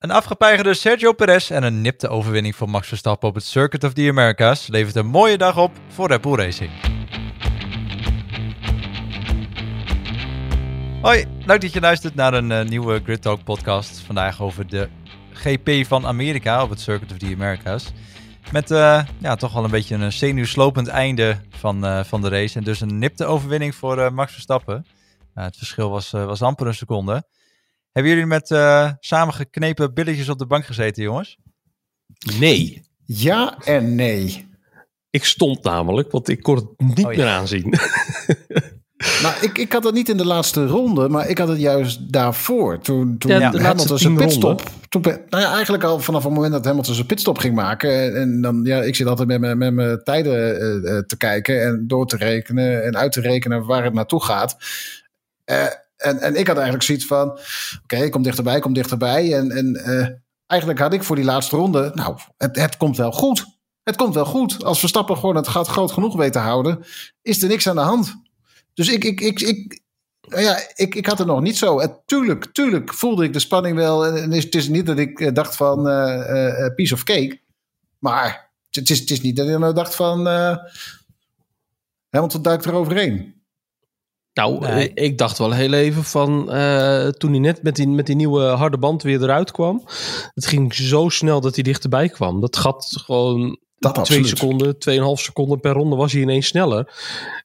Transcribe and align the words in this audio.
Een 0.00 0.10
afgepeigerde 0.10 0.74
Sergio 0.74 1.12
Perez 1.12 1.50
en 1.50 1.62
een 1.62 1.80
nipte 1.80 2.08
overwinning 2.08 2.56
van 2.56 2.70
Max 2.70 2.88
Verstappen 2.88 3.28
op 3.28 3.34
het 3.34 3.44
Circuit 3.44 3.84
of 3.84 3.92
the 3.92 4.08
Americas 4.08 4.66
levert 4.66 4.96
een 4.96 5.06
mooie 5.06 5.38
dag 5.38 5.58
op 5.58 5.72
voor 5.88 6.08
Red 6.08 6.20
Bull 6.20 6.34
Racing. 6.34 6.70
Hoi, 11.02 11.24
leuk 11.46 11.60
dat 11.60 11.72
je 11.72 11.80
luistert 11.80 12.14
naar 12.14 12.34
een 12.34 12.50
uh, 12.50 12.62
nieuwe 12.62 13.00
Grid 13.04 13.22
Talk 13.22 13.44
podcast. 13.44 13.98
Vandaag 13.98 14.42
over 14.42 14.66
de 14.66 14.88
GP 15.32 15.86
van 15.86 16.06
Amerika 16.06 16.62
op 16.62 16.70
het 16.70 16.80
Circuit 16.80 17.12
of 17.12 17.18
the 17.18 17.34
Americas. 17.34 17.92
Met 18.52 18.70
uh, 18.70 19.04
ja, 19.18 19.34
toch 19.36 19.52
wel 19.52 19.64
een 19.64 19.70
beetje 19.70 19.94
een 19.94 20.12
zenuwslopend 20.12 20.88
einde 20.88 21.40
van, 21.50 21.84
uh, 21.84 22.04
van 22.04 22.20
de 22.20 22.28
race. 22.28 22.58
En 22.58 22.64
dus 22.64 22.80
een 22.80 22.98
nipte 22.98 23.24
overwinning 23.24 23.74
voor 23.74 24.12
Max 24.12 24.32
Verstappen. 24.32 24.86
het 25.34 25.56
verschil 25.56 25.90
was, 25.90 26.10
was 26.10 26.42
amper 26.42 26.66
een 26.66 26.74
seconde. 26.74 27.24
Hebben 27.92 28.12
jullie 28.12 28.26
met 28.26 28.50
uh, 28.50 28.90
samengeknepen 29.00 29.94
billetjes 29.94 30.28
op 30.28 30.38
de 30.38 30.46
bank 30.46 30.64
gezeten, 30.64 31.02
jongens? 31.02 31.38
Nee. 32.38 32.82
Ja 33.04 33.58
en 33.58 33.94
nee. 33.94 34.48
Ik 35.10 35.24
stond 35.24 35.62
namelijk, 35.62 36.10
want 36.10 36.28
ik 36.28 36.42
kon 36.42 36.56
het 36.56 36.66
niet 36.76 37.04
oh, 37.04 37.16
meer 37.16 37.26
aanzien. 37.26 37.74
Nou, 39.22 39.34
ik, 39.40 39.58
ik 39.58 39.72
had 39.72 39.84
het 39.84 39.94
niet 39.94 40.08
in 40.08 40.16
de 40.16 40.26
laatste 40.26 40.66
ronde, 40.66 41.08
maar 41.08 41.28
ik 41.28 41.38
had 41.38 41.48
het 41.48 41.60
juist 41.60 42.12
daarvoor. 42.12 42.78
Toen, 42.78 43.18
toen 43.18 43.30
ja, 43.30 43.58
Hamilton 43.58 43.98
zijn 43.98 44.16
pitstop. 44.16 44.62
Toen, 44.88 45.02
nou 45.02 45.42
ja, 45.42 45.52
eigenlijk 45.52 45.84
al 45.84 46.00
vanaf 46.00 46.24
het 46.24 46.32
moment 46.32 46.52
dat 46.52 46.64
Hamilton 46.64 46.94
zijn 46.94 47.06
pitstop 47.06 47.38
ging 47.38 47.54
maken. 47.54 48.16
En 48.16 48.40
dan, 48.40 48.60
ja, 48.64 48.82
ik 48.82 48.96
zit 48.96 49.06
altijd 49.06 49.28
met 49.28 49.40
mijn, 49.40 49.58
met 49.58 49.74
mijn 49.74 50.02
tijden 50.04 50.62
uh, 50.84 50.98
te 50.98 51.16
kijken 51.16 51.62
en 51.62 51.84
door 51.86 52.06
te 52.06 52.16
rekenen 52.16 52.84
en 52.84 52.96
uit 52.96 53.12
te 53.12 53.20
rekenen 53.20 53.66
waar 53.66 53.84
het 53.84 53.94
naartoe 53.94 54.22
gaat. 54.22 54.56
Uh, 55.50 55.66
en, 56.00 56.18
en 56.18 56.36
ik 56.36 56.46
had 56.46 56.56
eigenlijk 56.56 56.84
zoiets 56.84 57.06
van: 57.06 57.38
oké, 57.82 58.08
kom 58.08 58.22
dichterbij, 58.22 58.60
kom 58.60 58.72
dichterbij. 58.72 59.34
En, 59.36 59.50
en 59.50 59.82
uh, 59.86 60.08
eigenlijk 60.46 60.80
had 60.80 60.92
ik 60.92 61.02
voor 61.02 61.16
die 61.16 61.24
laatste 61.24 61.56
ronde, 61.56 61.90
nou, 61.94 62.18
het, 62.36 62.56
het 62.56 62.76
komt 62.76 62.96
wel 62.96 63.12
goed. 63.12 63.46
Het 63.82 63.96
komt 63.96 64.14
wel 64.14 64.24
goed. 64.24 64.64
Als 64.64 64.78
Verstappen 64.78 65.16
gewoon 65.16 65.36
het 65.36 65.48
gat 65.48 65.68
groot 65.68 65.92
genoeg 65.92 66.16
weet 66.16 66.32
te 66.32 66.38
houden, 66.38 66.84
is 67.22 67.42
er 67.42 67.48
niks 67.48 67.68
aan 67.68 67.76
de 67.76 67.82
hand. 67.82 68.14
Dus 68.74 68.88
ik, 68.88 69.04
ik, 69.04 69.20
ik, 69.20 69.40
ik, 69.40 69.80
ja, 70.20 70.58
ik, 70.74 70.94
ik 70.94 71.06
had 71.06 71.18
het 71.18 71.26
nog 71.26 71.40
niet 71.40 71.58
zo. 71.58 71.80
Het, 71.80 72.00
tuurlijk, 72.06 72.46
tuurlijk 72.52 72.94
voelde 72.94 73.24
ik 73.24 73.32
de 73.32 73.38
spanning 73.38 73.76
wel. 73.76 74.06
En 74.06 74.30
het 74.30 74.54
is 74.54 74.68
niet 74.68 74.86
dat 74.86 74.98
ik 74.98 75.20
eh, 75.20 75.32
dacht 75.32 75.56
van 75.56 75.88
uh, 75.88 76.74
piece 76.74 76.94
of 76.94 77.02
cake. 77.02 77.40
Maar 77.98 78.50
het 78.70 78.90
is, 78.90 78.98
het 78.98 79.10
is 79.10 79.20
niet 79.20 79.36
dat 79.36 79.48
ik 79.48 79.58
nou 79.58 79.74
dacht 79.74 79.94
van... 79.94 80.26
Uh, 80.28 80.56
Hamilton 82.10 82.42
duikt 82.42 82.64
er 82.64 82.74
overheen. 82.74 83.39
Nou, 84.32 84.66
ik 84.94 85.18
dacht 85.18 85.38
wel 85.38 85.52
heel 85.52 85.72
even 85.72 86.04
van 86.04 86.56
uh, 86.56 87.08
toen 87.08 87.30
hij 87.30 87.40
net 87.40 87.62
met 87.62 87.76
die, 87.76 87.88
met 87.88 88.06
die 88.06 88.16
nieuwe 88.16 88.42
harde 88.42 88.78
band 88.78 89.02
weer 89.02 89.22
eruit 89.22 89.50
kwam. 89.50 89.82
Het 90.34 90.46
ging 90.46 90.74
zo 90.74 91.08
snel 91.08 91.40
dat 91.40 91.54
hij 91.54 91.62
dichterbij 91.62 92.08
kwam. 92.08 92.40
Dat 92.40 92.56
gat 92.56 93.00
gewoon 93.04 93.58
dat 93.78 94.04
twee 94.04 94.26
seconden, 94.26 94.78
tweeënhalf 94.78 95.20
seconden 95.20 95.60
per 95.60 95.72
ronde 95.72 95.96
was 95.96 96.12
hij 96.12 96.22
ineens 96.22 96.46
sneller. 96.46 96.92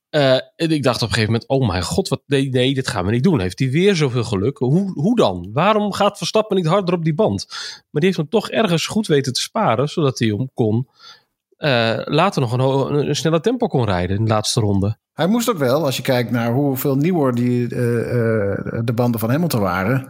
Uh, 0.10 0.34
en 0.34 0.72
ik 0.72 0.84
dacht 0.84 1.02
op 1.02 1.08
een 1.08 1.14
gegeven 1.14 1.32
moment, 1.32 1.50
oh 1.50 1.68
mijn 1.68 1.84
god, 1.84 2.08
wat, 2.08 2.22
nee, 2.26 2.50
nee, 2.50 2.74
dit 2.74 2.88
gaan 2.88 3.06
we 3.06 3.12
niet 3.12 3.24
doen. 3.24 3.40
Heeft 3.40 3.60
hij 3.60 3.70
weer 3.70 3.96
zoveel 3.96 4.24
geluk? 4.24 4.58
Hoe, 4.58 4.92
hoe 4.94 5.16
dan? 5.16 5.50
Waarom 5.54 5.94
gaat 5.94 6.18
Verstappen 6.18 6.56
niet 6.56 6.66
harder 6.66 6.94
op 6.94 7.04
die 7.04 7.16
band? 7.16 7.46
Maar 7.50 8.02
die 8.02 8.06
heeft 8.06 8.18
hem 8.18 8.30
toch 8.30 8.50
ergens 8.50 8.88
goed 8.88 9.08
weten 9.08 9.34
te 9.34 9.42
sparen, 9.42 9.90
zodat 9.90 10.20
hij 10.20 10.28
hem 10.28 10.50
kon 10.54 10.88
uh, 11.58 12.02
later 12.04 12.42
nog 12.42 12.52
een, 12.52 13.08
een, 13.08 13.16
snelle 13.16 13.40
tempo 13.40 13.68
kon 13.68 13.86
rijden 13.86 14.18
in 14.18 14.24
de 14.24 14.32
laatste 14.32 14.60
ronde. 14.60 14.98
Hij 15.16 15.28
moest 15.28 15.50
ook 15.50 15.58
wel, 15.58 15.86
als 15.86 15.98
je 15.98 16.02
kijkt 16.02 16.32
naar 16.32 16.52
hoeveel 16.52 16.96
nieuwer 16.96 17.36
die, 17.36 17.70
uh, 17.70 17.80
uh, 17.80 18.80
de 18.84 18.94
banden 18.96 19.20
van 19.20 19.30
Hamilton 19.30 19.62
waren. 19.62 20.06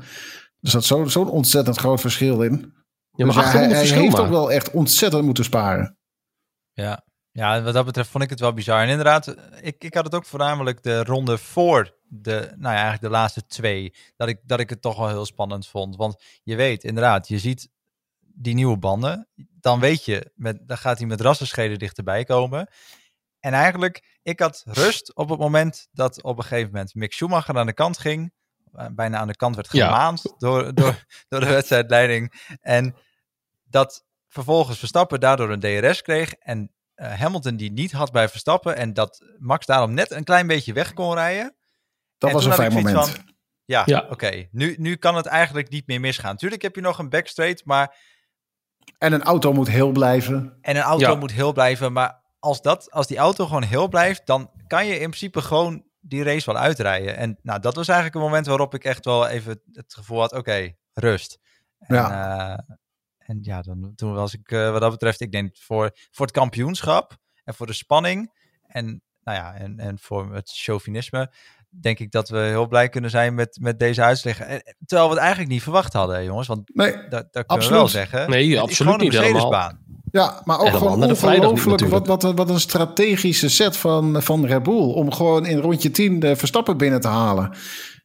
Er 0.59 0.69
zat 0.69 0.83
zo'n 0.83 1.09
zo 1.09 1.21
ontzettend 1.21 1.77
groot 1.77 2.01
verschil 2.01 2.41
in. 2.41 2.73
Ja, 3.11 3.25
maar 3.25 3.35
dus 3.35 3.51
hij, 3.51 3.67
hij 3.67 3.85
heeft 3.85 4.19
ook 4.19 4.29
wel 4.29 4.51
echt 4.51 4.71
ontzettend 4.71 5.23
moeten 5.23 5.43
sparen. 5.43 5.97
Ja. 6.73 7.05
ja, 7.31 7.61
wat 7.61 7.73
dat 7.73 7.85
betreft 7.85 8.09
vond 8.09 8.23
ik 8.23 8.29
het 8.29 8.39
wel 8.39 8.53
bizar. 8.53 8.81
En 8.81 8.89
inderdaad, 8.89 9.35
ik, 9.61 9.83
ik 9.83 9.93
had 9.93 10.03
het 10.03 10.15
ook 10.15 10.25
voornamelijk 10.25 10.83
de 10.83 11.03
ronde 11.03 11.37
voor 11.37 11.97
de, 12.07 12.31
nou 12.39 12.73
ja, 12.73 12.81
eigenlijk 12.81 13.01
de 13.01 13.09
laatste 13.09 13.45
twee. 13.45 13.93
Dat 14.15 14.27
ik, 14.27 14.39
dat 14.43 14.59
ik 14.59 14.69
het 14.69 14.81
toch 14.81 14.97
wel 14.97 15.07
heel 15.07 15.25
spannend 15.25 15.67
vond. 15.67 15.95
Want 15.95 16.23
je 16.43 16.55
weet, 16.55 16.83
inderdaad, 16.83 17.27
je 17.27 17.39
ziet 17.39 17.69
die 18.19 18.53
nieuwe 18.53 18.77
banden, 18.77 19.27
dan 19.59 19.79
weet 19.79 20.05
je, 20.05 20.31
met, 20.35 20.67
dan 20.67 20.77
gaat 20.77 20.97
hij 20.97 21.07
met 21.07 21.21
rassenscheden 21.21 21.79
dichterbij 21.79 22.23
komen. 22.23 22.67
En 23.39 23.53
eigenlijk, 23.53 24.14
ik 24.25 24.39
had 24.39 24.63
rust 24.65 25.15
op 25.15 25.29
het 25.29 25.39
moment 25.39 25.87
dat 25.91 26.23
op 26.23 26.37
een 26.37 26.43
gegeven 26.43 26.71
moment 26.71 26.95
Mick 26.95 27.13
Schumacher 27.13 27.57
aan 27.57 27.65
de 27.65 27.73
kant 27.73 27.97
ging. 27.97 28.33
Eh, 28.73 28.85
bijna 28.91 29.17
aan 29.17 29.27
de 29.27 29.35
kant 29.35 29.55
werd 29.55 29.69
gemaand 29.69 30.33
door, 30.37 30.73
door, 30.73 31.05
door 31.29 31.39
de 31.39 31.45
wedstrijdleiding. 31.45 32.47
En 32.61 32.95
dat 33.63 34.05
vervolgens 34.27 34.79
Verstappen 34.79 35.19
daardoor 35.19 35.49
een 35.49 35.59
DRS 35.59 36.01
kreeg. 36.01 36.33
En 36.33 36.71
uh, 36.95 37.13
Hamilton 37.13 37.55
die 37.55 37.71
niet 37.71 37.91
had 37.91 38.11
bij 38.11 38.29
Verstappen. 38.29 38.75
En 38.75 38.93
dat 38.93 39.25
Max 39.37 39.65
daarom 39.65 39.93
net 39.93 40.11
een 40.11 40.23
klein 40.23 40.47
beetje 40.47 40.73
weg 40.73 40.93
kon 40.93 41.13
rijden. 41.13 41.55
Dat 42.17 42.31
was 42.31 42.45
een 42.45 42.53
fijn 42.53 42.73
moment. 42.73 43.09
Van, 43.09 43.33
ja, 43.65 43.83
ja. 43.85 44.05
oké. 44.09 44.47
Nu, 44.51 44.75
nu 44.77 44.95
kan 44.95 45.15
het 45.15 45.25
eigenlijk 45.25 45.69
niet 45.69 45.87
meer 45.87 45.99
misgaan. 45.99 46.37
Tuurlijk 46.37 46.61
heb 46.61 46.75
je 46.75 46.81
nog 46.81 46.99
een 46.99 47.09
backstraight, 47.09 47.65
maar 47.65 47.97
en 48.97 49.13
een 49.13 49.23
auto 49.23 49.53
moet 49.53 49.67
heel 49.67 49.91
blijven. 49.91 50.57
En 50.61 50.75
een 50.75 50.81
auto 50.81 51.17
moet 51.17 51.31
heel 51.31 51.53
blijven. 51.53 51.93
Maar 51.93 52.23
als, 52.45 52.61
dat, 52.61 52.91
als 52.91 53.07
die 53.07 53.17
auto 53.17 53.45
gewoon 53.45 53.63
heel 53.63 53.87
blijft, 53.87 54.25
dan 54.25 54.51
kan 54.67 54.85
je 54.85 54.93
in 54.93 55.09
principe 55.09 55.41
gewoon 55.41 55.83
die 55.99 56.23
race 56.23 56.51
wel 56.51 56.61
uitrijden. 56.61 57.17
En 57.17 57.39
nou, 57.41 57.59
dat 57.59 57.75
was 57.75 57.87
eigenlijk 57.87 58.17
een 58.17 58.23
moment 58.23 58.45
waarop 58.45 58.73
ik 58.73 58.83
echt 58.83 59.05
wel 59.05 59.27
even 59.27 59.61
het 59.71 59.93
gevoel 59.93 60.19
had, 60.19 60.33
oké, 60.33 60.73
rust. 60.93 61.39
En, 61.79 61.95
ja. 61.95 62.51
Uh, 62.51 62.75
en 63.17 63.39
ja, 63.41 63.61
dan, 63.61 63.93
toen 63.95 64.13
was 64.13 64.33
ik 64.33 64.51
uh, 64.51 64.71
wat 64.71 64.81
dat 64.81 64.91
betreft, 64.91 65.21
ik 65.21 65.31
denk 65.31 65.57
voor, 65.57 65.91
voor 66.11 66.25
het 66.25 66.35
kampioenschap 66.35 67.17
en 67.43 67.53
voor 67.53 67.67
de 67.67 67.73
spanning 67.73 68.33
en, 68.67 69.01
nou 69.23 69.37
ja, 69.37 69.53
en, 69.53 69.79
en 69.79 69.99
voor 69.99 70.33
het 70.33 70.51
chauvinisme, 70.53 71.31
denk 71.69 71.99
ik 71.99 72.11
dat 72.11 72.29
we 72.29 72.37
heel 72.37 72.67
blij 72.67 72.89
kunnen 72.89 73.09
zijn 73.09 73.35
met, 73.35 73.57
met 73.61 73.79
deze 73.79 74.03
uitslag. 74.03 74.35
Terwijl 74.85 75.07
we 75.07 75.13
het 75.13 75.17
eigenlijk 75.17 75.49
niet 75.49 75.63
verwacht 75.63 75.93
hadden, 75.93 76.23
jongens. 76.23 76.47
Want 76.47 76.75
nee, 76.75 77.07
dat, 77.07 77.33
dat 77.33 77.45
kunnen 77.45 77.67
we 77.67 77.73
wel 77.73 77.87
zeggen. 77.87 78.29
Nee, 78.29 78.59
absoluut 78.59 78.97
niet 78.97 79.19
helemaal. 79.19 79.77
Ja, 80.15 80.41
maar 80.45 80.59
ook 80.59 80.69
gewoon 80.69 81.03
ongelooflijk 81.03 81.85
wat, 81.85 82.07
wat, 82.07 82.23
wat 82.23 82.49
een 82.49 82.59
strategische 82.59 83.49
set 83.49 83.77
van, 83.77 84.21
van 84.21 84.45
Red 84.45 84.63
Bull... 84.63 84.93
om 84.93 85.11
gewoon 85.11 85.45
in 85.45 85.57
rondje 85.57 85.91
10 85.91 86.19
de 86.19 86.35
Verstappen 86.35 86.77
binnen 86.77 87.01
te 87.01 87.07
halen. 87.07 87.51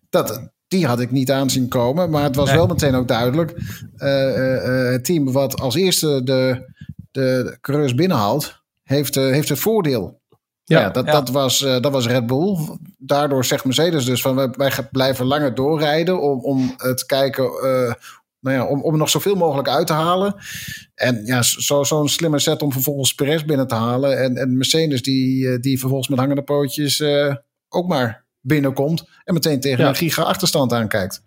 Dat, 0.08 0.50
die 0.68 0.86
had 0.86 1.00
ik 1.00 1.10
niet 1.10 1.30
aanzien 1.30 1.68
komen, 1.68 2.10
maar 2.10 2.22
het 2.22 2.36
was 2.36 2.52
wel 2.52 2.66
meteen 2.66 2.94
ook 2.94 3.08
duidelijk. 3.08 3.50
Uh, 3.96 4.36
uh, 4.36 4.90
het 4.90 5.04
team 5.04 5.32
wat 5.32 5.60
als 5.60 5.74
eerste 5.74 6.22
de, 6.22 6.72
de 7.10 7.58
coureurs 7.60 7.94
binnenhaalt, 7.94 8.62
heeft, 8.82 9.14
heeft 9.14 9.48
het 9.48 9.58
voordeel. 9.58 10.20
Ja, 10.64 10.90
dat, 10.90 11.06
Dat, 11.06 11.28
was, 11.28 11.60
uh, 11.60 11.80
dat 11.80 11.92
was 11.92 12.06
Red 12.06 12.26
Bull. 12.26 12.58
Daardoor 12.98 13.44
zegt 13.44 13.64
Mercedes 13.64 14.04
dus 14.04 14.22
van 14.22 14.52
wij 14.56 14.88
blijven 14.90 15.26
langer 15.26 15.54
doorrijden 15.54 16.20
om, 16.20 16.40
om 16.40 16.76
te 16.76 17.04
kijken, 17.06 17.50
uh, 17.64 17.92
nou 18.40 18.56
ja, 18.56 18.66
om, 18.66 18.82
om 18.82 18.96
nog 18.96 19.10
zoveel 19.10 19.34
mogelijk 19.34 19.68
uit 19.68 19.86
te 19.86 19.92
halen. 19.92 20.34
En 20.94 21.24
ja, 21.24 21.42
zo'n 21.42 21.84
zo 21.84 22.06
slimme 22.06 22.38
set 22.38 22.62
om 22.62 22.72
vervolgens 22.72 23.14
Perez 23.14 23.44
binnen 23.44 23.66
te 23.66 23.74
halen. 23.74 24.22
En, 24.22 24.36
en 24.36 24.56
Mercedes 24.56 25.02
die, 25.02 25.48
eh, 25.48 25.60
die 25.60 25.78
vervolgens 25.78 26.08
met 26.08 26.18
hangende 26.18 26.42
pootjes 26.42 26.98
uh, 26.98 27.34
ook 27.68 27.88
maar 27.88 28.26
binnenkomt. 28.40 29.08
En 29.24 29.34
meteen 29.34 29.60
tegen 29.60 29.86
een 29.86 29.94
giga 29.94 30.22
achterstand 30.22 30.72
aankijkt. 30.72 31.22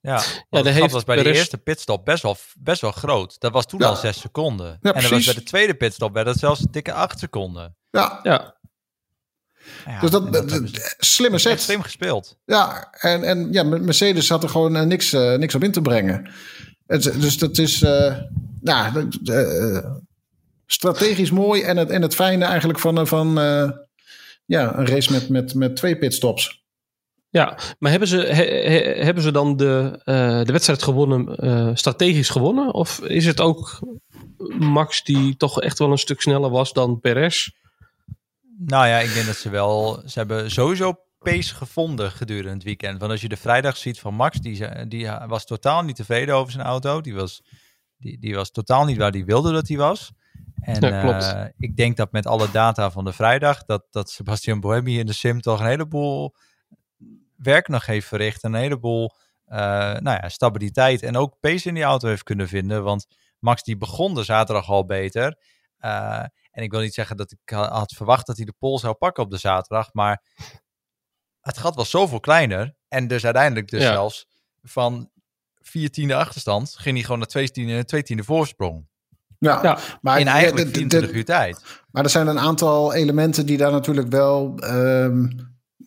Ja, 0.00 0.22
ja 0.50 0.62
dat 0.62 0.74
heeft 0.74 0.92
was 0.92 1.04
bij 1.04 1.22
de 1.22 1.34
eerste 1.34 1.58
pitstop 1.58 2.04
best 2.04 2.22
wel, 2.22 2.36
best 2.58 2.80
wel 2.80 2.92
groot. 2.92 3.40
Dat 3.40 3.52
was 3.52 3.66
toen 3.66 3.82
al 3.82 3.96
zes 3.96 4.20
seconden. 4.20 4.68
en 4.70 4.78
dat 4.80 5.08
was 5.08 5.24
bij 5.24 5.34
de 5.34 5.42
tweede 5.42 5.74
pitstop 5.74 6.12
werd 6.14 6.26
dat 6.26 6.38
zelfs 6.38 6.60
dikke 6.70 6.92
acht 6.92 7.18
seconden. 7.18 7.76
Ja, 7.90 8.20
ja 8.22 8.57
dus 10.00 10.10
dat, 10.10 10.32
dat, 10.32 10.60
slimme 10.98 11.38
set. 11.38 11.60
Slim 11.60 11.82
gespeeld. 11.82 12.38
Ja, 12.44 12.88
en, 12.90 13.24
en 13.24 13.52
ja, 13.52 13.62
Mercedes 13.62 14.28
had 14.28 14.42
er 14.42 14.48
gewoon 14.48 14.76
uh, 14.76 14.82
niks, 14.82 15.12
uh, 15.12 15.34
niks 15.34 15.54
op 15.54 15.64
in 15.64 15.72
te 15.72 15.82
brengen. 15.82 16.30
dus 16.86 17.38
dat 17.38 17.58
is 17.58 17.82
uh, 17.82 18.16
nou, 18.60 19.08
strategisch 20.66 21.30
mooi 21.30 21.62
en 21.62 21.76
het, 21.76 21.90
en 21.90 22.02
het 22.02 22.14
fijne 22.14 22.44
eigenlijk 22.44 22.78
van, 22.78 23.06
van 23.06 23.34
ja, 24.44 24.78
een 24.78 24.86
race 24.86 25.12
met, 25.12 25.28
met, 25.28 25.54
met 25.54 25.76
twee 25.76 25.98
pitstops. 25.98 26.66
Ja, 27.30 27.58
maar 27.78 27.90
hebben 27.90 28.08
ze, 28.08 28.16
hebben 29.00 29.22
ze 29.22 29.30
dan 29.30 29.56
de, 29.56 30.00
de 30.44 30.52
wedstrijd 30.52 30.82
gewonnen, 30.82 31.76
strategisch 31.78 32.28
gewonnen? 32.28 32.74
Of 32.74 33.00
is 33.00 33.26
het 33.26 33.40
ook 33.40 33.80
Max 34.58 35.04
die 35.04 35.36
toch 35.36 35.60
echt 35.60 35.78
wel 35.78 35.90
een 35.90 35.98
stuk 35.98 36.20
sneller 36.20 36.50
was 36.50 36.72
dan 36.72 37.00
Perez? 37.00 37.48
Nou 38.60 38.86
ja, 38.86 38.98
ik 38.98 39.14
denk 39.14 39.26
dat 39.26 39.36
ze 39.36 39.50
wel... 39.50 40.02
Ze 40.06 40.18
hebben 40.18 40.50
sowieso 40.50 41.02
pace 41.18 41.54
gevonden 41.54 42.10
gedurende 42.10 42.54
het 42.54 42.62
weekend. 42.62 42.98
Want 43.00 43.12
als 43.12 43.20
je 43.20 43.28
de 43.28 43.36
vrijdag 43.36 43.76
ziet 43.76 44.00
van 44.00 44.14
Max, 44.14 44.40
die, 44.40 44.86
die 44.86 45.08
was 45.26 45.46
totaal 45.46 45.82
niet 45.82 45.96
tevreden 45.96 46.34
over 46.34 46.52
zijn 46.52 46.66
auto. 46.66 47.00
Die 47.00 47.14
was, 47.14 47.42
die, 47.96 48.18
die 48.18 48.34
was 48.34 48.50
totaal 48.50 48.84
niet 48.84 48.96
waar 48.96 49.10
hij 49.10 49.24
wilde 49.24 49.52
dat 49.52 49.68
hij 49.68 49.76
was. 49.76 50.12
En 50.60 50.80
ja, 50.80 51.00
klopt. 51.00 51.24
Uh, 51.24 51.44
ik 51.58 51.76
denk 51.76 51.96
dat 51.96 52.12
met 52.12 52.26
alle 52.26 52.50
data 52.50 52.90
van 52.90 53.04
de 53.04 53.12
vrijdag, 53.12 53.64
dat, 53.64 53.84
dat 53.90 54.10
Sebastian 54.10 54.60
Boemi 54.60 54.98
in 54.98 55.06
de 55.06 55.12
sim 55.12 55.40
toch 55.40 55.60
een 55.60 55.66
heleboel 55.66 56.34
werk 57.36 57.68
nog 57.68 57.86
heeft 57.86 58.06
verricht. 58.06 58.42
Een 58.44 58.54
heleboel 58.54 59.14
nou 59.46 60.02
ja, 60.02 60.28
stabiliteit 60.28 61.02
en 61.02 61.16
ook 61.16 61.40
pace 61.40 61.68
in 61.68 61.74
die 61.74 61.82
auto 61.82 62.08
heeft 62.08 62.22
kunnen 62.22 62.48
vinden. 62.48 62.82
Want 62.82 63.06
Max 63.38 63.62
die 63.62 63.76
begon 63.76 64.14
de 64.14 64.24
zaterdag 64.24 64.68
al 64.68 64.86
beter. 64.86 65.38
En 66.58 66.64
ik 66.64 66.70
wil 66.70 66.80
niet 66.80 66.94
zeggen 66.94 67.16
dat 67.16 67.32
ik 67.32 67.50
had 67.50 67.92
verwacht 67.92 68.26
dat 68.26 68.36
hij 68.36 68.44
de 68.44 68.54
pol 68.58 68.78
zou 68.78 68.94
pakken 68.94 69.22
op 69.22 69.30
de 69.30 69.36
zaterdag. 69.36 69.92
Maar 69.92 70.22
het 71.40 71.58
gat 71.58 71.74
was 71.74 71.90
zoveel 71.90 72.20
kleiner. 72.20 72.74
En 72.88 73.06
dus 73.06 73.24
uiteindelijk 73.24 73.68
dus 73.68 73.82
zelfs 73.82 74.26
van 74.62 75.10
vier 75.54 75.90
tiende 75.90 76.14
achterstand 76.14 76.74
ging 76.76 76.94
hij 76.94 77.04
gewoon 77.04 77.18
naar 77.18 77.28
twee 77.28 77.50
tiende, 77.50 77.84
twee 77.84 78.02
tiende 78.02 78.24
voorsprong. 78.24 78.86
Ja, 79.38 79.62
ja, 79.62 79.78
maar 80.00 80.20
in 80.20 80.26
eigenlijk 80.26 80.68
24 80.68 81.10
uur 81.10 81.24
tijd. 81.24 81.62
Maar 81.90 82.04
er 82.04 82.10
zijn 82.10 82.26
een 82.26 82.38
aantal 82.38 82.94
elementen 82.94 83.46
die 83.46 83.56
daar 83.56 83.72
natuurlijk 83.72 84.08
wel, 84.08 84.58
um, 84.64 85.30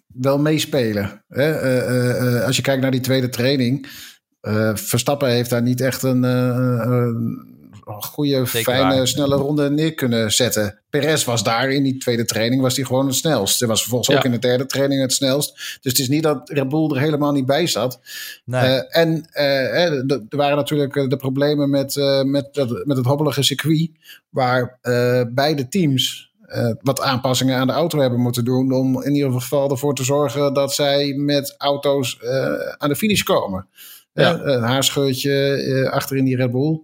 wel 0.07 0.39
meespelen. 0.39 1.23
Hè? 1.27 1.63
Uh, 1.63 2.33
uh, 2.33 2.45
als 2.45 2.55
je 2.55 2.61
kijkt 2.61 2.81
naar 2.81 2.91
die 2.91 2.99
tweede 2.99 3.29
training. 3.29 3.87
Verstappen 4.73 5.29
heeft 5.29 5.49
daar 5.49 5.61
niet 5.61 5.81
echt 5.81 6.03
een, 6.03 6.23
goede, 7.99 8.47
fijne, 8.47 9.05
snelle 9.05 9.35
ronde 9.35 9.69
neer 9.69 9.93
kunnen 9.93 10.31
zetten. 10.31 10.81
Perez 10.89 11.23
was 11.23 11.43
daar 11.43 11.71
in 11.71 11.83
die 11.83 11.97
tweede 11.97 12.25
training, 12.25 12.61
was 12.61 12.75
hij 12.75 12.85
gewoon 12.85 13.05
het 13.05 13.15
snelst. 13.15 13.59
Hij 13.59 13.67
was 13.67 13.81
vervolgens 13.81 14.15
ook 14.15 14.23
in 14.23 14.31
de 14.31 14.39
derde 14.39 14.65
training 14.65 15.01
het 15.01 15.13
snelst. 15.13 15.55
Dus 15.55 15.91
het 15.91 15.99
is 15.99 16.09
niet 16.09 16.23
dat 16.23 16.49
Red 16.49 16.69
Bull 16.69 16.91
er 16.91 16.99
helemaal 16.99 17.31
niet 17.31 17.45
bij 17.45 17.67
zat. 17.67 17.99
Nee. 18.45 18.69
Uh, 18.69 18.97
en 18.97 19.29
uh, 19.33 19.93
er 20.09 20.25
waren 20.29 20.55
natuurlijk 20.55 20.95
eh, 20.95 21.07
de 21.07 21.17
problemen 21.17 21.69
met, 21.69 21.95
uh, 21.95 22.21
met, 22.21 22.53
dat, 22.53 22.85
met 22.85 22.97
het 22.97 23.05
hobbelige 23.05 23.43
circuit, 23.43 23.91
waar 24.29 24.79
beide 25.33 25.67
teams 25.67 26.29
wat 26.81 27.01
aanpassingen 27.01 27.57
aan 27.57 27.67
de 27.67 27.73
auto 27.73 27.99
hebben 27.99 28.19
moeten 28.19 28.45
doen. 28.45 28.71
Om 28.71 29.03
in 29.03 29.15
ieder 29.15 29.31
geval 29.31 29.69
ervoor 29.69 29.95
te 29.95 30.03
zorgen 30.03 30.53
dat 30.53 30.73
zij 30.73 31.13
met 31.13 31.55
auto's 31.57 32.19
aan 32.77 32.89
de 32.89 32.95
finish 32.95 33.21
komen. 33.21 33.67
Ja. 34.13 34.39
een 34.39 34.63
haarscheurtje 34.63 35.89
achter 35.91 36.17
in 36.17 36.25
die 36.25 36.35
Red 36.35 36.51
Bull 36.51 36.81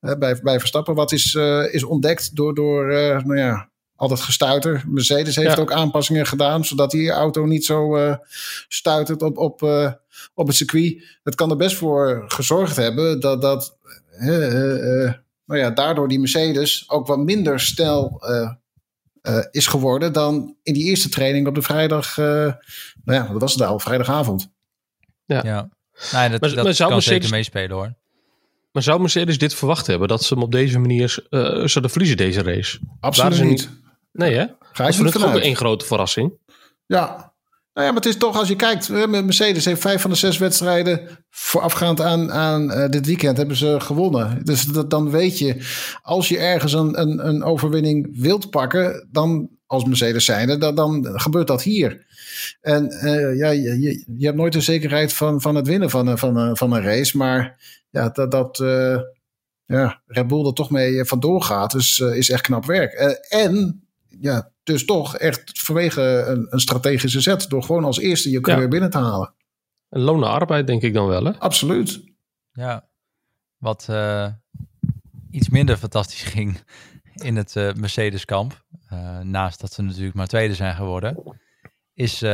bij, 0.00 0.40
bij 0.42 0.58
Verstappen. 0.58 0.94
Wat 0.94 1.12
is, 1.12 1.34
uh, 1.34 1.74
is 1.74 1.84
ontdekt 1.84 2.36
door, 2.36 2.54
door 2.54 2.92
uh, 2.92 3.22
nou 3.22 3.38
ja, 3.38 3.68
al 3.96 4.08
dat 4.08 4.20
gestuiter. 4.20 4.84
Mercedes 4.86 5.36
heeft 5.36 5.58
ook 5.58 5.72
aanpassingen 5.72 6.26
gedaan, 6.26 6.64
zodat 6.64 6.90
die 6.90 7.10
auto 7.10 7.44
niet 7.44 7.64
zo 7.64 7.96
uh, 7.96 8.14
stuitert 8.68 9.22
op, 9.22 9.38
op, 9.38 9.62
op 10.34 10.46
het 10.46 10.56
circuit. 10.56 11.18
Het 11.22 11.34
kan 11.34 11.50
er 11.50 11.56
best 11.56 11.76
voor 11.76 12.24
gezorgd 12.28 12.76
hebben 12.76 13.20
dat, 13.20 13.42
dat 13.42 13.78
nou 15.44 15.60
ja, 15.60 15.70
daardoor 15.70 16.08
die 16.08 16.18
Mercedes 16.18 16.84
ook 16.90 17.06
wat 17.06 17.18
minder 17.18 17.60
snel 17.60 18.22
is 19.50 19.66
geworden 19.66 20.12
dan 20.12 20.56
in 20.62 20.74
die 20.74 20.84
eerste 20.84 21.08
training 21.08 21.46
op 21.46 21.54
de 21.54 21.62
vrijdag. 21.62 22.16
nou 22.16 22.54
ja, 23.04 23.26
dat 23.26 23.40
was 23.40 23.52
het 23.52 23.62
al, 23.62 23.78
vrijdagavond. 23.78 24.50
Ja. 25.24 25.40
ja. 25.44 25.68
Nee, 26.12 26.30
dat, 26.30 26.40
maar, 26.40 26.54
dat 26.54 26.64
maar 26.64 26.74
kan 26.74 26.88
Mercedes... 26.88 27.04
zeker 27.04 27.30
meespelen 27.30 27.76
hoor. 27.76 27.94
Maar 28.72 28.82
zou 28.82 29.00
Mercedes 29.00 29.38
dit 29.38 29.54
verwacht 29.54 29.86
hebben? 29.86 30.08
Dat 30.08 30.24
ze 30.24 30.34
hem 30.34 30.42
op 30.42 30.52
deze 30.52 30.78
manier 30.78 31.26
uh, 31.30 31.40
zouden 31.42 31.90
verliezen, 31.90 32.16
deze 32.16 32.42
race? 32.42 32.78
Absoluut 33.00 33.42
niet. 33.42 33.70
Nee, 34.12 34.34
hè? 34.34 34.44
Ga 34.72 34.88
ik 34.88 35.12
dat 35.12 35.24
ook 35.24 35.36
één 35.36 35.56
grote 35.56 35.84
verrassing. 35.84 36.32
Ja. 36.86 37.28
Nou 37.72 37.86
ja, 37.86 37.92
maar 37.92 38.02
het 38.02 38.06
is 38.06 38.16
toch, 38.16 38.38
als 38.38 38.48
je 38.48 38.56
kijkt, 38.56 38.88
Mercedes 39.08 39.64
heeft 39.64 39.80
vijf 39.80 40.00
van 40.00 40.10
de 40.10 40.16
zes 40.16 40.38
wedstrijden 40.38 41.08
voorafgaand 41.30 42.00
aan, 42.00 42.32
aan 42.32 42.70
uh, 42.70 42.88
dit 42.88 43.06
weekend 43.06 43.36
hebben 43.36 43.56
ze 43.56 43.76
gewonnen. 43.80 44.44
Dus 44.44 44.64
dat, 44.64 44.90
dan 44.90 45.10
weet 45.10 45.38
je, 45.38 45.56
als 46.02 46.28
je 46.28 46.38
ergens 46.38 46.72
een, 46.72 47.00
een, 47.00 47.26
een 47.26 47.42
overwinning 47.42 48.20
wilt 48.20 48.50
pakken, 48.50 49.08
dan 49.10 49.48
als 49.66 49.84
Mercedes 49.84 50.24
zijnde, 50.24 50.58
dan, 50.58 50.74
dan 50.74 51.20
gebeurt 51.20 51.46
dat 51.46 51.62
hier. 51.62 52.06
En 52.60 52.84
uh, 53.04 53.36
ja, 53.36 53.48
je, 53.48 53.80
je, 53.80 54.04
je, 54.16 54.26
hebt 54.26 54.36
nooit 54.36 54.52
de 54.52 54.60
zekerheid 54.60 55.12
van, 55.12 55.40
van 55.40 55.54
het 55.54 55.66
winnen 55.66 55.90
van, 55.90 56.18
van, 56.18 56.56
van 56.56 56.72
een 56.72 56.82
race, 56.82 57.16
maar 57.16 57.58
ja, 57.90 58.08
dat, 58.08 58.30
dat 58.30 58.58
uh, 58.58 59.00
ja, 59.64 60.02
Red 60.06 60.26
Bull 60.26 60.46
er 60.46 60.52
toch 60.52 60.70
mee 60.70 61.04
vandoor 61.04 61.42
gaat, 61.42 61.74
is, 61.74 61.98
uh, 61.98 62.16
is 62.16 62.30
echt 62.30 62.42
knap 62.42 62.64
werk. 62.64 62.92
Uh, 62.92 63.42
en 63.42 63.82
ja, 64.20 64.50
dus 64.62 64.84
toch 64.84 65.16
echt 65.16 65.60
vanwege 65.60 66.02
een, 66.26 66.46
een, 66.50 66.60
strategische 66.60 67.20
zet, 67.20 67.48
door 67.48 67.62
gewoon 67.62 67.84
als 67.84 67.98
eerste 67.98 68.30
je 68.30 68.40
coureur 68.40 68.64
ja. 68.64 68.70
binnen 68.70 68.90
te 68.90 68.98
halen. 68.98 69.34
Een 69.88 70.00
lone 70.00 70.26
arbeid 70.26 70.66
denk 70.66 70.82
ik 70.82 70.94
dan 70.94 71.06
wel, 71.06 71.24
hè? 71.24 71.38
Absoluut. 71.38 72.00
Ja, 72.52 72.88
wat 73.58 73.88
iets 75.30 75.48
minder 75.48 75.76
fantastisch 75.76 76.22
ging 76.34 76.60
in 77.14 77.36
het 77.36 77.54
Mercedes-kamp, 77.54 78.64
naast 79.22 79.60
dat 79.60 79.72
ze 79.72 79.82
natuurlijk 79.82 80.14
maar 80.14 80.26
tweede 80.26 80.54
zijn 80.54 80.74
geworden, 80.74 81.38
is 81.94 82.24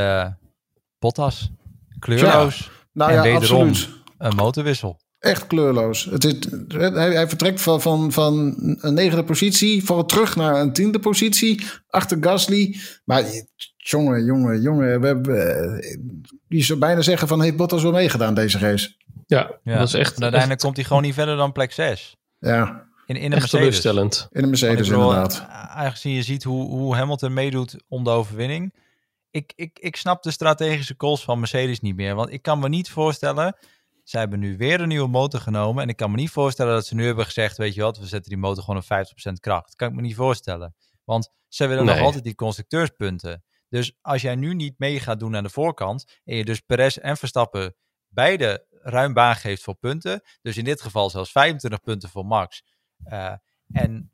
Bottas. 0.99 1.51
Kleurloos. 1.99 2.59
Ja. 2.59 2.71
Nou 2.93 3.11
en 3.11 3.17
ja, 3.17 3.23
wederom 3.23 3.69
absoluut. 3.69 4.03
een 4.19 4.35
motorwissel 4.35 5.01
echt 5.27 5.47
kleurloos. 5.47 6.05
Het 6.05 6.25
is, 6.25 6.35
hij, 6.69 6.91
hij, 6.91 7.29
vertrekt 7.29 7.61
van, 7.61 7.81
van, 7.81 8.13
van 8.13 8.55
een 8.81 8.95
negende 8.95 9.25
positie, 9.25 9.85
valt 9.85 10.09
terug 10.09 10.37
naar 10.37 10.61
een 10.61 10.73
tiende 10.73 10.99
positie 10.99 11.67
achter 11.89 12.17
Gasly. 12.21 12.77
Maar 13.05 13.25
jongen, 13.77 14.25
jongen, 14.25 14.61
jongen, 14.61 15.01
we 15.01 15.07
hebben, 15.07 15.37
je 16.49 16.63
zou 16.63 16.79
bijna 16.79 17.01
zeggen 17.01 17.29
van 17.29 17.43
heeft 17.43 17.57
Bottas 17.57 17.83
wel 17.83 17.93
meegedaan 17.93 18.35
deze 18.35 18.59
race. 18.59 18.95
Ja, 19.27 19.59
ja. 19.63 19.79
dat 19.79 19.89
is 19.89 19.95
echt. 19.95 20.23
uiteindelijk 20.23 20.61
komt 20.61 20.77
hij 20.77 20.85
gewoon 20.85 21.03
niet 21.03 21.15
verder 21.15 21.37
dan 21.37 21.53
plek 21.53 21.73
6. 21.73 22.17
Ja. 22.39 22.85
In, 23.07 23.17
in 23.17 23.33
een 23.33 23.39
Mercedes. 23.39 23.85
In 23.85 24.43
een 24.43 24.49
Mercedes, 24.49 24.89
inderdaad. 24.89 25.47
Aangezien 25.69 26.15
je 26.15 26.23
ziet 26.23 26.45
hoe, 26.45 26.69
hoe 26.69 26.95
Hamilton 26.95 27.33
meedoet 27.33 27.77
om 27.89 28.05
de 28.05 28.11
overwinning. 28.11 28.75
Ik, 29.31 29.53
ik, 29.57 29.79
ik 29.79 29.97
snap 29.97 30.23
de 30.23 30.31
strategische 30.31 30.97
calls 30.97 31.25
van 31.25 31.39
Mercedes 31.39 31.81
niet 31.81 31.97
meer. 31.97 32.15
Want 32.15 32.33
ik 32.33 32.43
kan 32.43 32.59
me 32.59 32.69
niet 32.69 32.91
voorstellen 32.91 33.57
zij 34.09 34.21
hebben 34.21 34.39
nu 34.39 34.57
weer 34.57 34.81
een 34.81 34.89
nieuwe 34.89 35.09
motor 35.09 35.41
genomen. 35.41 35.83
En 35.83 35.89
ik 35.89 35.97
kan 35.97 36.11
me 36.11 36.17
niet 36.17 36.31
voorstellen 36.31 36.75
dat 36.75 36.87
ze 36.87 36.95
nu 36.95 37.07
hebben 37.07 37.25
gezegd: 37.25 37.57
Weet 37.57 37.75
je 37.75 37.83
wat, 37.83 37.99
we 37.99 38.07
zetten 38.07 38.31
die 38.31 38.41
motor 38.41 38.65
gewoon 38.65 38.81
op 38.81 39.07
50% 39.31 39.33
kracht. 39.41 39.67
Dat 39.67 39.77
kan 39.77 39.89
ik 39.89 39.95
me 39.95 40.01
niet 40.01 40.15
voorstellen. 40.15 40.75
Want 41.05 41.31
ze 41.49 41.67
willen 41.67 41.85
nog 41.85 41.99
altijd 41.99 42.25
die 42.25 42.35
constructeurspunten. 42.35 43.45
Dus 43.69 43.97
als 44.01 44.23
jij 44.23 44.35
nu 44.35 44.55
niet 44.55 44.79
mee 44.79 45.01
gaat 45.01 45.19
doen 45.19 45.37
aan 45.37 45.43
de 45.43 45.49
voorkant. 45.49 46.21
En 46.25 46.37
je 46.37 46.45
dus 46.45 46.61
Perez 46.61 46.97
en 46.97 47.17
Verstappen 47.17 47.77
beide 48.09 48.67
ruim 48.71 49.13
baan 49.13 49.37
geeft 49.37 49.63
voor 49.63 49.75
punten. 49.75 50.23
Dus 50.43 50.57
in 50.57 50.65
dit 50.65 50.81
geval 50.81 51.11
zelfs 51.11 51.33
25 51.33 51.81
punten 51.81 52.09
voor 52.09 52.27
Max. 52.27 52.65
Uh, 53.07 53.33
en 53.73 54.11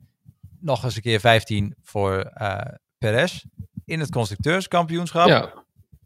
nog 0.59 0.83
eens 0.83 0.95
een 0.95 1.01
keer 1.01 1.19
15 1.19 1.75
voor 1.81 2.31
uh, 2.41 2.61
Perez. 2.97 3.43
In 3.85 3.99
het 3.99 4.11
constructeurskampioenschap. 4.11 5.27
Ja. 5.27 5.62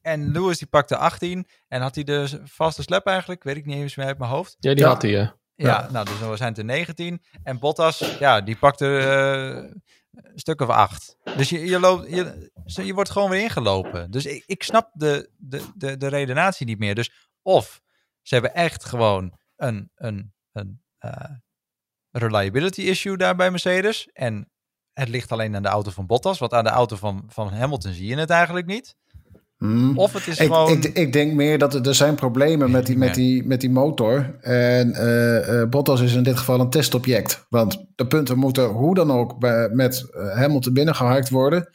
En 0.07 0.31
Lewis 0.31 0.57
die 0.57 0.67
pakte 0.67 0.97
18 0.97 1.47
en 1.67 1.81
had 1.81 1.95
hij 1.95 2.03
de 2.03 2.41
vaste 2.43 2.81
slap 2.81 3.05
eigenlijk, 3.05 3.43
weet 3.43 3.55
ik 3.55 3.65
niet 3.65 3.75
eens 3.75 3.95
meer 3.95 4.05
uit 4.05 4.17
mijn 4.17 4.31
hoofd. 4.31 4.55
Ja, 4.59 4.73
die 4.73 4.85
had 4.85 5.01
hij, 5.01 5.11
ja. 5.11 5.35
Ja, 5.55 5.87
nou, 5.91 6.05
dus 6.05 6.19
we 6.19 6.37
zijn 6.37 6.55
er 6.55 6.65
19. 6.65 7.23
En 7.43 7.59
Bottas, 7.59 8.17
ja, 8.19 8.41
die 8.41 8.57
pakte 8.57 8.85
uh, 8.85 9.79
een 10.11 10.39
stuk 10.39 10.61
of 10.61 10.69
8. 10.69 11.17
Dus 11.35 11.49
je, 11.49 11.65
je, 11.65 11.79
loopt, 11.79 12.09
je, 12.09 12.85
je 12.85 12.93
wordt 12.93 13.09
gewoon 13.09 13.29
weer 13.29 13.41
ingelopen. 13.41 14.11
Dus 14.11 14.25
ik, 14.25 14.43
ik 14.45 14.63
snap 14.63 14.89
de, 14.93 15.29
de, 15.37 15.61
de, 15.75 15.97
de 15.97 16.07
redenatie 16.07 16.65
niet 16.65 16.79
meer. 16.79 16.95
Dus 16.95 17.29
of 17.41 17.81
ze 18.21 18.33
hebben 18.33 18.53
echt 18.53 18.85
gewoon 18.85 19.37
een, 19.55 19.91
een, 19.95 20.33
een 20.51 20.81
uh, 21.05 21.11
reliability 22.11 22.81
issue 22.81 23.17
daar 23.17 23.35
bij 23.35 23.51
Mercedes. 23.51 24.09
En 24.13 24.51
het 24.93 25.09
ligt 25.09 25.31
alleen 25.31 25.55
aan 25.55 25.63
de 25.63 25.69
auto 25.69 25.91
van 25.91 26.05
Bottas. 26.05 26.39
Want 26.39 26.53
aan 26.53 26.63
de 26.63 26.69
auto 26.69 26.95
van, 26.95 27.23
van 27.27 27.53
Hamilton 27.53 27.93
zie 27.93 28.07
je 28.07 28.17
het 28.17 28.29
eigenlijk 28.29 28.65
niet. 28.65 28.95
Hmm. 29.57 29.97
Of 29.97 30.13
het 30.13 30.27
is 30.27 30.39
ik, 30.39 30.45
gewoon... 30.45 30.71
Ik, 30.71 30.83
ik, 30.83 31.13
denk 31.13 31.33
meer 31.33 31.57
dat 31.57 31.73
er, 31.73 31.87
er 31.87 31.95
zijn 31.95 32.15
problemen 32.15 32.71
met 32.71 32.85
die, 32.85 32.97
met 32.97 33.13
die, 33.13 33.45
met 33.45 33.61
die 33.61 33.69
motor. 33.69 34.37
En 34.41 34.89
uh, 34.89 35.49
uh, 35.49 35.69
Bottas 35.69 36.01
is 36.01 36.13
in 36.13 36.23
dit 36.23 36.37
geval 36.37 36.59
een 36.59 36.69
testobject. 36.69 37.45
Want 37.49 37.85
de 37.95 38.07
punten 38.07 38.37
moeten 38.37 38.65
hoe 38.65 38.95
dan 38.95 39.11
ook 39.11 39.39
bij, 39.39 39.69
met 39.69 40.05
uh, 40.11 40.35
Hamilton 40.35 40.73
binnengehaakt 40.73 41.29
worden. 41.29 41.69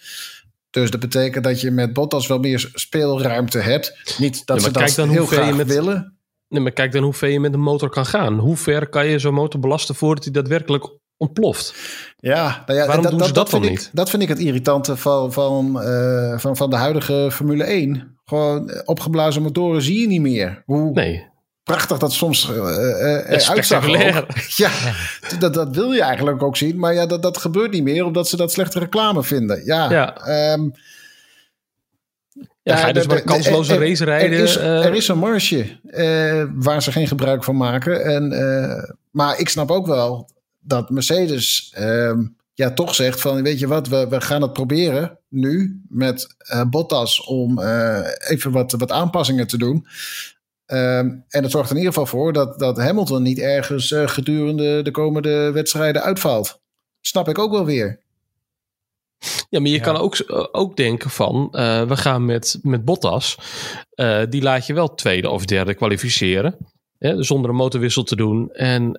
Dus 0.71 0.91
dat 0.91 1.01
betekent 1.01 1.45
dat 1.45 1.61
je 1.61 1.71
met 1.71 1.93
Bottas 1.93 2.27
wel 2.27 2.39
meer 2.39 2.71
speelruimte 2.75 3.59
hebt. 3.59 4.17
Niet 4.19 4.47
dat 4.47 4.57
ja, 4.57 4.87
ze 4.89 4.97
dat 4.97 5.09
heel 5.09 5.27
graag 5.27 5.57
met, 5.57 5.67
willen. 5.67 6.17
Nee, 6.49 6.63
maar 6.63 6.73
kijk 6.73 6.93
dan 6.93 7.03
hoe 7.03 7.13
ver 7.13 7.29
je 7.29 7.41
met 7.41 7.53
de 7.53 7.59
motor 7.59 7.89
kan 7.89 8.07
gaan. 8.07 8.39
Hoe 8.39 8.57
ver 8.57 8.89
kan 8.89 9.07
je 9.07 9.19
zo'n 9.19 9.35
motor 9.35 9.61
belasten 9.61 9.95
voordat 9.95 10.25
hij 10.25 10.33
daadwerkelijk 10.33 10.85
ontploft. 11.23 11.75
Ja, 12.17 12.63
nou 12.67 12.79
ja 12.79 12.87
waarom 12.87 13.05
dat, 13.05 13.13
doen 13.13 13.27
ze 13.27 13.33
dat, 13.33 13.51
dan 13.51 13.61
niet? 13.61 13.83
Ik, 13.83 13.91
dat 13.93 14.11
vind 14.11 14.23
ik 14.23 14.29
het 14.29 14.39
irritante 14.39 14.97
van, 14.97 15.33
van, 15.33 15.83
uh, 15.83 16.39
van, 16.39 16.57
van 16.57 16.71
de 16.71 16.77
huidige 16.77 17.29
Formule 17.33 17.65
1. 17.65 18.17
Gewoon 18.25 18.83
opgeblazen 18.85 19.43
motoren 19.43 19.83
zie 19.83 20.01
je 20.01 20.07
niet 20.07 20.21
meer. 20.21 20.63
Hoe 20.67 20.91
nee. 20.91 21.27
prachtig 21.63 21.99
dat 21.99 22.13
soms 22.13 22.51
uh, 22.51 22.57
uh, 22.57 22.65
uitzag. 23.47 23.87
Ja, 24.57 24.71
dat, 25.39 25.55
dat 25.55 25.75
wil 25.77 25.93
je 25.93 26.03
eigenlijk 26.03 26.43
ook 26.43 26.57
zien. 26.57 26.79
Maar 26.79 26.95
ja, 26.95 27.07
dat, 27.07 27.23
dat 27.23 27.39
gebeurt 27.39 27.73
niet 27.73 27.83
meer 27.83 28.05
omdat 28.05 28.29
ze 28.29 28.37
dat 28.37 28.53
slechte 28.53 28.79
reclame 28.79 29.23
vinden. 29.23 29.65
Ja, 29.65 29.91
ja. 29.91 30.53
Um, 30.53 30.73
ja, 32.63 32.77
ga 32.77 32.87
je 32.87 32.93
dus 32.93 33.07
maar 33.07 33.23
kansloze 33.23 33.79
race 33.79 34.05
rijden? 34.05 34.39
Er 34.39 34.45
is, 34.45 34.57
er 34.57 34.95
is 34.95 35.09
een 35.09 35.19
marge 35.19 35.79
waar 36.55 36.83
ze 36.83 36.93
geen 36.93 37.07
gebruik 37.07 37.45
van 37.45 37.57
maken. 37.57 38.05
En, 38.05 38.29
maar 39.11 39.39
ik 39.39 39.49
snap 39.49 39.71
ook 39.71 39.87
wel 39.87 40.29
dat 40.63 40.91
Mercedes 40.91 41.73
ehm, 41.75 42.25
ja, 42.55 42.73
toch 42.73 42.95
zegt 42.95 43.21
van 43.21 43.43
weet 43.43 43.59
je 43.59 43.67
wat, 43.67 43.89
we, 43.89 44.09
we 44.09 44.21
gaan 44.21 44.43
het 44.43 44.53
proberen 44.53 45.19
nu 45.29 45.83
met 45.89 46.37
uh, 46.53 46.65
Bottas 46.65 47.25
om 47.25 47.59
uh, 47.59 48.07
even 48.29 48.53
wat, 48.53 48.73
wat 48.73 48.91
aanpassingen 48.91 49.47
te 49.47 49.59
doen. 49.59 49.87
Ehm, 50.67 51.11
en 51.29 51.43
dat 51.43 51.51
zorgt 51.51 51.71
in 51.71 51.77
ieder 51.77 51.93
geval 51.93 52.07
voor 52.07 52.33
dat, 52.33 52.59
dat 52.59 52.77
Hamilton 52.77 53.23
niet 53.23 53.39
ergens 53.39 53.95
gedurende 53.97 54.83
de 54.83 54.91
komende 54.91 55.51
wedstrijden 55.51 56.03
uitvalt. 56.03 56.61
Snap 57.01 57.29
ik 57.29 57.39
ook 57.39 57.51
wel 57.51 57.65
weer. 57.65 58.01
Ja, 59.49 59.61
maar 59.61 59.71
je 59.71 59.81
kan 59.81 59.97
ook, 59.97 60.17
ook 60.53 60.77
denken 60.77 61.11
van, 61.11 61.49
we 61.89 61.97
gaan 61.97 62.25
met, 62.25 62.59
met 62.63 62.85
Bottas, 62.85 63.39
die 64.29 64.43
laat 64.43 64.67
je 64.67 64.75
wel 64.75 64.95
tweede 64.95 65.29
of 65.31 65.45
derde 65.45 65.75
kwalificeren, 65.75 66.57
hè, 67.03 67.23
zonder 67.23 67.51
een 67.51 67.57
motorwissel 67.57 68.03
te 68.03 68.17
doen. 68.17 68.51
En 68.53 68.97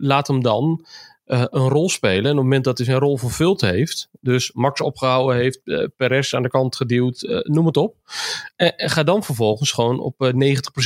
laat 0.00 0.26
hem 0.26 0.42
dan 0.42 0.84
uh, 1.26 1.44
een 1.50 1.68
rol 1.68 1.88
spelen. 1.88 2.24
En 2.24 2.30
op 2.30 2.36
het 2.36 2.42
moment 2.44 2.64
dat 2.64 2.76
hij 2.76 2.86
zijn 2.86 2.98
rol 2.98 3.16
vervuld 3.16 3.60
heeft, 3.60 4.08
dus 4.20 4.52
Max 4.52 4.80
opgehouden 4.80 5.36
heeft, 5.36 5.60
uh, 5.64 5.86
Perez 5.96 6.34
aan 6.34 6.42
de 6.42 6.48
kant 6.48 6.76
geduwd, 6.76 7.42
noem 7.42 7.66
het 7.66 7.76
op. 7.76 7.96
En, 8.56 8.72
ga 8.76 9.02
dan 9.02 9.24
vervolgens 9.24 9.72
gewoon 9.72 10.00
op 10.00 10.32
90% 10.34 10.38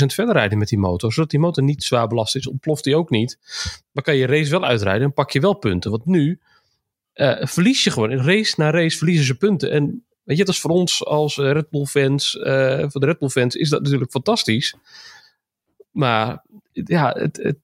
verder 0.07 0.35
rijden 0.35 0.59
met 0.59 0.69
die 0.69 0.78
motor. 0.78 1.12
Zodat 1.12 1.30
die 1.30 1.40
motor 1.40 1.62
niet 1.62 1.83
zwaar 1.85 2.07
belast 2.07 2.37
is, 2.37 2.49
ontploft 2.49 2.85
die 2.85 2.97
ook 2.97 3.11
niet. 3.11 3.38
Maar 3.92 4.04
kan 4.04 4.16
je 4.16 4.26
race 4.26 4.50
wel 4.50 4.64
uitrijden 4.64 5.02
en 5.02 5.12
pak 5.12 5.30
je 5.30 5.40
wel 5.40 5.54
punten. 5.54 5.90
Want 5.90 6.07
nu 6.07 6.40
verlies 7.40 7.85
je 7.85 7.90
gewoon. 7.90 8.11
In 8.11 8.23
race 8.23 8.54
na 8.57 8.71
race 8.71 8.97
verliezen 8.97 9.26
ze 9.26 9.35
punten. 9.35 9.71
En 9.71 10.04
weet 10.23 10.37
je, 10.37 10.45
dat 10.45 10.54
is 10.54 10.61
voor 10.61 10.71
ons 10.71 11.04
als 11.04 11.37
Red 11.37 11.71
Bull 11.71 11.85
fans, 11.85 12.30
voor 12.87 13.00
de 13.00 13.07
Red 13.07 13.19
Bull 13.19 13.28
fans, 13.28 13.54
is 13.54 13.69
dat 13.69 13.83
natuurlijk 13.83 14.11
fantastisch. 14.11 14.75
Maar 15.90 16.44
ja, 16.73 17.11
het, 17.18 17.37
het 17.42 17.59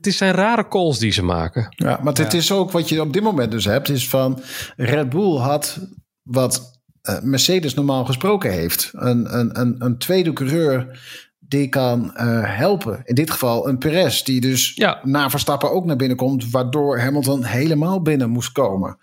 het 0.00 0.14
zijn 0.14 0.34
rare 0.34 0.68
calls 0.68 0.98
die 0.98 1.12
ze 1.12 1.22
maken. 1.22 1.66
Ja, 1.68 2.00
maar 2.02 2.12
het 2.12 2.34
is 2.34 2.52
ook 2.52 2.70
wat 2.70 2.88
je 2.88 3.00
op 3.00 3.12
dit 3.12 3.22
moment 3.22 3.50
dus 3.50 3.64
hebt, 3.64 3.88
is 3.88 4.08
van 4.08 4.42
Red 4.76 5.08
Bull 5.08 5.36
had 5.36 5.78
wat 6.22 6.80
uh, 7.02 7.20
Mercedes 7.20 7.74
normaal 7.74 8.04
gesproken 8.04 8.52
heeft. 8.52 8.90
Een, 8.92 9.38
een, 9.38 9.60
een, 9.60 9.76
een 9.78 9.98
tweede 9.98 10.32
coureur 10.32 11.00
die 11.38 11.68
kan 11.68 12.04
uh, 12.04 12.56
helpen. 12.56 13.00
In 13.04 13.14
dit 13.14 13.30
geval 13.30 13.68
een 13.68 13.78
Perez, 13.78 14.22
die 14.22 14.40
dus 14.40 14.74
ja. 14.74 15.00
na 15.02 15.30
Verstappen 15.30 15.70
ook 15.70 15.84
naar 15.84 15.96
binnen 15.96 16.16
komt, 16.16 16.50
waardoor 16.50 16.98
Hamilton 16.98 17.44
helemaal 17.44 18.02
binnen 18.02 18.30
moest 18.30 18.52
komen. 18.52 18.98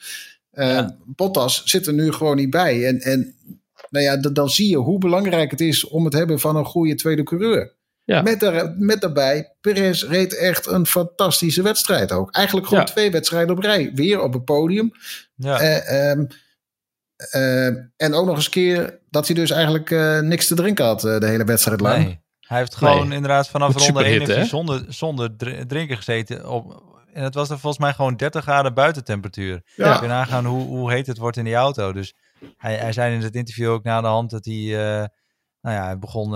Uh, 0.54 0.66
ja. 0.66 0.98
Bottas 1.06 1.64
zit 1.64 1.88
er 1.88 1.94
nu 1.94 2.12
gewoon 2.12 2.36
niet 2.36 2.50
bij. 2.50 2.88
En, 2.88 3.00
en 3.00 3.36
nou 3.90 4.06
ja, 4.06 4.18
dan 4.18 4.50
zie 4.50 4.70
je 4.70 4.78
hoe 4.78 4.98
belangrijk 4.98 5.52
het 5.52 5.62
is 5.62 5.88
om 5.88 6.06
het 6.06 6.14
hebben 6.14 6.40
van 6.40 6.56
een 6.56 6.66
goede 6.66 6.96
tweede 6.96 7.24
coureur. 7.24 7.78
Ja. 8.10 8.22
Met, 8.22 8.40
daar, 8.40 8.74
met 8.78 9.02
daarbij, 9.02 9.56
Perez 9.62 10.04
reed 10.04 10.38
echt 10.38 10.68
een 10.68 10.86
fantastische 10.86 11.62
wedstrijd 11.62 12.12
ook. 12.12 12.32
Eigenlijk 12.32 12.68
gewoon 12.68 12.86
twee 12.86 13.12
wedstrijden 13.12 13.56
op 13.56 13.64
rij. 13.64 13.92
Weer 13.94 14.22
op 14.22 14.34
het 14.34 14.46
podium. 14.46 14.92
Ja. 15.36 15.62
Uh, 15.62 16.12
um, 16.12 16.28
uh, 17.36 17.66
en 17.96 18.14
ook 18.14 18.26
nog 18.26 18.36
eens 18.36 18.50
keer 18.50 19.00
dat 19.10 19.26
hij 19.26 19.36
dus 19.36 19.52
eigenlijk 19.52 19.90
uh, 19.90 20.20
niks 20.20 20.48
te 20.48 20.56
drinken 20.56 20.86
had 20.86 21.02
de 21.02 21.26
hele 21.26 21.44
wedstrijd 21.44 21.80
lang. 21.80 22.04
Nee. 22.04 22.22
Hij 22.40 22.58
heeft 22.58 22.76
gewoon 22.76 23.08
nee. 23.08 23.16
inderdaad 23.16 23.50
vanaf 23.50 23.76
ronde 23.76 24.04
1 24.04 24.46
zonder, 24.46 24.86
zonder 24.88 25.36
drinken 25.68 25.98
gezeten. 25.98 26.50
Op, 26.50 26.84
en 27.14 27.24
het 27.24 27.34
was 27.34 27.50
er 27.50 27.60
volgens 27.60 27.84
mij 27.84 27.94
gewoon 27.94 28.16
30 28.16 28.42
graden 28.42 28.74
buitentemperatuur. 28.74 29.62
Ja. 29.76 30.02
Je 30.02 30.08
nagaan 30.08 30.46
hoe, 30.46 30.66
hoe 30.66 30.92
heet 30.92 31.08
het 31.08 31.18
wordt 31.18 31.38
in 31.38 31.44
die 31.44 31.56
auto. 31.56 31.94
Dus 31.94 32.14
hij, 32.58 32.76
hij 32.76 32.92
zei 32.92 33.16
in 33.16 33.22
het 33.22 33.36
interview 33.36 33.70
ook 33.70 33.84
na 33.84 34.02
de 34.02 34.08
hand 34.08 34.30
dat 34.30 34.46
hij... 34.46 34.66
nou 35.62 35.76
ja, 35.76 35.84
hij 35.84 36.00
begon 36.00 36.34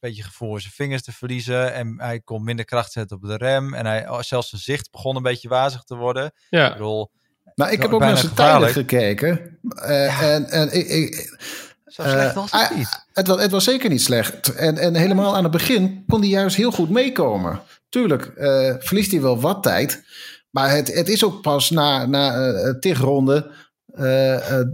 beetje 0.00 0.22
gevoel 0.22 0.54
in 0.54 0.60
zijn 0.60 0.72
vingers 0.72 1.02
te 1.02 1.12
verliezen. 1.12 1.74
En 1.74 1.94
hij 1.98 2.20
kon 2.20 2.44
minder 2.44 2.64
kracht 2.64 2.92
zetten 2.92 3.16
op 3.16 3.22
de 3.22 3.36
rem. 3.36 3.74
En 3.74 3.86
hij, 3.86 4.08
oh, 4.08 4.20
zelfs 4.20 4.48
zijn 4.48 4.60
zicht 4.60 4.90
begon 4.90 5.16
een 5.16 5.22
beetje 5.22 5.48
wazig 5.48 5.82
te 5.82 5.96
worden. 5.96 6.32
Ja. 6.48 6.66
Ik 6.66 6.72
bedoel, 6.72 7.10
nou, 7.54 7.70
ik 7.70 7.82
heb 7.82 7.92
ook 7.92 8.00
naar 8.00 8.16
zijn 8.16 8.34
tijden 8.34 8.68
gekeken. 8.68 9.58
Uh, 9.62 10.22
En, 10.22 10.50
en 10.50 10.72
ik, 10.72 10.88
ik 10.88 11.38
zo 11.86 12.02
slecht 12.02 12.34
was 12.34 12.52
het 12.52 12.70
uh, 12.70 12.76
niet. 12.76 13.06
Het 13.12 13.26
was, 13.26 13.40
het 13.42 13.50
was 13.50 13.64
zeker 13.64 13.90
niet 13.90 14.02
slecht. 14.02 14.54
En, 14.54 14.78
en 14.78 14.94
helemaal 14.94 15.36
aan 15.36 15.42
het 15.42 15.52
begin 15.52 16.04
kon 16.06 16.20
hij 16.20 16.28
juist 16.28 16.56
heel 16.56 16.70
goed 16.70 16.90
meekomen. 16.90 17.60
Tuurlijk 17.88 18.32
uh, 18.36 18.74
verliest 18.78 19.10
hij 19.10 19.20
wel 19.20 19.40
wat 19.40 19.62
tijd. 19.62 20.04
Maar 20.50 20.70
het, 20.70 20.94
het 20.94 21.08
is 21.08 21.24
ook 21.24 21.42
pas 21.42 21.70
na, 21.70 22.06
na 22.06 22.36
uh, 22.36 22.78
tig 22.78 22.98
ronden 22.98 23.50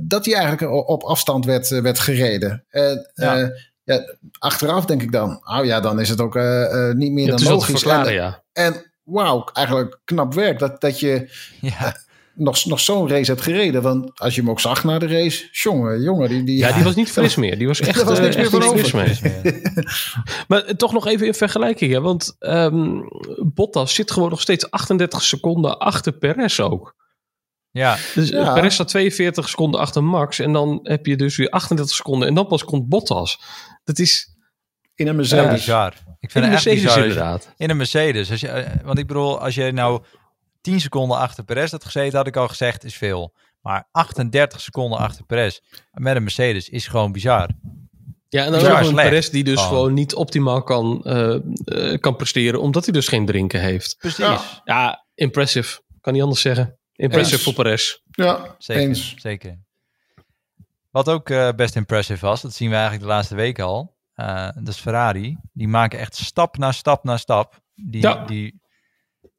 dat 0.00 0.24
hij 0.24 0.34
eigenlijk 0.34 0.88
op 0.88 1.02
afstand 1.02 1.44
werd, 1.44 1.68
werd 1.68 1.98
gereden. 1.98 2.64
En, 2.68 3.10
ja. 3.14 3.50
Ja, 3.86 4.16
achteraf 4.38 4.84
denk 4.84 5.02
ik 5.02 5.12
dan, 5.12 5.40
oh 5.44 5.64
ja, 5.64 5.80
dan 5.80 6.00
is 6.00 6.08
het 6.08 6.20
ook 6.20 6.36
uh, 6.36 6.92
niet 6.92 7.12
meer 7.12 7.26
dan 7.26 7.42
logisch. 7.42 7.82
En, 7.82 8.12
ja. 8.12 8.42
en 8.52 8.92
wauw, 9.02 9.48
eigenlijk 9.52 10.00
knap 10.04 10.34
werk 10.34 10.58
dat, 10.58 10.80
dat 10.80 11.00
je 11.00 11.30
ja. 11.60 11.86
uh, 11.86 11.92
nog, 12.34 12.64
nog 12.64 12.80
zo'n 12.80 13.08
race 13.08 13.30
hebt 13.30 13.42
gereden. 13.42 13.82
Want 13.82 14.20
als 14.20 14.34
je 14.34 14.40
hem 14.40 14.50
ook 14.50 14.60
zag 14.60 14.84
na 14.84 14.98
de 14.98 15.06
race, 15.06 15.48
jongen, 15.52 16.02
jongen. 16.02 16.28
Die, 16.28 16.44
die, 16.44 16.58
ja, 16.58 16.72
die 16.72 16.84
was 16.84 16.94
niet 16.94 17.10
fris 17.10 17.36
meer. 17.36 17.58
Die 17.58 17.66
was 17.66 17.80
echt, 17.90 18.02
was 18.02 18.20
niks 18.20 18.36
meer 18.36 18.50
van 18.50 18.78
fris 18.78 19.20
meer. 19.20 19.72
maar 20.48 20.76
toch 20.76 20.92
nog 20.92 21.06
even 21.06 21.26
in 21.26 21.34
vergelijking, 21.34 21.92
hè? 21.92 22.00
want 22.00 22.36
um, 22.38 23.08
Bottas 23.54 23.94
zit 23.94 24.10
gewoon 24.10 24.30
nog 24.30 24.40
steeds 24.40 24.70
38 24.70 25.22
seconden 25.22 25.78
achter 25.78 26.12
Perez 26.12 26.60
ook. 26.60 26.94
Ja. 27.70 27.96
Dus 28.14 28.28
ja. 28.28 28.52
Perez 28.52 28.74
staat 28.74 28.88
42 28.88 29.48
seconden 29.48 29.80
achter 29.80 30.04
Max. 30.04 30.38
En 30.38 30.52
dan 30.52 30.80
heb 30.82 31.06
je 31.06 31.16
dus 31.16 31.36
weer 31.36 31.50
38 31.50 31.96
seconden. 31.96 32.28
En 32.28 32.34
dan 32.34 32.46
pas 32.46 32.64
komt 32.64 32.88
Bottas. 32.88 33.40
Dat 33.86 33.98
is... 33.98 34.34
In 34.94 35.06
een 35.06 35.16
Mercedes. 35.16 35.52
bizar. 35.52 35.92
Ik 36.20 36.30
vind 36.30 36.34
in 36.34 36.42
een 36.42 36.50
Mercedes 36.50 36.82
bizar. 36.82 37.02
inderdaad. 37.02 37.54
In 37.56 37.70
een 37.70 37.76
Mercedes. 37.76 38.30
Als 38.30 38.40
je, 38.40 38.48
eh, 38.48 38.84
want 38.84 38.98
ik 38.98 39.06
bedoel, 39.06 39.40
als 39.40 39.54
je 39.54 39.72
nou 39.72 40.02
10 40.60 40.80
seconden 40.80 41.18
achter 41.18 41.44
Perez 41.44 41.70
had 41.70 41.84
gezeten, 41.84 42.16
had 42.16 42.26
ik 42.26 42.36
al 42.36 42.48
gezegd, 42.48 42.84
is 42.84 42.96
veel. 42.96 43.34
Maar 43.60 43.88
38 43.90 44.60
seconden 44.60 44.98
achter 44.98 45.24
Perez 45.24 45.60
met 45.92 46.16
een 46.16 46.22
Mercedes 46.22 46.68
is 46.68 46.86
gewoon 46.86 47.12
bizar. 47.12 47.48
Ja, 48.28 48.44
en 48.44 48.52
dan 48.52 48.66
ook 48.66 48.80
een 48.80 48.94
Perez 48.94 49.28
die 49.28 49.44
dus 49.44 49.58
oh. 49.58 49.68
gewoon 49.68 49.94
niet 49.94 50.14
optimaal 50.14 50.62
kan, 50.62 51.00
uh, 51.04 51.36
uh, 51.64 51.98
kan 51.98 52.16
presteren, 52.16 52.60
omdat 52.60 52.84
hij 52.84 52.92
dus 52.92 53.08
geen 53.08 53.26
drinken 53.26 53.60
heeft. 53.60 53.96
Precies. 53.98 54.18
Ja, 54.18 54.40
ja 54.64 55.06
impressive. 55.14 55.80
Kan 56.00 56.12
niet 56.12 56.22
anders 56.22 56.40
zeggen. 56.40 56.78
Impressive 56.92 57.42
voor 57.42 57.52
Perez. 57.52 57.98
Ja, 58.10 58.54
zeker, 58.58 58.82
eens. 58.82 59.14
Zeker. 59.16 59.64
Wat 60.96 61.08
ook 61.08 61.28
uh, 61.30 61.48
best 61.56 61.76
impressive 61.76 62.26
was, 62.26 62.42
dat 62.42 62.54
zien 62.54 62.68
we 62.68 62.74
eigenlijk 62.74 63.04
de 63.04 63.10
laatste 63.10 63.34
weken 63.34 63.64
al. 63.64 63.96
Uh, 64.14 64.48
dat 64.54 64.68
is 64.68 64.76
Ferrari. 64.76 65.38
Die 65.52 65.68
maken 65.68 65.98
echt 65.98 66.16
stap 66.16 66.58
na 66.58 66.72
stap 66.72 67.04
na 67.04 67.16
stap. 67.16 67.60
Die, 67.74 68.02
ja. 68.02 68.24
die, 68.24 68.60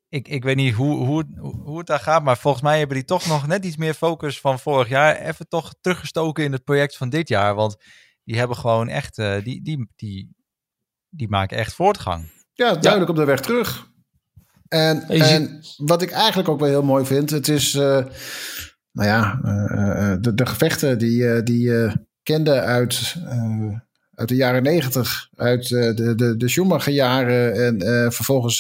ik, 0.10 0.28
ik 0.28 0.44
weet 0.44 0.56
niet 0.56 0.74
hoe, 0.74 1.06
hoe, 1.06 1.26
hoe 1.40 1.78
het 1.78 1.88
daar 1.88 2.00
gaat, 2.00 2.24
maar 2.24 2.38
volgens 2.38 2.64
mij 2.64 2.78
hebben 2.78 2.96
die 2.96 3.06
toch 3.06 3.28
nog 3.28 3.48
net 3.48 3.66
iets 3.66 3.78
meer 3.78 3.94
focus 3.94 4.40
van 4.40 4.60
vorig 4.60 4.90
jaar. 4.90 5.16
Even 5.16 5.48
toch 5.48 5.74
teruggestoken 5.82 6.44
in 6.44 6.52
het 6.52 6.64
project 6.64 6.98
van 6.98 7.10
dit 7.10 7.28
jaar. 7.28 7.56
Want 7.56 7.76
die 8.24 8.38
hebben 8.38 8.58
gewoon 8.58 8.88
echt, 8.88 9.18
uh, 9.18 9.44
die, 9.44 9.62
die, 9.64 9.90
die, 9.96 10.36
die 11.10 11.30
maken 11.30 11.58
echt 11.58 11.74
voortgang. 11.74 12.46
Ja, 12.54 12.76
duidelijk 12.76 13.04
ja. 13.04 13.10
op 13.10 13.16
de 13.16 13.26
weg 13.26 13.40
terug. 13.40 13.90
En, 14.68 15.08
en 15.08 15.64
wat 15.78 16.02
ik 16.02 16.12
eigenlijk 16.12 16.50
ook 16.50 16.60
wel 16.60 16.70
heel 16.70 16.84
mooi 16.84 17.06
vind, 17.06 17.30
het 17.30 17.48
is, 17.48 17.74
uh, 17.76 18.06
nou 18.98 19.10
ja, 19.10 19.40
uh, 19.46 20.16
de, 20.22 20.34
de, 20.34 20.46
gevechten 20.46 20.98
die, 20.98 21.44
die 21.44 21.62
je 21.62 21.92
kende 22.24 22.62
uit, 22.62 23.16
uit 24.16 24.30
de 24.30 24.36
jaren 24.36 24.64
negentig, 24.64 25.30
uit 25.36 25.68
de, 25.68 26.14
de, 26.16 26.38
de 26.38 26.50
Schumacher-jaren 26.50 27.54
en 27.54 28.12
vervolgens 28.14 28.58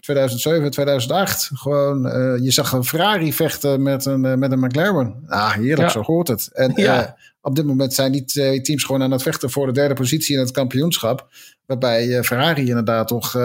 2007, 0.00 0.70
2008. 0.70 1.50
Gewoon, 1.54 2.02
je 2.42 2.50
zag 2.50 2.72
een 2.72 2.84
Ferrari 2.84 3.32
vechten 3.32 3.82
met 3.82 4.04
een, 4.04 4.38
met 4.38 4.52
een 4.52 4.60
McLaren. 4.60 5.24
Ah, 5.26 5.52
heerlijk, 5.52 5.80
ja. 5.80 5.88
zo 5.88 6.02
hoort 6.02 6.28
het. 6.28 6.50
En 6.52 6.72
ja. 6.74 7.16
op 7.40 7.56
dit 7.56 7.66
moment 7.66 7.94
zijn 7.94 8.12
die 8.12 8.24
twee 8.24 8.60
teams 8.60 8.84
gewoon 8.84 9.02
aan 9.02 9.10
het 9.10 9.22
vechten 9.22 9.50
voor 9.50 9.66
de 9.66 9.72
derde 9.72 9.94
positie 9.94 10.34
in 10.34 10.40
het 10.40 10.50
kampioenschap. 10.50 11.28
Waarbij 11.66 12.22
Ferrari 12.24 12.68
inderdaad 12.68 13.08
toch 13.08 13.36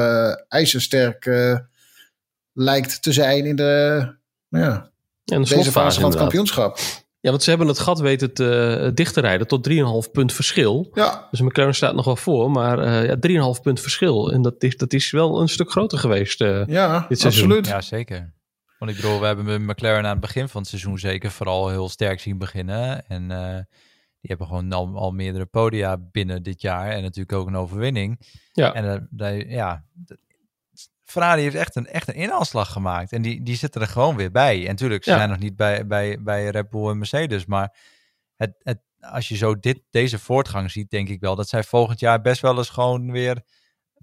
ijzersterk 0.47 1.25
lijkt 2.53 3.01
te 3.01 3.13
zijn 3.13 3.45
in 3.45 3.55
de, 3.55 4.07
nou 4.49 4.65
ja, 4.65 4.89
en 5.29 5.41
de 5.41 5.55
deze 5.55 5.71
fase 5.71 5.99
van 5.99 6.09
het 6.09 6.19
kampioenschap. 6.19 6.77
Ja, 7.21 7.29
want 7.29 7.43
ze 7.43 7.49
hebben 7.49 7.67
het 7.67 7.79
gat 7.79 7.99
weten 7.99 8.33
te 8.33 8.91
dicht 8.93 9.13
te 9.13 9.21
rijden 9.21 9.47
tot 9.47 9.69
3,5 9.69 10.11
punt 10.11 10.33
verschil. 10.33 10.89
Ja. 10.93 11.27
Dus 11.31 11.41
McLaren 11.41 11.75
staat 11.75 11.95
nog 11.95 12.05
wel 12.05 12.15
voor, 12.15 12.51
maar 12.51 12.79
uh, 12.79 13.05
ja, 13.05 13.55
3,5 13.55 13.61
punt 13.61 13.81
verschil. 13.81 14.31
En 14.31 14.41
dat 14.41 14.63
is, 14.63 14.77
dat 14.77 14.93
is 14.93 15.11
wel 15.11 15.41
een 15.41 15.49
stuk 15.49 15.71
groter 15.71 15.97
geweest 15.97 16.41
uh, 16.41 16.65
ja, 16.65 17.05
dit 17.09 17.19
seizoen. 17.19 17.43
absoluut. 17.43 17.67
Ja, 17.67 17.81
zeker. 17.81 18.33
Want 18.79 18.91
ik 18.91 18.97
bedoel, 18.97 19.19
we 19.19 19.25
hebben 19.25 19.45
met 19.45 19.61
McLaren 19.61 20.03
aan 20.03 20.09
het 20.11 20.19
begin 20.19 20.49
van 20.49 20.61
het 20.61 20.69
seizoen 20.69 20.99
zeker 20.99 21.31
vooral 21.31 21.69
heel 21.69 21.89
sterk 21.89 22.19
zien 22.19 22.37
beginnen. 22.37 23.07
En 23.07 23.23
uh, 23.23 23.53
die 24.21 24.29
hebben 24.29 24.47
gewoon 24.47 24.71
al, 24.71 24.95
al, 24.95 25.11
meerdere 25.11 25.45
podia 25.45 25.97
binnen 26.11 26.43
dit 26.43 26.61
jaar. 26.61 26.89
En 26.89 27.01
natuurlijk 27.01 27.33
ook 27.33 27.47
een 27.47 27.55
overwinning. 27.55 28.19
Ja. 28.51 28.73
En 28.73 29.09
uh, 29.17 29.49
ja, 29.49 29.83
Ferrari 31.09 31.41
heeft 31.41 31.55
echt 31.55 31.75
een, 31.75 31.87
echt 31.87 32.07
een 32.07 32.13
inhaalslag 32.13 32.71
gemaakt. 32.71 33.11
En 33.11 33.21
die, 33.21 33.43
die 33.43 33.55
zitten 33.55 33.81
er 33.81 33.87
gewoon 33.87 34.15
weer 34.15 34.31
bij. 34.31 34.61
En 34.61 34.67
natuurlijk, 34.67 35.03
ze 35.03 35.09
ja. 35.09 35.17
zijn 35.17 35.29
nog 35.29 35.39
niet 35.39 35.55
bij, 35.55 35.87
bij, 35.87 36.21
bij 36.21 36.49
Red 36.49 36.69
Bull 36.69 36.89
en 36.89 36.97
Mercedes. 36.97 37.45
Maar 37.45 37.75
het, 38.35 38.55
het, 38.59 38.79
als 38.99 39.27
je 39.27 39.35
zo 39.35 39.59
dit, 39.59 39.81
deze 39.89 40.19
voortgang 40.19 40.71
ziet, 40.71 40.89
denk 40.89 41.09
ik 41.09 41.19
wel 41.19 41.35
dat 41.35 41.49
zij 41.49 41.63
volgend 41.63 41.99
jaar 41.99 42.21
best 42.21 42.41
wel 42.41 42.57
eens 42.57 42.69
gewoon 42.69 43.11
weer 43.11 43.41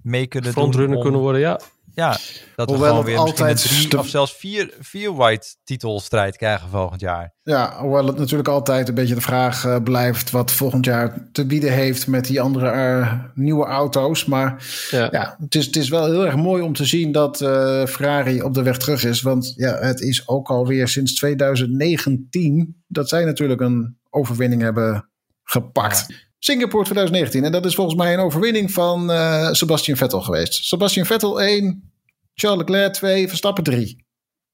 mee 0.03 0.27
kunnen 0.27 0.53
Frontrunner 0.53 0.95
doen. 0.95 1.03
kunnen 1.03 1.21
worden, 1.21 1.41
ja. 1.41 1.61
Ja, 1.97 2.19
dat 2.57 2.71
we 2.71 2.77
gewoon 2.77 3.05
weer 3.05 3.17
altijd 3.17 3.69
drie 3.69 3.99
of 3.99 4.09
zelfs 4.09 4.37
vier, 4.37 4.75
vier 4.81 5.15
white 5.15 5.57
titelstrijd 5.65 6.37
krijgen 6.37 6.69
volgend 6.69 7.01
jaar. 7.01 7.35
Ja, 7.43 7.81
hoewel 7.81 8.07
het 8.07 8.19
natuurlijk 8.19 8.49
altijd 8.49 8.89
een 8.89 8.95
beetje 8.95 9.15
de 9.15 9.21
vraag 9.21 9.65
uh, 9.65 9.77
blijft 9.83 10.31
wat 10.31 10.53
volgend 10.53 10.85
jaar 10.85 11.29
te 11.33 11.47
bieden 11.47 11.73
heeft 11.73 12.07
met 12.07 12.27
die 12.27 12.41
andere 12.41 12.73
uh, 12.73 13.13
nieuwe 13.35 13.65
auto's. 13.65 14.25
Maar 14.25 14.65
ja, 14.91 15.09
ja 15.11 15.37
het, 15.41 15.55
is, 15.55 15.67
het 15.67 15.77
is 15.77 15.89
wel 15.89 16.05
heel 16.05 16.27
erg 16.27 16.37
mooi 16.37 16.63
om 16.63 16.73
te 16.73 16.85
zien 16.85 17.13
dat 17.13 17.41
uh, 17.41 17.49
Ferrari 17.87 18.43
op 18.43 18.55
de 18.55 18.63
weg 18.63 18.79
terug 18.79 19.05
is. 19.05 19.23
Want 19.23 19.53
ja, 19.57 19.79
het 19.79 20.01
is 20.01 20.29
ook 20.29 20.49
alweer 20.49 20.89
sinds 20.89 21.15
2019 21.15 22.83
dat 22.87 23.09
zij 23.09 23.25
natuurlijk 23.25 23.61
een 23.61 23.99
overwinning 24.11 24.63
hebben 24.63 25.09
gepakt. 25.43 26.05
Ja. 26.09 26.26
Singapore 26.39 26.85
2019. 26.85 27.45
En 27.45 27.53
dat 27.53 27.65
is 27.65 27.75
volgens 27.75 27.97
mij 27.97 28.15
een 28.15 28.21
overwinning 28.21 28.73
van 28.73 29.11
uh, 29.11 29.53
Sebastian 29.53 29.97
Vettel 29.97 30.21
geweest. 30.21 30.65
Sebastian 30.65 31.07
Vettel 31.07 31.41
1, 31.41 31.93
Charles 32.35 32.59
Leclerc 32.59 32.93
2, 32.93 33.29
Verstappen 33.29 33.65
3. 33.65 34.05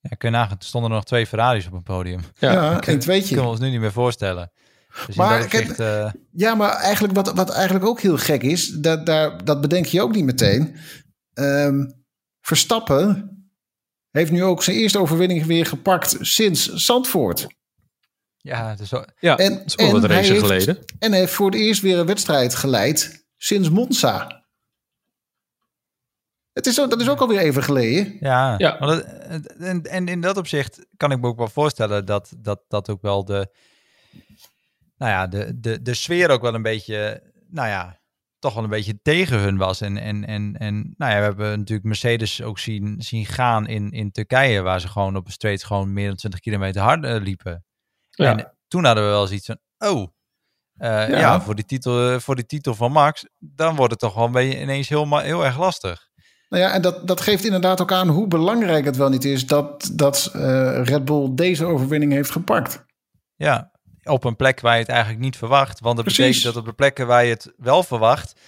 Ja, 0.00 0.16
kun 0.16 0.30
je 0.30 0.36
nagaan, 0.36 0.56
er 0.58 0.64
stonden 0.64 0.90
er 0.90 0.96
nog 0.96 1.04
twee 1.04 1.26
Ferraris 1.26 1.66
op 1.66 1.72
een 1.72 1.82
podium. 1.82 2.20
Ja, 2.38 2.52
ja 2.52 2.88
een 2.88 2.98
tweetje. 2.98 3.26
kunnen 3.26 3.44
we 3.44 3.50
ons 3.50 3.60
nu 3.60 3.70
niet 3.70 3.80
meer 3.80 3.92
voorstellen. 3.92 4.52
Dus 5.06 5.16
maar, 5.16 5.50
heb, 5.50 5.78
uh... 5.78 6.10
Ja, 6.32 6.54
maar 6.54 6.70
eigenlijk 6.70 7.14
wat, 7.14 7.32
wat 7.32 7.50
eigenlijk 7.50 7.84
ook 7.84 8.00
heel 8.00 8.16
gek 8.16 8.42
is, 8.42 8.68
dat, 8.68 9.06
daar, 9.06 9.44
dat 9.44 9.60
bedenk 9.60 9.86
je 9.86 10.02
ook 10.02 10.14
niet 10.14 10.24
meteen. 10.24 10.76
Um, 11.34 12.04
Verstappen 12.40 13.30
heeft 14.10 14.30
nu 14.30 14.44
ook 14.44 14.62
zijn 14.62 14.76
eerste 14.76 14.98
overwinning 14.98 15.44
weer 15.44 15.66
gepakt 15.66 16.16
sinds 16.20 16.66
Zandvoort. 16.66 17.46
Ja, 18.42 18.74
dus 18.74 18.88
zo, 18.88 19.04
ja 19.18 19.36
en, 19.36 19.54
dat 19.54 19.66
is 19.66 19.74
en 19.74 19.92
wat 19.92 20.04
race 20.04 20.34
geleden. 20.34 20.78
en 20.98 21.10
hij 21.10 21.20
heeft 21.20 21.32
voor 21.32 21.50
het 21.50 21.60
eerst 21.60 21.80
weer 21.80 21.98
een 21.98 22.06
wedstrijd 22.06 22.54
geleid 22.54 23.26
sinds 23.36 23.70
Monza. 23.70 24.44
Het 26.52 26.66
is, 26.66 26.74
dat 26.74 27.00
is 27.00 27.08
ook 27.08 27.20
alweer 27.20 27.38
even 27.38 27.62
geleden. 27.62 28.16
Ja, 28.20 28.54
ja. 28.58 28.76
Maar 28.80 28.88
dat, 28.88 29.04
en, 29.58 29.82
en 29.82 30.08
in 30.08 30.20
dat 30.20 30.36
opzicht 30.36 30.86
kan 30.96 31.10
ik 31.10 31.20
me 31.20 31.26
ook 31.26 31.38
wel 31.38 31.48
voorstellen 31.48 32.06
dat 32.06 32.34
dat, 32.38 32.64
dat 32.68 32.90
ook 32.90 33.02
wel 33.02 33.24
de, 33.24 33.52
nou 34.96 35.10
ja, 35.10 35.26
de, 35.26 35.60
de, 35.60 35.82
de 35.82 35.94
sfeer 35.94 36.30
ook 36.30 36.42
wel 36.42 36.54
een 36.54 36.62
beetje, 36.62 37.22
nou 37.48 37.68
ja, 37.68 38.00
toch 38.38 38.54
wel 38.54 38.64
een 38.64 38.70
beetje 38.70 39.00
tegen 39.02 39.38
hun 39.38 39.56
was. 39.56 39.80
En, 39.80 39.96
en, 39.96 40.24
en, 40.24 40.56
en 40.58 40.94
nou 40.96 41.12
ja, 41.12 41.18
we 41.18 41.24
hebben 41.24 41.58
natuurlijk 41.58 41.86
Mercedes 41.86 42.42
ook 42.42 42.58
zien, 42.58 43.02
zien 43.02 43.26
gaan 43.26 43.66
in, 43.66 43.90
in 43.90 44.10
Turkije, 44.10 44.60
waar 44.60 44.80
ze 44.80 44.88
gewoon 44.88 45.16
op 45.16 45.26
een 45.26 45.32
street 45.32 45.64
gewoon 45.64 45.92
meer 45.92 46.06
dan 46.06 46.16
20 46.16 46.40
kilometer 46.40 46.82
harder 46.82 47.20
liepen. 47.20 47.64
Ja. 48.14 48.36
En 48.36 48.56
toen 48.68 48.84
hadden 48.84 49.04
we 49.04 49.10
wel 49.10 49.26
zoiets 49.26 49.46
van, 49.46 49.58
oh, 49.78 50.06
uh, 50.78 51.08
ja. 51.08 51.40
voor, 51.40 51.54
die 51.54 51.64
titel, 51.64 52.20
voor 52.20 52.34
die 52.34 52.46
titel 52.46 52.74
van 52.74 52.92
Max, 52.92 53.26
dan 53.38 53.76
wordt 53.76 53.90
het 53.90 54.00
toch 54.00 54.14
wel 54.14 54.40
ineens 54.40 54.88
heel, 54.88 55.18
heel 55.18 55.44
erg 55.44 55.58
lastig. 55.58 56.10
Nou 56.48 56.62
ja, 56.64 56.72
en 56.72 56.82
dat, 56.82 57.06
dat 57.06 57.20
geeft 57.20 57.44
inderdaad 57.44 57.80
ook 57.80 57.92
aan 57.92 58.08
hoe 58.08 58.26
belangrijk 58.26 58.84
het 58.84 58.96
wel 58.96 59.08
niet 59.08 59.24
is 59.24 59.46
dat, 59.46 59.90
dat 59.92 60.32
uh, 60.36 60.84
Red 60.84 61.04
Bull 61.04 61.28
deze 61.34 61.64
overwinning 61.64 62.12
heeft 62.12 62.30
gepakt. 62.30 62.84
Ja, 63.36 63.70
op 64.02 64.24
een 64.24 64.36
plek 64.36 64.60
waar 64.60 64.74
je 64.74 64.80
het 64.80 64.88
eigenlijk 64.88 65.20
niet 65.20 65.36
verwacht. 65.36 65.80
Want 65.80 65.96
dat 65.96 66.04
Precies. 66.04 66.24
betekent 66.24 66.54
dat 66.54 66.62
op 66.62 66.68
de 66.68 66.74
plekken 66.74 67.06
waar 67.06 67.24
je 67.24 67.30
het 67.30 67.52
wel 67.56 67.82
verwacht, 67.82 68.40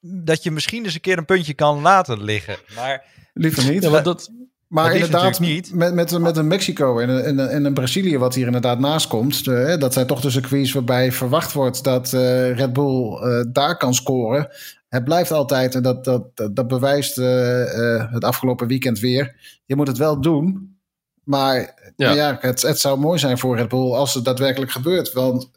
dat 0.00 0.42
je 0.42 0.50
misschien 0.50 0.84
eens 0.84 0.94
een 0.94 1.00
keer 1.00 1.18
een 1.18 1.24
puntje 1.24 1.54
kan 1.54 1.80
laten 1.80 2.22
liggen. 2.22 2.56
Maar 2.74 3.04
liever 3.32 3.70
niet. 3.70 3.82
Ja, 3.82 3.90
want 3.90 4.04
dat, 4.04 4.30
maar 4.68 4.94
inderdaad, 4.94 5.40
niet. 5.40 5.74
Met, 5.74 5.94
met, 5.94 6.18
met 6.18 6.36
een 6.36 6.46
Mexico 6.46 6.98
en 6.98 7.08
een, 7.08 7.38
en, 7.48 7.64
een 7.64 7.74
Brazilië, 7.74 8.18
wat 8.18 8.34
hier 8.34 8.46
inderdaad 8.46 8.78
naast 8.78 9.06
komt. 9.06 9.44
De, 9.44 9.76
dat 9.78 9.92
zijn 9.92 10.06
toch 10.06 10.20
de 10.20 10.30
circuits 10.30 10.72
waarbij 10.72 11.12
verwacht 11.12 11.52
wordt 11.52 11.84
dat 11.84 12.12
uh, 12.12 12.56
Red 12.56 12.72
Bull 12.72 13.20
uh, 13.22 13.44
daar 13.48 13.76
kan 13.76 13.94
scoren. 13.94 14.48
Het 14.88 15.04
blijft 15.04 15.30
altijd, 15.30 15.74
en 15.74 15.82
dat, 15.82 16.04
dat, 16.04 16.24
dat, 16.52 16.68
bewijst 16.68 17.18
uh, 17.18 18.12
het 18.12 18.24
afgelopen 18.24 18.66
weekend 18.66 18.98
weer. 18.98 19.36
Je 19.64 19.76
moet 19.76 19.88
het 19.88 19.98
wel 19.98 20.20
doen. 20.20 20.76
Maar 21.24 21.74
ja. 21.96 22.12
Ja 22.12 22.36
het, 22.40 22.62
het 22.62 22.80
zou 22.80 22.98
mooi 22.98 23.18
zijn 23.18 23.38
voor 23.38 23.56
Red 23.56 23.68
Bull 23.68 23.92
als 23.92 24.14
het 24.14 24.24
daadwerkelijk 24.24 24.72
gebeurt. 24.72 25.12
Want 25.12 25.50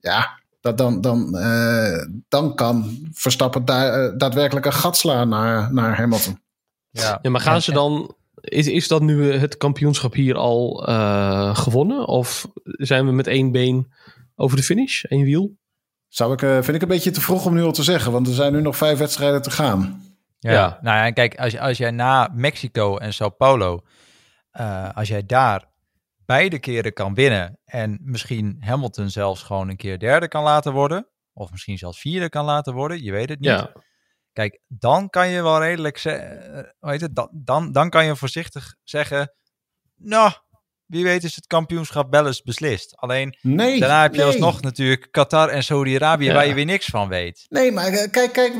ja, 0.00 0.38
dat 0.60 0.78
dan, 0.78 1.00
dan, 1.00 1.38
dan 2.28 2.54
kan 2.54 2.98
Verstappen 3.12 3.64
daar, 3.64 4.18
daadwerkelijk 4.18 4.66
een 4.66 4.72
gat 4.72 4.96
slaan 4.96 5.28
naar, 5.28 5.72
naar 5.72 5.96
Hamilton. 5.96 6.40
Ja. 6.90 7.18
ja, 7.22 7.30
maar 7.30 7.40
gaan 7.40 7.62
ze 7.62 7.72
dan 7.72 8.16
is, 8.40 8.66
is 8.66 8.88
dat 8.88 9.02
nu 9.02 9.32
het 9.32 9.56
kampioenschap 9.56 10.14
hier 10.14 10.36
al 10.36 10.88
uh, 10.88 11.56
gewonnen? 11.56 12.06
Of 12.06 12.46
zijn 12.62 13.06
we 13.06 13.12
met 13.12 13.26
één 13.26 13.52
been 13.52 13.92
over 14.34 14.56
de 14.56 14.62
finish? 14.62 15.04
één 15.04 15.24
wiel? 15.24 15.56
Zou 16.08 16.32
ik, 16.32 16.42
uh, 16.42 16.54
vind 16.54 16.76
ik 16.76 16.82
een 16.82 16.88
beetje 16.88 17.10
te 17.10 17.20
vroeg 17.20 17.46
om 17.46 17.54
nu 17.54 17.62
al 17.62 17.72
te 17.72 17.82
zeggen, 17.82 18.12
want 18.12 18.26
er 18.26 18.34
zijn 18.34 18.52
nu 18.52 18.60
nog 18.60 18.76
vijf 18.76 18.98
wedstrijden 18.98 19.42
te 19.42 19.50
gaan. 19.50 20.02
Ja, 20.38 20.52
ja. 20.52 20.78
nou 20.82 20.96
ja, 20.96 21.10
kijk, 21.10 21.38
als, 21.38 21.58
als 21.58 21.78
jij 21.78 21.90
na 21.90 22.30
Mexico 22.34 22.96
en 22.96 23.14
Sao 23.14 23.28
Paulo, 23.28 23.80
uh, 24.60 24.88
als 24.94 25.08
jij 25.08 25.26
daar 25.26 25.64
beide 26.26 26.58
keren 26.58 26.92
kan 26.92 27.14
winnen 27.14 27.58
en 27.64 27.98
misschien 28.02 28.56
Hamilton 28.60 29.10
zelfs 29.10 29.42
gewoon 29.42 29.68
een 29.68 29.76
keer 29.76 29.98
derde 29.98 30.28
kan 30.28 30.42
laten 30.42 30.72
worden, 30.72 31.06
of 31.32 31.50
misschien 31.50 31.78
zelfs 31.78 32.00
vierde 32.00 32.28
kan 32.28 32.44
laten 32.44 32.74
worden, 32.74 33.02
je 33.02 33.12
weet 33.12 33.28
het 33.28 33.40
niet. 33.40 33.48
Ja. 33.48 33.72
Kijk, 34.38 34.60
dan 34.68 35.10
kan 35.10 35.28
je 35.28 35.42
wel 35.42 35.60
redelijk 35.60 35.98
zeggen, 35.98 36.74
weet 36.80 37.00
het, 37.00 37.14
dan, 37.14 37.28
dan, 37.32 37.72
dan 37.72 37.90
kan 37.90 38.04
je 38.04 38.16
voorzichtig 38.16 38.74
zeggen, 38.84 39.32
nou, 39.96 40.32
wie 40.86 41.04
weet 41.04 41.24
is 41.24 41.34
het 41.34 41.46
kampioenschap 41.46 42.10
wel 42.10 42.26
eens 42.26 42.42
beslist. 42.42 42.96
Alleen 42.96 43.36
nee, 43.42 43.80
daarna 43.80 44.02
heb 44.02 44.12
je 44.12 44.18
nee. 44.18 44.26
alsnog 44.26 44.60
natuurlijk 44.60 45.08
Qatar 45.10 45.48
en 45.48 45.62
Saudi-Arabië 45.62 46.32
waar 46.32 46.46
je 46.46 46.54
weer 46.54 46.64
niks 46.64 46.86
van 46.86 47.08
weet. 47.08 47.46
Nee, 47.48 47.72
maar 47.72 47.86
eh, 47.86 48.10
kijk, 48.10 48.32
kijk 48.32 48.56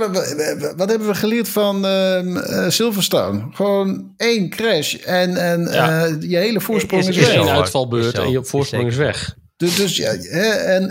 wat 0.77 0.89
hebben 0.89 1.09
we 1.09 1.15
geleerd 1.15 1.49
van 1.49 1.87
uh, 1.87 2.69
Silverstone? 2.69 3.49
Gewoon 3.53 4.13
één 4.17 4.51
crash 4.51 4.95
en, 4.95 5.37
en 5.37 5.73
ja. 5.73 6.07
uh, 6.07 6.31
je 6.31 6.37
hele 6.37 6.61
voorsprong 6.61 7.03
is, 7.03 7.09
is, 7.09 7.17
is 7.17 7.27
weg. 7.27 7.37
Een 7.37 7.49
uitvalbeurt 7.49 8.19
en 8.19 8.31
je 8.31 8.45
voorsprong 8.45 8.87
is, 8.87 8.93
is 8.93 8.99
weg. 8.99 9.37
Dus, 9.57 9.77
dus 9.77 9.97
ja, 9.97 10.13
en 10.13 10.91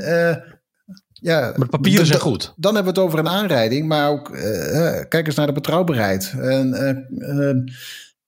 ja, 1.21 1.53
maar 1.56 1.67
papieren 1.67 2.06
zijn 2.06 2.19
goed. 2.19 2.53
Dan 2.56 2.75
hebben 2.75 2.93
we 2.93 2.99
het 2.99 3.10
over 3.10 3.19
een 3.19 3.30
aanrijding, 3.30 3.88
maar 3.88 4.10
ook 4.10 4.30
uh, 4.30 4.41
kijk 5.10 5.27
eens 5.27 5.36
naar 5.36 5.47
de 5.47 5.53
betrouwbaarheid. 5.53 6.34
En, 6.38 6.75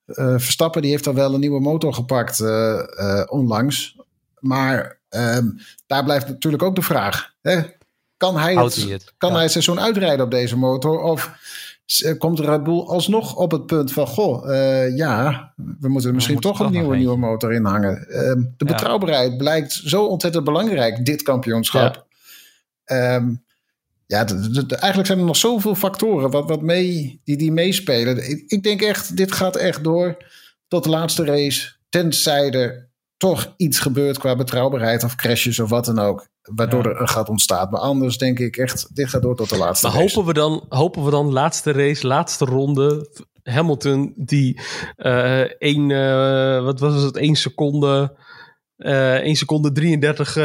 uh, 0.05 0.33
Verstappen 0.37 0.81
die 0.81 0.91
heeft 0.91 1.07
al 1.07 1.13
wel 1.13 1.33
een 1.33 1.39
nieuwe 1.39 1.61
motor 1.61 1.93
gepakt 1.93 2.43
onlangs. 3.29 3.95
Maar 4.39 4.99
ehm, 5.09 5.47
daar 5.87 6.03
blijft 6.03 6.27
natuurlijk 6.27 6.63
ook 6.63 6.75
de 6.75 6.81
vraag. 6.81 7.33
Hè? 7.41 7.61
Kan 8.17 8.37
hij 8.37 8.55
het, 8.55 8.75
het? 8.89 9.13
Kan 9.17 9.33
hij 9.33 9.41
het 9.41 9.51
seizoen 9.51 9.79
uitrijden 9.79 10.25
op 10.25 10.31
deze 10.31 10.57
motor? 10.57 11.01
Of 11.01 11.31
komt 12.17 12.39
Red 12.39 12.63
Bull 12.63 12.79
alsnog 12.79 13.35
op 13.35 13.51
het 13.51 13.65
punt 13.65 13.93
van... 13.93 14.07
goh, 14.07 14.45
ja, 14.95 15.51
we 15.55 15.89
moeten 15.89 16.09
er 16.09 16.15
misschien 16.15 16.39
toch 16.39 16.59
een 16.59 16.71
nieuwe, 16.71 16.95
nieuwe 16.95 17.17
motor 17.17 17.53
in 17.53 17.65
hangen. 17.65 18.07
Ehm, 18.09 18.41
de 18.57 18.65
betrouwbaarheid 18.65 19.37
blijkt 19.37 19.71
zo 19.71 20.05
ontzettend 20.05 20.43
belangrijk, 20.43 21.05
dit 21.05 21.21
kampioenschap. 21.21 22.07
Um, 22.91 23.43
ja, 24.09 24.25
eigenlijk 24.25 25.05
zijn 25.05 25.19
er 25.19 25.25
nog 25.25 25.35
zoveel 25.35 25.75
factoren 25.75 26.31
wat, 26.31 26.49
wat 26.49 26.61
mee, 26.61 27.21
die, 27.23 27.37
die 27.37 27.51
meespelen. 27.51 28.29
Ik, 28.29 28.43
ik, 28.47 28.63
denk 28.63 28.81
echt, 28.81 29.17
dit 29.17 29.31
gaat 29.31 29.55
echt 29.55 29.83
door 29.83 30.17
tot 30.67 30.83
de 30.83 30.89
laatste 30.89 31.25
race. 31.25 31.71
Tenzij 31.89 32.51
er 32.51 32.89
toch 33.17 33.53
iets 33.57 33.79
gebeurt 33.79 34.17
qua 34.17 34.35
betrouwbaarheid 34.35 35.03
of 35.03 35.15
crashes 35.15 35.59
of 35.59 35.69
wat 35.69 35.85
dan 35.85 35.99
ook. 35.99 36.27
Waardoor 36.41 36.85
er 36.85 37.01
een 37.01 37.07
gat 37.07 37.29
ontstaat. 37.29 37.71
Maar 37.71 37.79
anders 37.79 38.17
denk 38.17 38.39
ik 38.39 38.57
echt, 38.57 38.95
dit 38.95 39.09
gaat 39.09 39.21
door 39.21 39.35
tot 39.35 39.49
de 39.49 39.57
laatste 39.57 39.87
maar 39.87 39.95
race. 39.95 40.15
Hopen 40.15 40.33
we, 40.33 40.39
dan, 40.39 40.65
hopen 40.69 41.05
we 41.05 41.11
dan 41.11 41.31
laatste 41.31 41.71
race, 41.71 42.07
laatste 42.07 42.45
ronde. 42.45 43.09
Hamilton 43.43 44.13
die 44.15 44.61
uh, 44.97 45.61
één, 45.61 45.89
uh, 45.89 46.63
wat 46.63 46.79
was 46.79 47.03
het, 47.03 47.17
één 47.17 47.35
seconde... 47.35 48.17
Uh, 48.77 49.15
1 49.15 49.35
seconde 49.35 49.71
33 49.71 50.37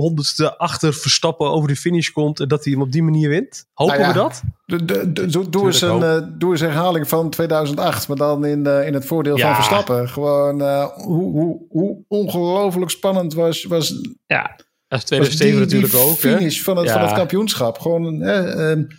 honderdste 0.00 0.58
achter 0.58 0.94
Verstappen 0.94 1.50
over 1.50 1.68
de 1.68 1.76
finish 1.76 2.08
komt 2.08 2.40
en 2.40 2.48
dat 2.48 2.64
hij 2.64 2.72
hem 2.72 2.82
op 2.82 2.92
die 2.92 3.02
manier 3.02 3.28
wint? 3.28 3.66
Hopen 3.72 4.00
nou 4.00 4.12
we 4.12 4.18
dat? 4.18 4.42
De, 4.64 4.84
de, 4.84 5.12
de, 5.12 5.48
doe, 5.50 5.66
eens 5.66 5.80
een, 5.80 6.00
uh, 6.00 6.18
doe 6.38 6.50
eens 6.50 6.60
herhaling 6.60 7.08
van 7.08 7.30
2008, 7.30 8.08
maar 8.08 8.16
dan 8.16 8.44
in, 8.44 8.66
uh, 8.66 8.86
in 8.86 8.94
het 8.94 9.06
voordeel 9.06 9.36
ja. 9.36 9.46
van 9.46 9.54
Verstappen. 9.54 10.08
Gewoon 10.08 10.60
uh, 10.60 10.84
hoe, 10.84 11.32
hoe, 11.32 11.66
hoe 11.68 12.04
ongelooflijk 12.08 12.90
spannend 12.90 13.34
was, 13.34 13.64
was, 13.64 13.88
ja. 14.26 14.56
Dat 14.88 14.98
is 14.98 15.04
2007 15.04 15.60
natuurlijk 15.60 15.92
die 15.92 16.00
ook. 16.00 16.16
finish 16.16 16.62
van 16.62 16.76
het, 16.76 16.86
ja. 16.86 16.92
van 16.92 17.02
het 17.02 17.12
kampioenschap. 17.12 17.78
Gewoon 17.78 18.04
een, 18.04 18.90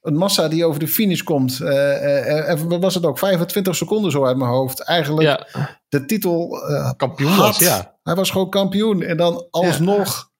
een 0.00 0.16
massa 0.16 0.48
die 0.48 0.64
over 0.64 0.80
de 0.80 0.88
finish 0.88 1.20
komt. 1.20 1.60
en 1.60 2.80
was 2.80 2.94
het 2.94 3.04
ook 3.04 3.18
25 3.18 3.76
seconden 3.76 4.10
zo 4.10 4.24
uit 4.24 4.36
mijn 4.36 4.50
hoofd. 4.50 4.80
Eigenlijk 4.80 5.46
de 5.88 6.04
titel 6.04 6.58
kampioen 6.96 7.30
had. 7.30 7.46
was, 7.46 7.58
ja. 7.58 7.94
Hij 8.02 8.14
was 8.14 8.30
gewoon 8.30 8.50
kampioen. 8.50 9.02
En 9.02 9.16
dan 9.16 9.46
alsnog 9.50 10.32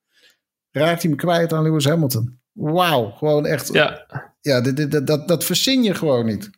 raakt 0.82 1.02
hij 1.02 1.10
me 1.10 1.16
kwijt 1.16 1.52
aan 1.52 1.62
Lewis 1.62 1.84
Hamilton. 1.84 2.38
Wauw, 2.52 3.10
gewoon 3.10 3.46
echt. 3.46 3.72
Ja, 3.72 4.06
ja 4.40 4.60
dit, 4.60 4.76
dit, 4.76 5.06
dat, 5.06 5.28
dat 5.28 5.44
verzin 5.44 5.82
je 5.82 5.94
gewoon 5.94 6.26
niet. 6.26 6.50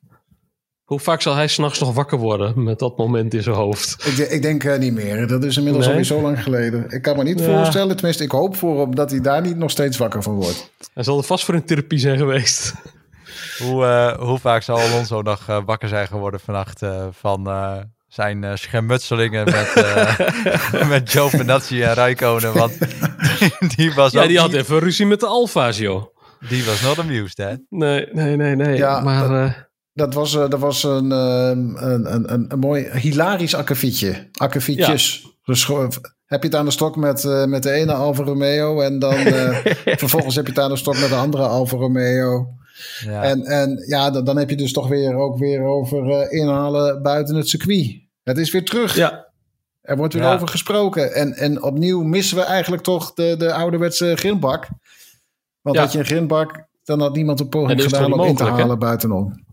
Hoe 0.84 1.00
vaak 1.00 1.22
zal 1.22 1.34
hij 1.34 1.48
s'nachts 1.48 1.78
nog 1.78 1.94
wakker 1.94 2.18
worden 2.18 2.62
met 2.62 2.78
dat 2.78 2.96
moment 2.96 3.34
in 3.34 3.42
zijn 3.42 3.56
hoofd? 3.56 4.06
Ik, 4.06 4.28
ik 4.28 4.42
denk 4.42 4.64
uh, 4.64 4.78
niet 4.78 4.92
meer. 4.92 5.26
Dat 5.26 5.44
is 5.44 5.56
inmiddels 5.56 5.84
nee. 5.84 5.94
alweer 5.94 6.08
zo 6.10 6.20
lang 6.20 6.42
geleden. 6.42 6.90
Ik 6.90 7.02
kan 7.02 7.16
me 7.16 7.22
niet 7.22 7.38
ja. 7.38 7.44
voorstellen, 7.44 7.96
tenminste 7.96 8.24
ik 8.24 8.30
hoop 8.30 8.56
voor 8.56 8.80
hem 8.80 8.94
dat 8.94 9.10
hij 9.10 9.20
daar 9.20 9.42
niet 9.42 9.56
nog 9.56 9.70
steeds 9.70 9.96
wakker 9.96 10.22
van 10.22 10.34
wordt. 10.34 10.70
Hij 10.94 11.02
zal 11.02 11.18
er 11.18 11.24
vast 11.24 11.44
voor 11.44 11.54
een 11.54 11.64
therapie 11.64 11.98
zijn 11.98 12.18
geweest. 12.18 12.74
hoe, 13.58 14.14
hoe 14.18 14.38
vaak 14.38 14.62
zal 14.62 14.78
Alonso 14.78 15.22
nog 15.22 15.46
wakker 15.46 15.88
zijn 15.88 16.06
geworden 16.06 16.40
vannacht 16.40 16.82
van 17.10 17.48
zijn 18.16 18.58
schermutselingen 18.58 19.44
met, 19.44 19.74
met 20.88 21.12
Joe 21.12 21.36
Benazzi 21.36 21.82
en 21.82 21.94
Rijkonen. 21.94 22.54
Want 22.54 22.78
die, 23.76 23.94
was 23.94 24.12
Ja, 24.12 24.26
die 24.26 24.38
had 24.38 24.52
even 24.52 24.78
ruzie 24.78 25.06
met 25.06 25.20
de 25.20 25.26
Alfa's, 25.26 25.78
joh. 25.78 26.04
Die 26.48 26.64
was 26.64 26.80
not 26.80 26.98
amused, 26.98 27.36
hè? 27.36 27.54
Nee, 27.68 28.06
nee, 28.12 28.36
nee, 28.36 28.56
nee. 28.56 28.76
Ja, 28.76 29.00
maar... 29.00 29.28
Dat, 29.28 29.54
dat 29.92 30.14
was, 30.14 30.32
dat 30.32 30.58
was 30.58 30.82
een, 30.82 31.10
een, 31.10 31.76
een, 31.90 32.32
een, 32.32 32.44
een 32.48 32.58
mooi 32.58 32.88
hilarisch 32.92 33.54
akkefietje. 33.54 34.28
Akkefietjes. 34.32 35.26
Dus 35.44 35.70
heb 36.26 36.42
je 36.42 36.48
het 36.48 36.56
aan 36.56 36.64
de 36.64 36.70
stok 36.70 36.96
met, 36.96 37.24
uh, 37.24 37.44
met 37.44 37.62
de 37.62 37.70
ene 37.70 37.92
Alfa 37.92 38.22
Romeo 38.22 38.80
en 38.80 38.98
dan 38.98 39.14
uh, 39.14 39.58
vervolgens 40.04 40.34
heb 40.34 40.46
je 40.46 40.52
het 40.52 40.60
aan 40.60 40.70
de 40.70 40.76
stok 40.76 40.98
met 40.98 41.08
de 41.08 41.14
andere 41.14 41.46
Alfa 41.46 41.76
Romeo. 41.76 42.48
Ja. 43.04 43.22
En, 43.22 43.44
en 43.44 43.84
ja, 43.86 44.10
dan, 44.10 44.24
dan 44.24 44.36
heb 44.36 44.50
je 44.50 44.56
dus 44.56 44.72
toch 44.72 44.88
weer 44.88 45.14
ook 45.14 45.38
weer 45.38 45.62
over 45.62 46.06
uh, 46.06 46.40
inhalen 46.40 47.02
buiten 47.02 47.36
het 47.36 47.48
circuit. 47.48 48.05
Het 48.26 48.38
is 48.38 48.50
weer 48.50 48.64
terug. 48.64 48.96
Ja. 48.96 49.26
Er 49.82 49.96
wordt 49.96 50.14
weer 50.14 50.22
ja. 50.22 50.34
over 50.34 50.48
gesproken. 50.48 51.14
En, 51.14 51.34
en 51.34 51.62
opnieuw 51.62 52.02
missen 52.02 52.36
we 52.36 52.42
eigenlijk 52.42 52.82
toch 52.82 53.14
de, 53.14 53.34
de 53.38 53.52
ouderwetse 53.52 54.16
grindbak. 54.16 54.68
Want 55.60 55.76
ja. 55.76 55.82
had 55.82 55.92
je 55.92 55.98
een 55.98 56.04
grindbak, 56.04 56.66
dan 56.84 57.00
had 57.00 57.14
niemand 57.14 57.40
een 57.40 57.48
poging 57.48 57.82
gedaan 57.82 58.12
om 58.12 58.24
in 58.24 58.36
te 58.36 58.44
halen 58.44 58.68
hè? 58.68 58.76
buitenom. 58.76 59.44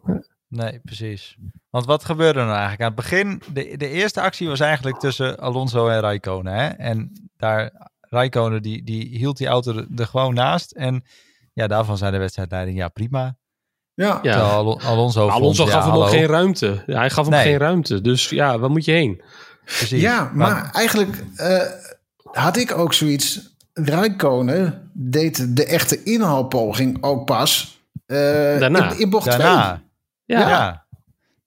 Nee, 0.48 0.80
precies. 0.84 1.38
Want 1.70 1.86
wat 1.86 2.06
gebeurde 2.06 2.40
er 2.40 2.46
nou 2.46 2.58
eigenlijk? 2.58 2.82
Aan 2.82 2.96
het 2.96 3.10
begin, 3.10 3.42
de, 3.54 3.78
de 3.78 3.90
eerste 3.90 4.22
actie 4.22 4.48
was 4.48 4.60
eigenlijk 4.60 5.00
tussen 5.00 5.40
Alonso 5.40 5.88
en 5.88 6.00
Raikkonen. 6.00 6.54
Hè? 6.54 6.68
En 6.68 7.30
daar, 7.38 7.90
Raikkonen 8.02 8.62
die, 8.62 8.84
die 8.84 9.18
hield 9.18 9.38
die 9.38 9.48
auto 9.48 9.76
er, 9.76 9.88
er 9.96 10.08
gewoon 10.08 10.34
naast. 10.34 10.72
En 10.72 11.04
ja, 11.54 11.68
daarvan 11.68 11.98
zei 11.98 12.12
de 12.12 12.18
wedstrijdleiding, 12.18 12.78
ja 12.78 12.88
prima. 12.88 13.36
Ja, 13.95 14.19
ja. 14.21 14.39
Alonso, 14.39 15.27
Alonso 15.27 15.65
gaf 15.65 15.86
hem 15.86 15.93
ook 15.93 16.10
geen 16.10 16.25
ruimte. 16.25 16.84
Hij 16.86 17.10
gaf 17.10 17.29
hem 17.29 17.41
geen 17.41 17.58
ruimte. 17.58 18.01
Dus 18.01 18.29
ja, 18.29 18.60
waar 18.60 18.69
moet 18.69 18.86
je 18.86 18.91
heen? 18.91 19.21
Precies. 19.65 20.01
Ja, 20.01 20.32
maar, 20.34 20.69
eigenlijk 20.71 21.23
uh, 21.38 21.62
had 22.23 22.58
ik 22.58 22.77
ook 22.77 22.93
zoiets. 22.93 23.51
Rijkonen 23.73 24.91
deed 24.93 25.56
de 25.56 25.65
echte 25.65 26.03
inhaalpoging 26.03 27.03
ook 27.03 27.25
pas 27.25 27.82
uh, 28.08 28.17
Daarna. 28.60 28.91
In, 28.91 28.99
in 28.99 29.10
bocht 29.10 29.25
Daarna. 29.25 29.82
Ja. 30.25 30.39
ja. 30.39 30.83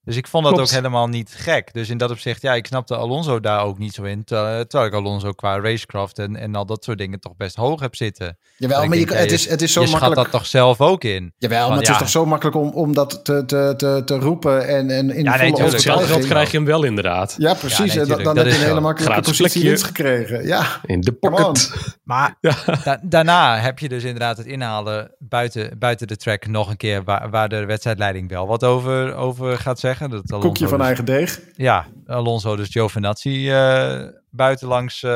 Dus 0.07 0.15
ik 0.15 0.27
vond 0.27 0.43
dat 0.43 0.59
ook 0.59 0.69
helemaal 0.69 1.07
niet 1.07 1.33
gek. 1.37 1.73
Dus 1.73 1.89
in 1.89 1.97
dat 1.97 2.11
opzicht, 2.11 2.41
ja, 2.41 2.53
ik 2.53 2.65
snapte 2.65 2.95
Alonso 2.95 3.39
daar 3.39 3.63
ook 3.63 3.77
niet 3.77 3.93
zo 3.93 4.03
in. 4.03 4.23
Terwijl 4.23 4.85
ik 4.85 4.93
Alonso 4.93 5.31
qua 5.31 5.59
racecraft 5.59 6.19
en, 6.19 6.35
en 6.35 6.55
al 6.55 6.65
dat 6.65 6.83
soort 6.83 6.97
dingen 6.97 7.19
toch 7.19 7.35
best 7.35 7.55
hoog 7.55 7.79
heb 7.79 7.95
zitten. 7.95 8.37
Jawel, 8.57 8.87
maar 8.87 8.97
je, 8.97 9.13
het, 9.13 9.31
is, 9.31 9.49
het 9.49 9.61
is 9.61 9.73
zo 9.73 9.81
je 9.81 9.89
makkelijk. 9.89 10.15
dat 10.15 10.31
toch 10.31 10.45
zelf 10.45 10.81
ook 10.81 11.03
in. 11.03 11.33
Jawel, 11.37 11.69
maar 11.69 11.77
het 11.77 11.89
is 11.89 11.97
toch 11.97 12.09
zo 12.09 12.25
makkelijk 12.25 12.57
om, 12.57 12.69
om 12.69 12.93
dat 12.93 13.25
te, 13.25 13.45
te, 13.45 13.73
te, 13.77 14.01
te 14.05 14.15
roepen 14.15 14.67
en, 14.67 14.89
en 14.89 15.09
in 15.09 15.23
ja, 15.23 15.37
nee, 15.37 15.51
volle 15.51 15.69
Hetzelfde 15.69 16.05
geld 16.07 16.27
krijg 16.27 16.51
je 16.51 16.57
hem 16.57 16.65
wel 16.65 16.83
inderdaad. 16.83 17.35
Ja, 17.37 17.53
precies. 17.53 17.93
Ja, 17.93 17.99
nee, 17.99 18.15
dan, 18.15 18.23
dan 18.23 18.37
heb 18.37 18.45
je 18.45 18.53
een 18.53 18.65
hele 18.65 18.79
makkelijke 18.79 19.21
positie 19.21 19.77
gekregen. 19.77 20.45
Ja. 20.45 20.65
In 20.85 21.01
de 21.01 21.11
pocket. 21.11 21.71
Maar 22.03 22.37
da 22.83 22.99
daarna 23.03 23.59
heb 23.59 23.79
je 23.79 23.89
dus 23.89 24.03
inderdaad 24.03 24.37
het 24.37 24.45
inhalen 24.45 25.11
buiten, 25.19 25.79
buiten 25.79 26.07
de 26.07 26.17
track 26.17 26.47
nog 26.47 26.69
een 26.69 26.77
keer... 26.77 27.03
waar, 27.03 27.29
waar 27.29 27.49
de 27.49 27.65
wedstrijdleiding 27.65 28.29
wel 28.29 28.47
wat 28.47 28.63
over, 28.63 29.15
over 29.15 29.57
gaat 29.57 29.79
zeggen. 29.79 29.96
Dat 29.99 30.09
Alonso 30.09 30.39
Koekje 30.39 30.67
van 30.67 30.77
dus, 30.77 30.87
eigen 30.87 31.05
deeg. 31.05 31.41
Ja, 31.55 31.85
Alonso 32.05 32.55
dus 32.55 32.69
Giovinazzi 32.69 33.49
uh, 33.49 34.03
buiten, 34.29 34.67
langs, 34.67 35.01
uh, 35.01 35.11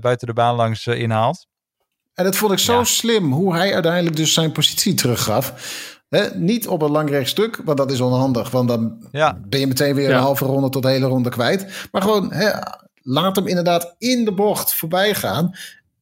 buiten 0.00 0.26
de 0.26 0.32
baan 0.32 0.54
langs 0.54 0.86
uh, 0.86 1.00
inhaalt. 1.00 1.46
En 2.14 2.24
dat 2.24 2.36
vond 2.36 2.52
ik 2.52 2.58
zo 2.58 2.78
ja. 2.78 2.84
slim 2.84 3.32
hoe 3.32 3.54
hij 3.54 3.74
uiteindelijk 3.74 4.16
dus 4.16 4.34
zijn 4.34 4.52
positie 4.52 4.94
teruggaf. 4.94 5.54
He, 6.08 6.28
niet 6.34 6.68
op 6.68 6.82
een 6.82 6.90
lang 6.90 7.10
rechtstuk, 7.10 7.60
want 7.64 7.78
dat 7.78 7.90
is 7.90 8.00
onhandig. 8.00 8.50
Want 8.50 8.68
dan 8.68 9.08
ja. 9.12 9.38
ben 9.46 9.60
je 9.60 9.66
meteen 9.66 9.94
weer 9.94 10.10
een 10.10 10.20
halve 10.20 10.44
ronde 10.44 10.68
tot 10.68 10.82
de 10.82 10.88
hele 10.88 11.06
ronde 11.06 11.30
kwijt. 11.30 11.88
Maar 11.92 12.02
gewoon, 12.02 12.32
he, 12.32 12.50
laat 13.02 13.36
hem 13.36 13.46
inderdaad 13.46 13.94
in 13.98 14.24
de 14.24 14.32
bocht 14.32 14.74
voorbij 14.74 15.14
gaan. 15.14 15.54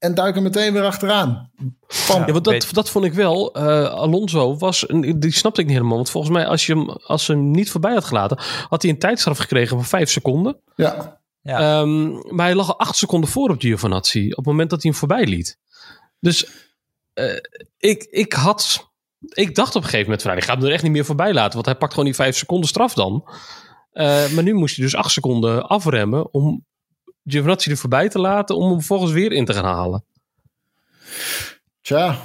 En 0.04 0.14
duik 0.14 0.34
hem 0.34 0.42
meteen 0.42 0.72
weer 0.72 0.84
achteraan. 0.84 1.50
Van, 1.86 2.22
ja, 2.26 2.32
want 2.32 2.44
dat, 2.44 2.68
dat 2.72 2.90
vond 2.90 3.04
ik 3.04 3.12
wel. 3.12 3.58
Uh, 3.58 3.84
Alonso 3.84 4.56
was, 4.56 4.86
die 5.16 5.32
snapte 5.32 5.60
ik 5.60 5.66
niet 5.66 5.76
helemaal. 5.76 5.96
Want 5.96 6.10
volgens 6.10 6.32
mij, 6.32 6.46
als, 6.46 6.66
je 6.66 6.74
hem, 6.74 6.88
als 6.88 7.24
ze 7.24 7.32
hem 7.32 7.50
niet 7.50 7.70
voorbij 7.70 7.92
had 7.92 8.04
gelaten, 8.04 8.38
had 8.68 8.82
hij 8.82 8.90
een 8.90 8.98
tijdstraf 8.98 9.38
gekregen 9.38 9.76
van 9.76 9.84
vijf 9.86 10.10
seconden. 10.10 10.60
Ja. 10.76 11.20
ja. 11.40 11.80
Um, 11.80 12.12
maar 12.34 12.46
hij 12.46 12.54
lag 12.54 12.68
al 12.68 12.78
acht 12.78 12.96
seconden 12.96 13.30
voor 13.30 13.50
op 13.50 13.60
Giovinazzi. 13.60 14.30
Op 14.30 14.36
het 14.36 14.46
moment 14.46 14.70
dat 14.70 14.82
hij 14.82 14.90
hem 14.90 15.00
voorbij 15.00 15.26
liet. 15.26 15.58
Dus 16.20 16.46
uh, 17.14 17.38
ik, 17.78 18.02
ik 18.02 18.32
had. 18.32 18.92
Ik 19.18 19.54
dacht 19.54 19.76
op 19.76 19.82
een 19.82 19.88
gegeven 19.88 20.04
moment 20.04 20.22
van, 20.22 20.36
ik 20.36 20.44
ga 20.44 20.54
hem 20.54 20.64
er 20.64 20.72
echt 20.72 20.82
niet 20.82 20.92
meer 20.92 21.04
voorbij 21.04 21.32
laten. 21.32 21.54
Want 21.54 21.66
hij 21.66 21.76
pakt 21.76 21.92
gewoon 21.92 22.08
die 22.08 22.14
vijf 22.14 22.36
seconden 22.36 22.68
straf 22.68 22.94
dan. 22.94 23.24
Uh, 23.92 24.28
maar 24.28 24.42
nu 24.42 24.54
moest 24.54 24.76
hij 24.76 24.84
dus 24.84 24.96
acht 24.96 25.10
seconden 25.10 25.66
afremmen 25.68 26.32
om 26.32 26.66
Giovinazzi 27.24 27.70
er 27.70 27.76
voorbij 27.76 28.08
te 28.08 28.18
laten 28.18 28.56
om 28.56 28.68
hem 28.68 28.74
vervolgens 28.74 29.12
weer 29.12 29.32
in 29.32 29.44
te 29.44 29.54
gaan 29.54 29.64
halen. 29.64 30.04
Tja. 31.80 32.16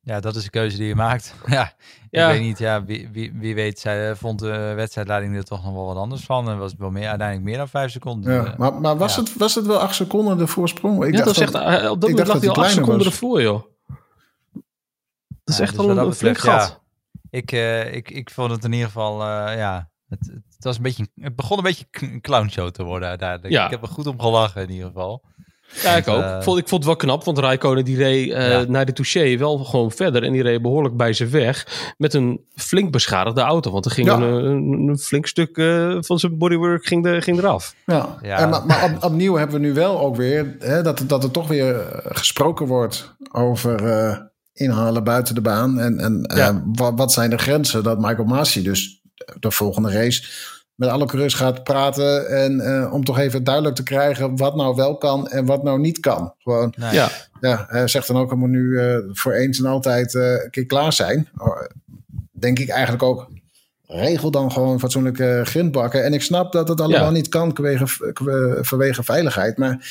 Ja, 0.00 0.20
dat 0.20 0.36
is 0.36 0.44
de 0.44 0.50
keuze 0.50 0.76
die 0.76 0.86
je 0.86 0.94
maakt. 0.94 1.34
ja, 1.46 1.72
ja. 2.10 2.28
ik 2.28 2.32
weet 2.32 2.46
niet. 2.46 2.58
Ja, 2.58 2.84
wie, 2.84 3.08
wie, 3.12 3.32
wie 3.34 3.54
weet, 3.54 3.78
zij 3.78 4.16
vond 4.16 4.38
de 4.38 4.72
wedstrijdleiding 4.76 5.36
er 5.36 5.44
toch 5.44 5.64
nog 5.64 5.74
wel 5.74 5.86
wat 5.86 5.96
anders 5.96 6.24
van. 6.24 6.50
En 6.50 6.58
was 6.58 6.70
het 6.70 6.80
wel 6.80 6.90
meer, 6.90 7.08
uiteindelijk 7.08 7.48
meer 7.48 7.56
dan 7.56 7.68
vijf 7.68 7.90
seconden. 7.90 8.32
Ja, 8.32 8.54
maar, 8.56 8.74
maar 8.74 8.96
was, 8.96 9.14
ja. 9.14 9.20
het, 9.20 9.36
was 9.36 9.54
het 9.54 9.66
wel 9.66 9.78
acht 9.78 9.94
seconden 9.94 10.38
de 10.38 10.46
voorsprong? 10.46 11.04
Ik 11.04 11.16
ja, 11.16 11.24
dacht 11.24 11.38
dat 11.38 11.44
echt, 11.44 11.52
dat, 11.52 11.90
op 11.90 12.00
dat 12.00 12.10
moment 12.10 12.28
lag 12.28 12.40
hij 12.40 12.48
al 12.48 12.56
acht 12.56 12.70
seconden 12.70 12.96
was. 12.96 13.06
ervoor, 13.06 13.42
joh. 13.42 13.62
Dat 15.44 15.54
is 15.54 15.60
echt 15.60 15.76
dus 15.76 15.86
al 15.86 15.98
een, 15.98 16.14
flink 16.14 16.38
gat. 16.38 16.80
Ik, 17.30 17.52
uh, 17.52 17.94
ik, 17.94 18.10
ik 18.10 18.30
vond 18.30 18.50
het 18.50 18.64
in 18.64 18.72
ieder 18.72 18.86
geval, 18.86 19.20
uh, 19.20 19.56
ja, 19.56 19.89
het, 20.10 20.26
het, 20.26 20.64
was 20.64 20.76
een 20.76 20.82
beetje, 20.82 21.06
het 21.20 21.36
begon 21.36 21.56
een 21.56 21.64
beetje 21.64 21.86
een 21.90 22.20
clownshow 22.20 22.70
te 22.70 22.82
worden 22.82 23.08
uiteindelijk. 23.08 23.52
Ja. 23.52 23.64
Ik 23.64 23.70
heb 23.70 23.82
er 23.82 23.88
goed 23.88 24.06
om 24.06 24.20
gelachen 24.20 24.62
in 24.62 24.70
ieder 24.70 24.86
geval. 24.86 25.22
Ja, 25.82 25.96
ik 25.96 26.08
ook. 26.08 26.22
Uh, 26.22 26.40
vond, 26.40 26.58
ik 26.58 26.68
vond 26.68 26.84
het 26.84 26.84
wel 26.84 26.96
knap, 26.96 27.24
want 27.24 27.38
Raikkonen 27.38 27.84
die 27.84 27.96
reed 27.96 28.28
uh, 28.28 28.50
ja. 28.50 28.64
naar 28.68 28.86
de 28.86 28.92
touché 28.92 29.36
wel 29.36 29.58
gewoon 29.58 29.90
verder. 29.90 30.22
En 30.22 30.32
die 30.32 30.42
reed 30.42 30.62
behoorlijk 30.62 30.96
bij 30.96 31.12
zijn 31.12 31.30
weg 31.30 31.66
met 31.98 32.14
een 32.14 32.40
flink 32.54 32.92
beschadigde 32.92 33.40
auto. 33.40 33.70
Want 33.70 33.84
er 33.84 33.90
ging 33.90 34.06
ja. 34.06 34.14
een, 34.14 34.44
een, 34.44 34.88
een, 34.88 34.98
flink 34.98 35.26
stuk 35.26 35.56
uh, 35.56 35.96
van 36.00 36.18
zijn 36.18 36.38
bodywork 36.38 36.86
ging, 36.86 37.02
de, 37.02 37.20
ging 37.20 37.38
eraf. 37.38 37.74
Ja, 37.86 38.18
ja. 38.22 38.38
En, 38.38 38.48
maar, 38.48 38.66
maar 38.66 38.84
op, 38.84 39.04
opnieuw 39.04 39.34
hebben 39.34 39.60
we 39.60 39.66
nu 39.66 39.72
wel 39.74 40.00
ook 40.00 40.16
weer 40.16 40.56
hè, 40.58 40.82
dat, 40.82 41.04
dat 41.06 41.24
er 41.24 41.30
toch 41.30 41.48
weer 41.48 42.00
gesproken 42.04 42.66
wordt 42.66 43.14
over 43.32 44.30
inhalen 44.52 45.04
buiten 45.04 45.34
de 45.34 45.40
baan. 45.40 45.78
En, 45.78 45.98
en 45.98 46.24
ja. 46.34 46.62
wat, 46.72 46.92
wat 46.96 47.12
zijn 47.12 47.30
de 47.30 47.38
grenzen 47.38 47.82
dat 47.82 48.00
Michael 48.00 48.24
Masi 48.24 48.62
dus 48.62 48.99
de 49.38 49.50
volgende 49.50 49.92
race 49.92 50.22
met 50.80 50.88
alle 50.88 51.06
coureurs 51.06 51.34
gaat 51.34 51.64
praten. 51.64 52.28
En 52.28 52.52
uh, 52.52 52.92
om 52.92 53.04
toch 53.04 53.18
even 53.18 53.44
duidelijk 53.44 53.74
te 53.74 53.82
krijgen 53.82 54.36
wat 54.36 54.56
nou 54.56 54.74
wel 54.74 54.96
kan 54.96 55.28
en 55.28 55.44
wat 55.44 55.62
nou 55.62 55.80
niet 55.80 56.00
kan. 56.00 56.34
Gewoon, 56.38 56.74
nee. 56.76 56.94
ja. 56.94 57.08
ja, 57.40 57.66
hij 57.68 57.88
zegt 57.88 58.06
dan 58.06 58.16
ook, 58.16 58.30
we 58.30 58.36
moeten 58.36 58.60
nu 58.60 58.66
uh, 58.66 58.96
voor 59.12 59.32
eens 59.32 59.58
en 59.58 59.66
altijd 59.66 60.14
uh, 60.14 60.22
een 60.22 60.50
keer 60.50 60.66
klaar 60.66 60.92
zijn. 60.92 61.28
Denk 62.32 62.58
ik 62.58 62.68
eigenlijk 62.68 63.02
ook. 63.02 63.28
Regel 63.86 64.30
dan 64.30 64.52
gewoon 64.52 64.80
fatsoenlijke 64.80 65.40
grindbakken. 65.44 66.04
En 66.04 66.12
ik 66.12 66.22
snap 66.22 66.52
dat 66.52 66.68
het 66.68 66.80
allemaal 66.80 67.04
ja. 67.04 67.10
niet 67.10 67.28
kan 67.28 67.50
vanwege, 67.54 67.86
vanwege 68.64 69.02
veiligheid. 69.02 69.58
Maar 69.58 69.86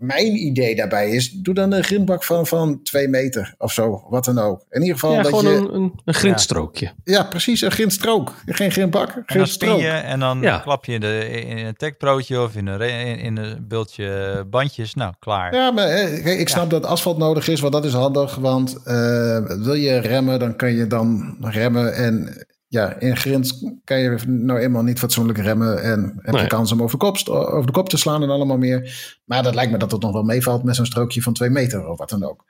mijn 0.00 0.46
idee 0.46 0.76
daarbij 0.76 1.10
is, 1.10 1.30
doe 1.30 1.54
dan 1.54 1.72
een 1.72 1.84
grindbak 1.84 2.24
van, 2.24 2.46
van 2.46 2.82
twee 2.82 3.08
meter 3.08 3.54
of 3.58 3.72
zo, 3.72 4.06
wat 4.08 4.24
dan 4.24 4.38
ook. 4.38 4.64
In 4.70 4.80
ieder 4.80 4.98
geval 4.98 5.14
ja, 5.14 5.22
dat 5.22 5.38
gewoon 5.38 5.52
je... 5.52 5.58
een, 5.58 5.74
een, 5.74 5.92
een 6.04 6.14
grindstrookje. 6.14 6.84
Ja. 6.84 6.92
ja. 7.04 7.22
precies, 7.22 7.60
een 7.60 7.70
grindstrook. 7.70 8.34
Geen 8.46 8.70
grindbak, 8.70 9.16
een 9.16 9.22
grindstrook. 9.26 9.80
En 9.80 9.84
dan, 9.84 9.94
je, 9.94 10.00
en 10.00 10.20
dan 10.20 10.40
ja. 10.40 10.58
klap 10.58 10.84
je 10.84 10.92
in, 10.92 11.00
de, 11.00 11.28
in 11.46 11.66
een 11.66 11.76
techprootje 11.76 12.42
of 12.42 12.56
in 12.56 12.66
een, 12.66 12.80
in, 12.80 13.18
in 13.18 13.36
een 13.36 13.66
bultje 13.68 14.44
bandjes. 14.50 14.94
Nou, 14.94 15.12
klaar. 15.18 15.54
Ja, 15.54 15.70
maar 15.70 15.88
ik 16.24 16.48
snap 16.48 16.70
dat 16.70 16.86
asfalt 16.86 17.18
nodig 17.18 17.48
is, 17.48 17.60
want 17.60 17.72
dat 17.72 17.84
is 17.84 17.92
handig. 17.92 18.34
Want 18.34 18.76
uh, 18.86 19.38
wil 19.46 19.74
je 19.74 19.98
remmen, 19.98 20.38
dan 20.38 20.56
kan 20.56 20.72
je 20.72 20.86
dan 20.86 21.36
remmen 21.40 21.94
en 21.94 22.46
ja, 22.70 22.94
in 22.98 23.16
grind 23.16 23.62
kan 23.84 23.98
je 23.98 24.16
nou 24.26 24.58
eenmaal 24.58 24.82
niet 24.82 24.98
fatsoenlijk 24.98 25.38
remmen 25.38 25.82
en 25.82 26.18
heb 26.22 26.34
nee. 26.34 26.42
je 26.42 26.48
kans 26.48 26.72
om 26.72 26.82
over 26.82 26.98
de, 26.98 27.04
kop, 27.04 27.28
over 27.28 27.66
de 27.66 27.72
kop 27.72 27.88
te 27.88 27.96
slaan 27.96 28.22
en 28.22 28.30
allemaal 28.30 28.58
meer. 28.58 29.14
Maar 29.24 29.42
dat 29.42 29.54
lijkt 29.54 29.72
me 29.72 29.78
dat 29.78 29.90
het 29.90 30.02
nog 30.02 30.12
wel 30.12 30.22
meevalt 30.22 30.62
met 30.62 30.76
zo'n 30.76 30.86
strookje 30.86 31.22
van 31.22 31.32
twee 31.32 31.50
meter 31.50 31.88
of 31.88 31.98
wat 31.98 32.08
dan 32.08 32.24
ook. 32.24 32.44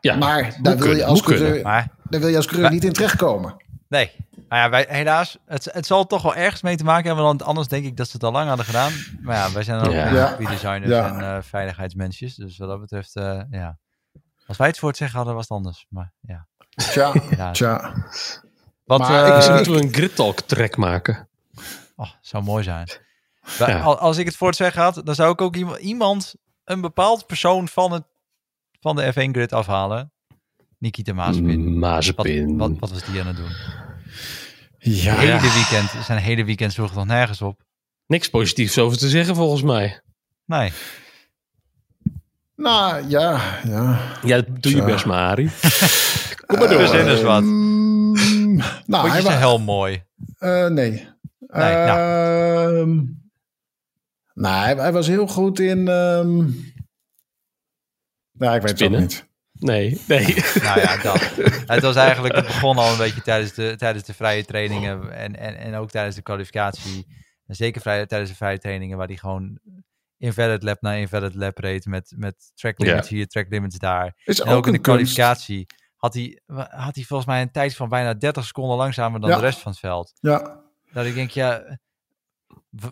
Ja, 0.00 0.16
maar 0.16 0.58
daar 0.62 0.76
wil, 0.76 0.96
je 0.96 1.04
als 1.04 1.22
coureur, 1.22 1.62
maar, 1.62 1.88
daar 2.08 2.20
wil 2.20 2.28
je 2.28 2.36
als 2.36 2.46
coureur 2.46 2.70
niet 2.70 2.84
in 2.84 2.92
terechtkomen. 2.92 3.56
Nee, 3.88 4.10
nou 4.48 4.62
ja, 4.62 4.70
wij, 4.70 4.86
helaas, 4.88 5.38
het, 5.46 5.68
het 5.72 5.86
zal 5.86 6.06
toch 6.06 6.22
wel 6.22 6.34
ergens 6.34 6.62
mee 6.62 6.76
te 6.76 6.84
maken 6.84 7.06
hebben, 7.06 7.24
want 7.24 7.42
anders 7.42 7.68
denk 7.68 7.84
ik 7.84 7.96
dat 7.96 8.06
ze 8.06 8.12
het 8.12 8.24
al 8.24 8.32
lang 8.32 8.48
hadden 8.48 8.66
gedaan. 8.66 8.92
Maar 9.20 9.36
ja, 9.36 9.52
wij 9.52 9.62
zijn 9.62 9.80
ook 9.80 9.92
ja. 9.92 10.36
designers 10.36 10.90
ja. 10.90 11.08
en 11.08 11.20
uh, 11.20 11.42
veiligheidsmensjes, 11.42 12.34
dus 12.34 12.58
wat 12.58 12.68
dat 12.68 12.80
betreft, 12.80 13.16
uh, 13.16 13.40
ja. 13.50 13.78
Als 14.46 14.56
wij 14.56 14.66
het 14.66 14.78
voor 14.78 14.88
het 14.88 14.98
zeggen 14.98 15.16
hadden, 15.16 15.34
was 15.34 15.48
het 15.48 15.56
anders. 15.56 15.86
Maar 15.88 16.12
ja. 16.20 16.46
Tja, 16.74 17.12
tja. 17.52 17.94
Wat, 18.84 18.98
maar 18.98 19.38
uh, 19.38 19.44
ik 19.44 19.54
moeten 19.54 19.72
we 19.72 19.82
een 19.82 19.92
grid 19.92 20.16
talk 20.16 20.40
track 20.40 20.76
maken. 20.76 21.28
Oh, 21.96 22.10
zou 22.20 22.44
mooi 22.44 22.62
zijn. 22.62 22.88
Ja. 23.58 23.80
Als 23.80 24.16
ik 24.16 24.26
het 24.26 24.36
voor 24.36 24.48
het 24.48 24.56
zeggen 24.56 24.82
had, 24.82 25.00
dan 25.04 25.14
zou 25.14 25.32
ik 25.32 25.40
ook 25.40 25.56
iemand, 25.78 26.34
een 26.64 26.80
bepaald 26.80 27.26
persoon 27.26 27.68
van, 27.68 27.92
het, 27.92 28.04
van 28.80 28.96
de 28.96 29.12
F1 29.12 29.30
grid 29.30 29.52
afhalen. 29.52 30.12
Nikita 30.78 31.12
Mazepin. 31.12 31.78
Mazepin. 31.78 32.56
Wat, 32.56 32.70
wat, 32.70 32.78
wat, 32.78 32.90
was 32.90 33.04
die 33.04 33.20
aan 33.20 33.26
het 33.26 33.36
doen? 33.36 33.52
Ja. 34.78 35.14
Hele 35.14 35.40
weekend, 35.40 36.04
zijn 36.04 36.18
hele 36.18 36.44
weekend 36.44 36.72
sloeg 36.72 36.94
nog 36.94 37.04
nergens 37.04 37.42
op. 37.42 37.62
Niks 38.06 38.30
positiefs 38.30 38.78
over 38.78 38.98
te 38.98 39.08
zeggen 39.08 39.34
volgens 39.34 39.62
mij. 39.62 40.00
Nee. 40.44 40.72
Nou, 42.56 43.08
ja, 43.08 43.40
ja. 43.64 43.98
Ja, 44.22 44.42
doe 44.60 44.74
je 44.74 44.82
best 44.82 45.06
maar, 45.06 45.30
Arie. 45.30 45.50
Kom 46.46 46.58
maar 46.58 46.68
door. 46.68 46.78
Verzin 46.78 47.08
eens 47.08 47.22
wat. 47.22 47.42
Nou, 48.86 49.08
Vond 49.08 49.22
je 49.22 49.30
ze 49.30 49.36
heel 49.36 49.58
mooi? 49.58 50.02
Uh, 50.38 50.66
nee. 50.66 50.90
Nee, 51.38 51.72
uh, 51.72 51.86
nou. 51.86 53.14
nou 54.34 54.64
hij, 54.64 54.74
hij, 54.74 54.92
was 54.92 55.06
heel 55.06 55.26
goed 55.26 55.60
in... 55.60 55.88
Um... 55.88 56.72
Nou, 58.32 58.56
ik 58.56 58.62
weet 58.62 58.70
Spinnen. 58.70 59.02
het 59.02 59.12
ook 59.12 59.18
niet. 59.18 59.32
Nee, 59.52 60.00
nee. 60.08 60.34
nou 60.66 60.80
ja, 60.80 60.96
dat. 60.96 61.20
Het 61.66 61.82
was 61.82 61.96
eigenlijk, 61.96 62.34
het 62.34 62.46
begon 62.46 62.76
al 62.76 62.92
een 62.92 62.98
beetje 62.98 63.22
tijdens 63.22 63.54
de, 63.54 63.74
tijdens 63.76 64.04
de 64.04 64.14
vrije 64.14 64.44
trainingen 64.44 65.12
en, 65.12 65.36
en, 65.36 65.56
en 65.56 65.74
ook 65.74 65.90
tijdens 65.90 66.16
de 66.16 66.22
kwalificatie. 66.22 67.06
En 67.46 67.54
zeker 67.54 67.80
vrij, 67.80 68.06
tijdens 68.06 68.30
de 68.30 68.36
vrije 68.36 68.58
trainingen, 68.58 68.96
waar 68.96 69.06
hij 69.06 69.16
gewoon 69.16 69.58
invalid 70.18 70.62
lap 70.62 70.80
na 70.80 70.92
invalid 70.92 71.34
lap 71.34 71.58
reed 71.58 71.86
met, 71.86 72.12
met 72.16 72.52
track 72.54 72.78
limits 72.78 73.08
hier, 73.08 73.26
track 73.26 73.46
limits 73.48 73.78
daar. 73.78 74.22
Is 74.24 74.40
en 74.40 74.48
ook, 74.48 74.56
ook 74.56 74.66
in 74.66 74.72
de 74.72 74.78
kunst. 74.78 74.98
kwalificatie 74.98 75.66
had 76.04 76.14
hij, 76.14 76.40
had 76.70 76.94
hij 76.94 77.04
volgens 77.04 77.28
mij 77.28 77.42
een 77.42 77.50
tijd 77.50 77.76
van 77.76 77.88
bijna 77.88 78.14
30 78.14 78.44
seconden 78.44 78.76
langzamer 78.76 79.20
dan 79.20 79.30
Ja. 79.30 79.36
de 79.36 79.42
rest 79.42 79.58
van 79.58 79.70
het 79.70 79.80
veld. 79.80 80.12
Ja, 80.20 80.60
Dat 80.92 81.04
ik 81.06 81.14
denk, 81.14 81.30
ja, 81.30 81.78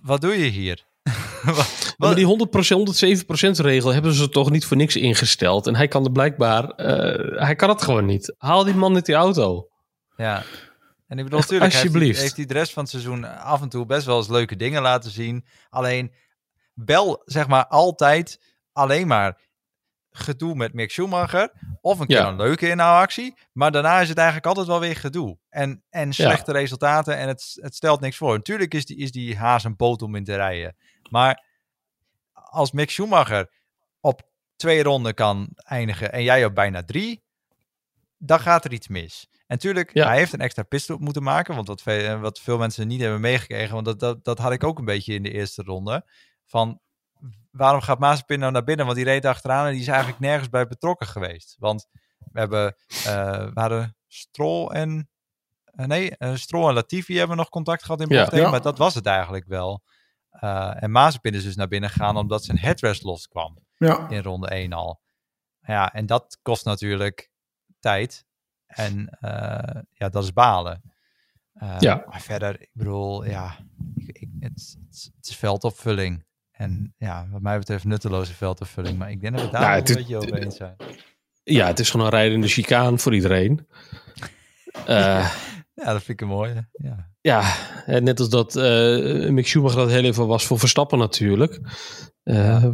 wat 0.03 0.21
doe 0.21 0.39
je 0.39 0.51
hier? 0.51 0.87
Wat- 1.43 1.95
Maar 1.99 2.15
die 2.15 2.25
100%, 2.27 2.29
107% 2.69 3.61
regel 3.61 3.93
hebben 3.93 4.13
ze 4.13 4.29
toch 4.29 4.51
niet 4.51 4.67
voor 4.67 4.77
niks 4.77 4.97
ingesteld. 4.97 5.67
En 5.67 5.77
hij 5.77 5.89
kan 5.89 6.05
er 6.05 6.13
blijkbaar, 6.13 6.69
eh, 6.71 7.41
hij 7.47 7.55
kan 7.57 7.69
het 7.69 7.83
gewoon 7.83 8.05
niet. 8.05 8.35
Haal 8.39 8.65
die 8.65 8.75
man 8.75 8.95
uit 8.95 9.07
die 9.07 9.15
auto. 9.15 9.69
Ja. 10.17 10.43
En 11.07 11.19
ik 11.19 11.25
bedoel, 11.25 11.39
Echt, 11.39 11.51
natuurlijk 11.51 11.63
heeft 11.63 11.73
hij, 11.73 11.83
alsjeblieft. 11.83 12.21
heeft 12.21 12.37
hij 12.37 12.47
de 12.47 12.55
rest 12.55 12.73
van 12.73 12.83
het 12.83 12.91
seizoen 12.93 13.25
af 13.39 13.63
en 13.63 13.69
toe 13.69 13.87
best 13.87 14.07
wel 14.07 14.17
eens 14.17 14.29
leuke 14.29 14.57
dingen 14.57 14.83
laten 14.83 15.11
zien. 15.11 15.47
Alleen, 15.71 16.13
bel 16.75 17.23
zeg 17.25 17.47
maar 17.49 17.67
altijd 17.67 18.41
alleen 18.73 19.07
maar 19.07 19.39
gedoe 20.13 20.55
met 20.55 20.73
Mick 20.73 20.91
Schumacher. 20.91 21.53
Of 21.81 21.99
een 21.99 22.07
keer 22.07 22.17
Ja. 22.17 22.29
een 22.29 22.37
leuke 22.37 22.69
inhaalactie. 22.69 23.35
Maar 23.53 23.71
daarna 23.73 24.01
is 24.01 24.09
het 24.09 24.17
eigenlijk 24.19 24.47
altijd 24.47 24.67
wel 24.67 24.81
weer 24.81 24.97
gedoe. 24.97 25.39
En, 25.49 25.83
en 25.91 26.13
slechte 26.13 26.53
resultaten 26.53 27.17
en 27.17 27.29
het, 27.29 27.59
het 27.61 27.75
stelt 27.75 28.01
niks 28.01 28.17
voor. 28.17 28.33
Natuurlijk 28.37 28.75
is 28.75 28.85
die, 28.87 28.97
is 28.97 29.13
die 29.13 29.37
haas 29.37 29.65
een 29.65 29.77
boot 29.77 30.03
om 30.03 30.15
in 30.15 30.25
te 30.25 30.35
rijden. 30.37 30.77
Maar 31.11 31.45
als 32.33 32.73
Mick 32.73 32.91
Schumacher 32.91 33.51
op 34.01 34.31
twee 34.57 34.83
ronden 34.83 35.15
kan 35.15 35.49
eindigen 35.55 36.13
en 36.13 36.23
jij 36.23 36.45
op 36.45 36.55
bijna 36.55 36.85
drie, 36.85 37.23
dan 38.19 38.41
gaat 38.41 38.65
er 38.65 38.73
iets 38.73 38.89
mis. 38.89 39.27
En 39.47 39.59
tuurlijk, 39.59 39.91
Ja. 39.95 40.07
hij 40.07 40.17
heeft 40.17 40.33
een 40.33 40.41
extra 40.41 40.63
pitstop 40.63 41.01
moeten 41.01 41.23
maken, 41.23 41.55
want 41.55 41.69
wat, 41.69 41.83
ve- 41.83 42.19
wat 42.21 42.41
veel 42.41 42.59
mensen 42.59 42.89
niet 42.89 43.01
hebben 43.01 43.21
meegekregen, 43.21 43.75
want 43.75 43.87
dat, 43.87 44.01
dat, 44.01 44.25
dat 44.25 44.39
had 44.39 44.53
ik 44.53 44.65
ook 44.65 44.79
een 44.79 44.85
beetje 44.85 45.15
in 45.15 45.23
de 45.23 45.31
eerste 45.31 45.63
ronde, 45.63 46.07
van 46.47 46.81
waarom 47.53 47.81
gaat 47.81 47.99
Mazepin 47.99 48.39
nou 48.39 48.53
naar 48.53 48.65
binnen? 48.65 48.85
Want 48.85 48.97
die 48.99 49.07
reed 49.07 49.25
achteraan 49.27 49.67
en 49.67 49.73
die 49.73 49.81
is 49.81 49.89
eigenlijk 49.89 50.21
nergens 50.21 50.49
bij 50.49 50.67
betrokken 50.67 51.07
geweest. 51.07 51.57
Want 51.59 51.87
we 52.33 52.39
hebben, 52.41 52.77
eh 53.05 53.47
waren 53.55 53.97
Stroll 54.09 54.69
en, 54.69 55.11
eh, 55.65 55.87
nee, 55.87 56.15
Stroll 56.35 56.69
en 56.69 56.75
Latifi 56.75 57.19
hebben 57.19 57.37
nog 57.37 57.49
contact 57.49 57.83
gehad 57.85 58.01
in 58.01 58.09
Ja. 58.09 58.21
bocht 58.21 58.33
één, 58.33 58.43
Ja. 58.43 58.51
maar 58.51 58.63
dat 58.63 58.79
was 58.79 58.95
het 58.95 59.07
eigenlijk 59.07 59.47
wel. 59.47 59.83
Eh, 60.31 60.83
en 60.83 60.91
Mazepin 60.91 61.35
is 61.35 61.43
dus 61.43 61.57
naar 61.57 61.69
binnen 61.69 61.91
gegaan 61.91 62.17
omdat 62.17 62.45
zijn 62.45 62.59
headrest 62.59 63.03
loskwam 63.03 63.59
ja. 63.77 64.09
in 64.09 64.23
ronde 64.23 64.49
1 64.55 64.73
al. 64.73 65.01
Ja, 65.61 65.93
en 65.93 66.07
dat 66.07 66.39
kost 66.43 66.65
natuurlijk 66.65 67.31
tijd. 67.81 68.25
En 68.67 69.09
eh, 69.21 69.81
ja, 69.93 70.09
dat 70.09 70.23
is 70.25 70.33
balen. 70.33 70.83
Eh, 71.53 71.77
Ja. 71.79 72.05
Maar 72.09 72.21
verder, 72.21 72.61
ik 72.61 72.71
bedoel, 72.73 73.25
ja, 73.25 73.57
ik, 73.95 74.19
ik, 74.19 74.29
het, 74.41 74.77
het, 74.89 75.11
het 75.17 75.27
is 75.29 75.37
veldopvulling. 75.37 76.25
En 76.63 76.95
ja, 76.99 77.27
wat 77.31 77.41
mij 77.43 77.59
betreft 77.59 77.85
nutteloze 77.85 78.33
veldopvulling. 78.35 78.99
Maar 78.99 79.11
ik 79.11 79.21
denk 79.21 79.37
dat 79.37 79.45
we 79.45 79.51
daar 79.51 79.61
Nou, 79.61 79.75
het- 79.75 79.89
een 79.89 79.95
beetje 79.95 80.17
over 80.17 80.35
eens 80.43 80.57
zijn. 80.57 80.77
Ja, 81.45 81.67
het 81.67 81.79
is 81.79 81.91
gewoon 81.91 82.07
een 82.07 82.13
rijdende 82.13 82.49
chicaan 82.49 82.99
voor 82.99 83.15
iedereen. 83.15 83.61
Eh, 84.87 85.33
Ja, 85.75 85.85
dat 85.93 86.03
vind 86.03 86.09
ik 86.09 86.21
een 86.21 86.27
mooie. 86.35 86.69
Ja. 86.73 87.11
ja, 87.21 87.55
en 87.87 88.05
net 88.05 88.21
als 88.21 88.29
dat 88.29 88.57
eh 88.57 89.31
Mick 89.31 89.47
Schumacher 89.47 89.79
dat 89.79 89.91
heel 89.91 90.05
even 90.05 90.27
was 90.27 90.47
voor 90.47 90.59
Verstappen 90.59 90.99
natuurlijk. 90.99 91.61
Eh, 92.23 92.65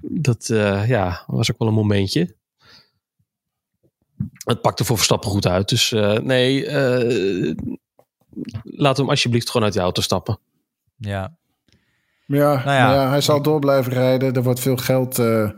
Dat 0.00 0.46
ja, 0.86 1.24
was 1.26 1.52
ook 1.52 1.58
wel 1.58 1.68
een 1.68 1.74
momentje. 1.74 2.36
Het 4.44 4.60
pakte 4.60 4.84
voor 4.84 4.96
Verstappen 4.96 5.30
goed 5.30 5.46
uit. 5.46 5.68
Dus 5.68 5.90
nee, 6.22 6.70
laat 8.62 8.96
hem 8.96 9.08
alsjeblieft 9.08 9.46
gewoon 9.50 9.64
uit 9.64 9.72
die 9.72 9.82
auto 9.82 10.02
stappen. 10.02 10.38
ja. 10.96 11.38
Ja, 12.38 12.52
Nou 12.64 12.76
ja, 12.76 12.86
maar 12.86 12.94
ja, 12.94 13.08
hij 13.08 13.20
zal 13.20 13.42
door 13.42 13.58
blijven 13.58 13.92
rijden. 13.92 14.32
Er 14.34 14.42
wordt 14.42 14.60
veel 14.60 14.76
geld 14.76 15.18
eh, 15.18 15.50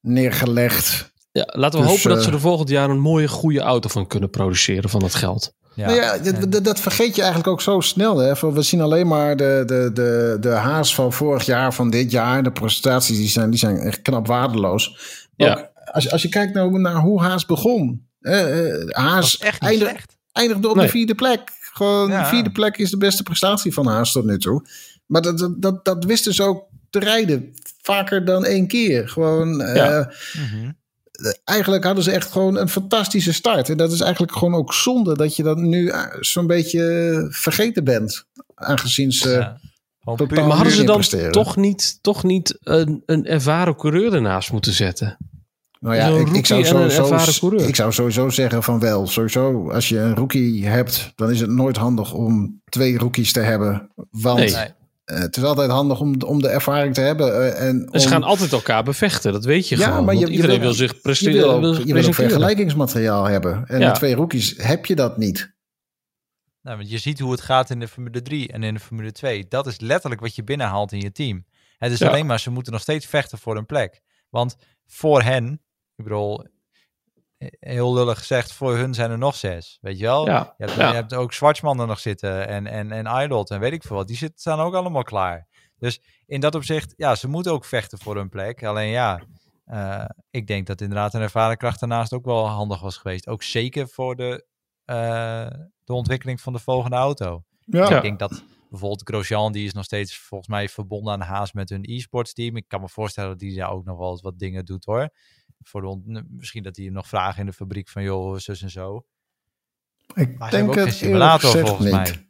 neergelegd. 0.00 1.12
Ja, 1.32 1.44
laten 1.46 1.80
we 1.80 1.86
Dus, 1.86 1.94
hopen 1.96 2.10
dat 2.10 2.22
ze 2.22 2.28
eh, 2.28 2.34
er 2.34 2.40
volgend 2.40 2.68
jaar 2.68 2.90
een 2.90 2.98
mooie, 3.00 3.28
goede 3.28 3.60
auto 3.60 3.88
van 3.88 4.06
kunnen 4.06 4.30
produceren 4.30 4.90
van 4.90 5.02
het 5.02 5.14
geld. 5.14 5.52
Ja. 5.74 5.86
Nou 5.86 6.00
ja, 6.00 6.18
dat, 6.18 6.52
dat- 6.52 6.64
dat 6.64 6.80
vergeet 6.80 7.14
je 7.14 7.20
eigenlijk 7.20 7.50
ook 7.50 7.60
zo 7.60 7.80
snel. 7.80 8.18
Hè? 8.18 8.32
We 8.52 8.62
zien 8.62 8.80
alleen 8.80 9.06
maar 9.06 9.36
de, 9.36 9.62
de, 9.66 9.90
de, 9.94 10.36
de 10.40 10.48
haas 10.50 10.94
van 10.94 11.12
vorig 11.12 11.44
jaar, 11.46 11.74
van 11.74 11.90
dit 11.90 12.10
jaar. 12.10 12.42
De 12.42 12.52
prestaties 12.52 13.16
die 13.16 13.28
zijn, 13.28 13.50
die 13.50 13.58
zijn 13.58 13.76
echt 13.78 14.02
knap 14.02 14.26
waardeloos. 14.26 14.98
Ja. 15.36 15.50
Ook 15.52 15.68
als, 15.92 16.04
je- 16.04 16.10
als 16.10 16.22
je 16.22 16.28
kijkt 16.28 16.54
nou 16.54 16.78
naar 16.80 16.94
hoe 17.00 17.22
Haas 17.22 17.46
begon. 17.46 18.06
Dat 18.20 18.46
Haas 18.94 19.26
is 19.34 19.38
echt 19.40 19.60
niet 19.60 19.70
eindig- 19.70 19.88
slecht. 19.88 20.16
eindigde 20.32 20.68
op 20.68 20.76
Nee. 20.76 20.84
de 20.84 20.90
vierde 20.90 21.14
plek. 21.14 21.40
Gewoon 21.72 22.08
Ja. 22.10 22.20
de 22.22 22.26
vierde 22.28 22.50
plek 22.50 22.76
is 22.78 22.90
de 22.90 22.96
beste 22.96 23.22
prestatie 23.22 23.72
van 23.72 23.86
Haas 23.86 24.12
tot 24.12 24.24
nu 24.24 24.38
toe. 24.38 24.62
Maar 25.06 25.22
dat, 25.22 25.54
dat, 25.58 25.84
dat, 25.84 26.04
wisten 26.04 26.34
ze 26.34 26.42
ook 26.42 26.64
te 26.90 26.98
rijden. 26.98 27.54
Vaker 27.82 28.24
dan 28.24 28.44
één 28.44 28.66
keer. 28.66 29.08
Gewoon, 29.08 29.62
eh, 29.62 29.74
Ja. 29.76 30.12
Mhm. 30.32 30.70
eigenlijk 31.44 31.84
hadden 31.84 32.04
ze 32.04 32.10
echt 32.10 32.32
gewoon 32.32 32.56
een 32.56 32.68
fantastische 32.68 33.32
start. 33.32 33.68
En 33.68 33.76
dat 33.76 33.92
is 33.92 34.00
eigenlijk 34.00 34.32
gewoon 34.32 34.54
ook 34.54 34.74
zonde 34.74 35.16
dat 35.16 35.36
je 35.36 35.42
dat 35.42 35.56
nu 35.56 35.88
eh, 35.88 36.02
zo'n 36.20 36.46
beetje 36.46 37.26
vergeten 37.30 37.84
bent. 37.84 38.26
Aangezien 38.54 39.12
ze... 39.12 39.30
Ja. 39.30 39.60
Maar 40.28 40.42
hadden 40.42 40.72
ze 40.72 40.84
dan 40.84 40.96
presteren. 40.96 41.32
toch 41.32 41.56
niet, 41.56 41.98
toch 42.02 42.24
niet 42.24 42.58
een, 42.60 43.02
een 43.06 43.26
ervaren 43.26 43.76
coureur 43.76 44.14
ernaast 44.14 44.52
moeten 44.52 44.72
zetten? 44.72 45.18
Nou 45.80 45.96
ja, 45.96 46.06
ik, 46.06 46.28
ik, 46.28 46.46
zou 46.46 46.64
sowieso, 46.64 47.56
ik 47.56 47.74
zou 47.76 47.92
sowieso 47.92 48.28
zeggen 48.28 48.62
van 48.62 48.78
wel. 48.78 49.06
Sowieso, 49.06 49.70
als 49.70 49.88
je 49.88 49.98
een 49.98 50.14
rookie 50.14 50.66
hebt, 50.66 51.12
dan 51.14 51.30
is 51.30 51.40
het 51.40 51.50
nooit 51.50 51.76
handig 51.76 52.12
om 52.12 52.60
twee 52.64 52.98
rookies 52.98 53.32
te 53.32 53.40
hebben. 53.40 53.90
Want 54.10 54.38
Nee. 54.38 54.74
Eh, 55.06 55.18
het 55.18 55.36
is 55.36 55.42
altijd 55.42 55.70
handig 55.70 56.00
om, 56.00 56.22
om 56.22 56.42
de 56.42 56.48
ervaring 56.48 56.94
te 56.94 57.00
hebben. 57.00 57.34
eh, 57.56 57.68
en 57.68 57.88
En 57.92 58.00
ze 58.00 58.06
om- 58.06 58.12
gaan 58.12 58.22
altijd 58.22 58.52
elkaar 58.52 58.82
bevechten, 58.84 59.32
dat 59.32 59.44
weet 59.44 59.68
je 59.68 59.76
Ja, 59.76 59.84
gewoon. 59.88 60.04
maar 60.04 60.14
je- 60.14 60.20
want 60.20 60.30
je 60.30 60.36
iedereen 60.36 60.56
wil- 60.60 60.68
wil 60.68 60.76
zich 60.76 60.92
je 60.92 61.00
presteren. 61.00 61.34
wil 61.40 61.50
ook, 61.50 61.60
wil 61.60 61.74
zich 61.74 61.84
je 61.84 61.92
wil 61.92 62.06
ook 62.06 62.14
vergelijkingsmateriaal 62.14 63.24
hebben. 63.24 63.64
En 63.66 63.80
Ja. 63.80 63.86
met 63.86 63.94
twee 63.94 64.14
rookies 64.14 64.54
heb 64.56 64.86
je 64.86 64.94
dat 64.94 65.16
niet. 65.18 65.54
Nou, 66.62 66.76
want 66.76 66.90
je 66.90 66.98
ziet 66.98 67.18
hoe 67.18 67.30
het 67.30 67.40
gaat 67.40 67.70
in 67.70 67.80
de 67.80 67.88
Formule 67.88 68.22
3 68.22 68.52
en 68.52 68.62
in 68.62 68.74
de 68.74 68.80
Formule 68.80 69.12
2. 69.12 69.46
Dat 69.48 69.66
is 69.66 69.80
letterlijk 69.80 70.20
wat 70.20 70.34
je 70.34 70.44
binnenhaalt 70.44 70.92
in 70.92 71.00
je 71.00 71.12
team. 71.12 71.44
Het 71.78 71.92
is 71.92 71.98
Ja. 71.98 72.08
alleen 72.08 72.26
maar, 72.26 72.40
ze 72.40 72.50
moeten 72.50 72.72
nog 72.72 72.80
steeds 72.82 73.06
vechten 73.06 73.38
voor 73.38 73.56
een 73.56 73.66
plek. 73.66 74.00
Want 74.30 74.56
voor 74.86 75.22
hen, 75.22 75.52
ik 75.96 76.04
bedoel, 76.04 76.46
heel 77.58 77.94
lullig 77.94 78.18
gezegd, 78.18 78.52
voor 78.52 78.76
hun 78.76 78.94
zijn 78.94 79.10
er 79.10 79.18
nog 79.18 79.34
zes. 79.34 79.78
Weet 79.80 79.98
je 79.98 80.04
wel? 80.04 80.26
Ja, 80.26 80.54
Je, 80.56 80.64
hebt, 80.64 80.76
ja. 80.76 80.88
je 80.88 80.94
hebt 80.94 81.14
ook 81.14 81.32
Zwartsman 81.32 81.80
er 81.80 81.86
nog 81.86 81.98
zitten 81.98 82.48
en, 82.48 82.66
en, 82.66 82.92
en 82.92 83.22
Idot 83.22 83.50
en 83.50 83.60
weet 83.60 83.72
ik 83.72 83.82
veel 83.82 83.96
wat. 83.96 84.06
Die 84.06 84.16
zitten, 84.16 84.38
staan 84.38 84.60
ook 84.60 84.74
allemaal 84.74 85.02
klaar. 85.02 85.48
Dus 85.78 86.00
in 86.26 86.40
dat 86.40 86.54
opzicht, 86.54 86.94
ja, 86.96 87.14
ze 87.14 87.28
moeten 87.28 87.52
ook 87.52 87.64
vechten 87.64 87.98
voor 87.98 88.16
hun 88.16 88.28
plek. 88.28 88.64
Alleen 88.64 88.88
ja, 88.88 89.20
eh, 89.64 90.04
ik 90.30 90.46
denk 90.46 90.66
dat 90.66 90.80
inderdaad 90.80 91.14
een 91.14 91.20
ervaren 91.20 91.56
kracht 91.56 91.80
daarnaast 91.80 92.12
ook 92.12 92.24
wel 92.24 92.46
handig 92.46 92.80
was 92.80 92.96
geweest. 92.96 93.28
Ook 93.28 93.42
zeker 93.42 93.88
voor 93.88 94.16
de, 94.16 94.46
eh, 94.84 95.46
de 95.84 95.92
ontwikkeling 95.92 96.40
van 96.40 96.52
de 96.52 96.58
volgende 96.58 96.96
auto. 96.96 97.42
Ja. 97.64 97.88
Ja. 97.88 97.96
Ik 97.96 98.02
denk 98.02 98.18
dat 98.18 98.42
bijvoorbeeld 98.70 99.08
Grosjean, 99.08 99.52
die 99.52 99.66
is 99.66 99.72
nog 99.72 99.84
steeds 99.84 100.18
volgens 100.18 100.48
mij 100.48 100.68
verbonden 100.68 101.12
aan 101.12 101.20
Haas 101.20 101.52
met 101.52 101.68
hun 101.68 101.84
e-sports 101.84 102.32
team. 102.32 102.56
Ik 102.56 102.68
kan 102.68 102.80
me 102.80 102.88
voorstellen 102.88 103.30
dat 103.30 103.38
die 103.38 103.56
daar 103.56 103.70
ook 103.70 103.84
nog 103.84 103.98
wel 103.98 104.10
eens 104.10 104.20
wat 104.20 104.38
dingen 104.38 104.64
doet 104.64 104.84
hoor. 104.84 105.10
Voor 105.62 106.00
misschien 106.28 106.62
dat 106.62 106.76
hij 106.76 106.88
nog 106.88 107.08
vragen 107.08 107.40
in 107.40 107.46
de 107.46 107.52
fabriek 107.52 107.88
van 107.88 108.02
joh, 108.02 108.38
zus 108.38 108.62
en 108.62 108.70
zo. 108.70 109.06
Ik 110.14 110.38
Maar 110.38 110.50
ze 110.50 110.56
denk 110.56 110.66
hebben 110.66 110.68
ook 110.68 110.74
het 110.88 110.94
simulator 110.94 111.50
gezegd 111.50 111.68
volgens 111.68 111.86
niet. 111.86 111.96
mij. 111.96 112.28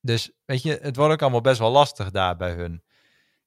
Dus 0.00 0.32
weet 0.44 0.62
je, 0.62 0.78
het 0.82 0.96
wordt 0.96 1.12
ook 1.12 1.22
allemaal 1.22 1.40
best 1.40 1.58
wel 1.58 1.70
lastig 1.70 2.10
daar 2.10 2.36
bij 2.36 2.52
hun. 2.54 2.82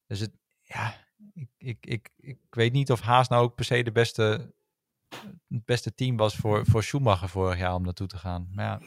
Dus 0.08 0.20
het, 0.20 0.32
ja, 0.64 0.96
ik, 1.34 1.50
ik, 1.58 1.78
ik, 1.80 2.10
ik 2.18 2.38
weet 2.50 2.72
niet 2.74 2.92
of 2.92 3.02
Haas 3.02 3.28
nou 3.28 3.44
ook 3.44 3.56
per 3.56 3.66
se 3.66 3.84
de 3.84 3.92
beste, 3.92 4.54
het 5.48 5.66
beste 5.66 5.94
team 5.94 6.18
was 6.18 6.36
voor, 6.36 6.66
voor 6.66 6.84
Schumacher 6.84 7.30
vorig 7.30 7.58
jaar 7.58 7.74
om 7.76 7.84
naartoe 7.84 8.08
te 8.08 8.18
gaan. 8.18 8.50
Maar 8.54 8.66
ja, 8.66 8.80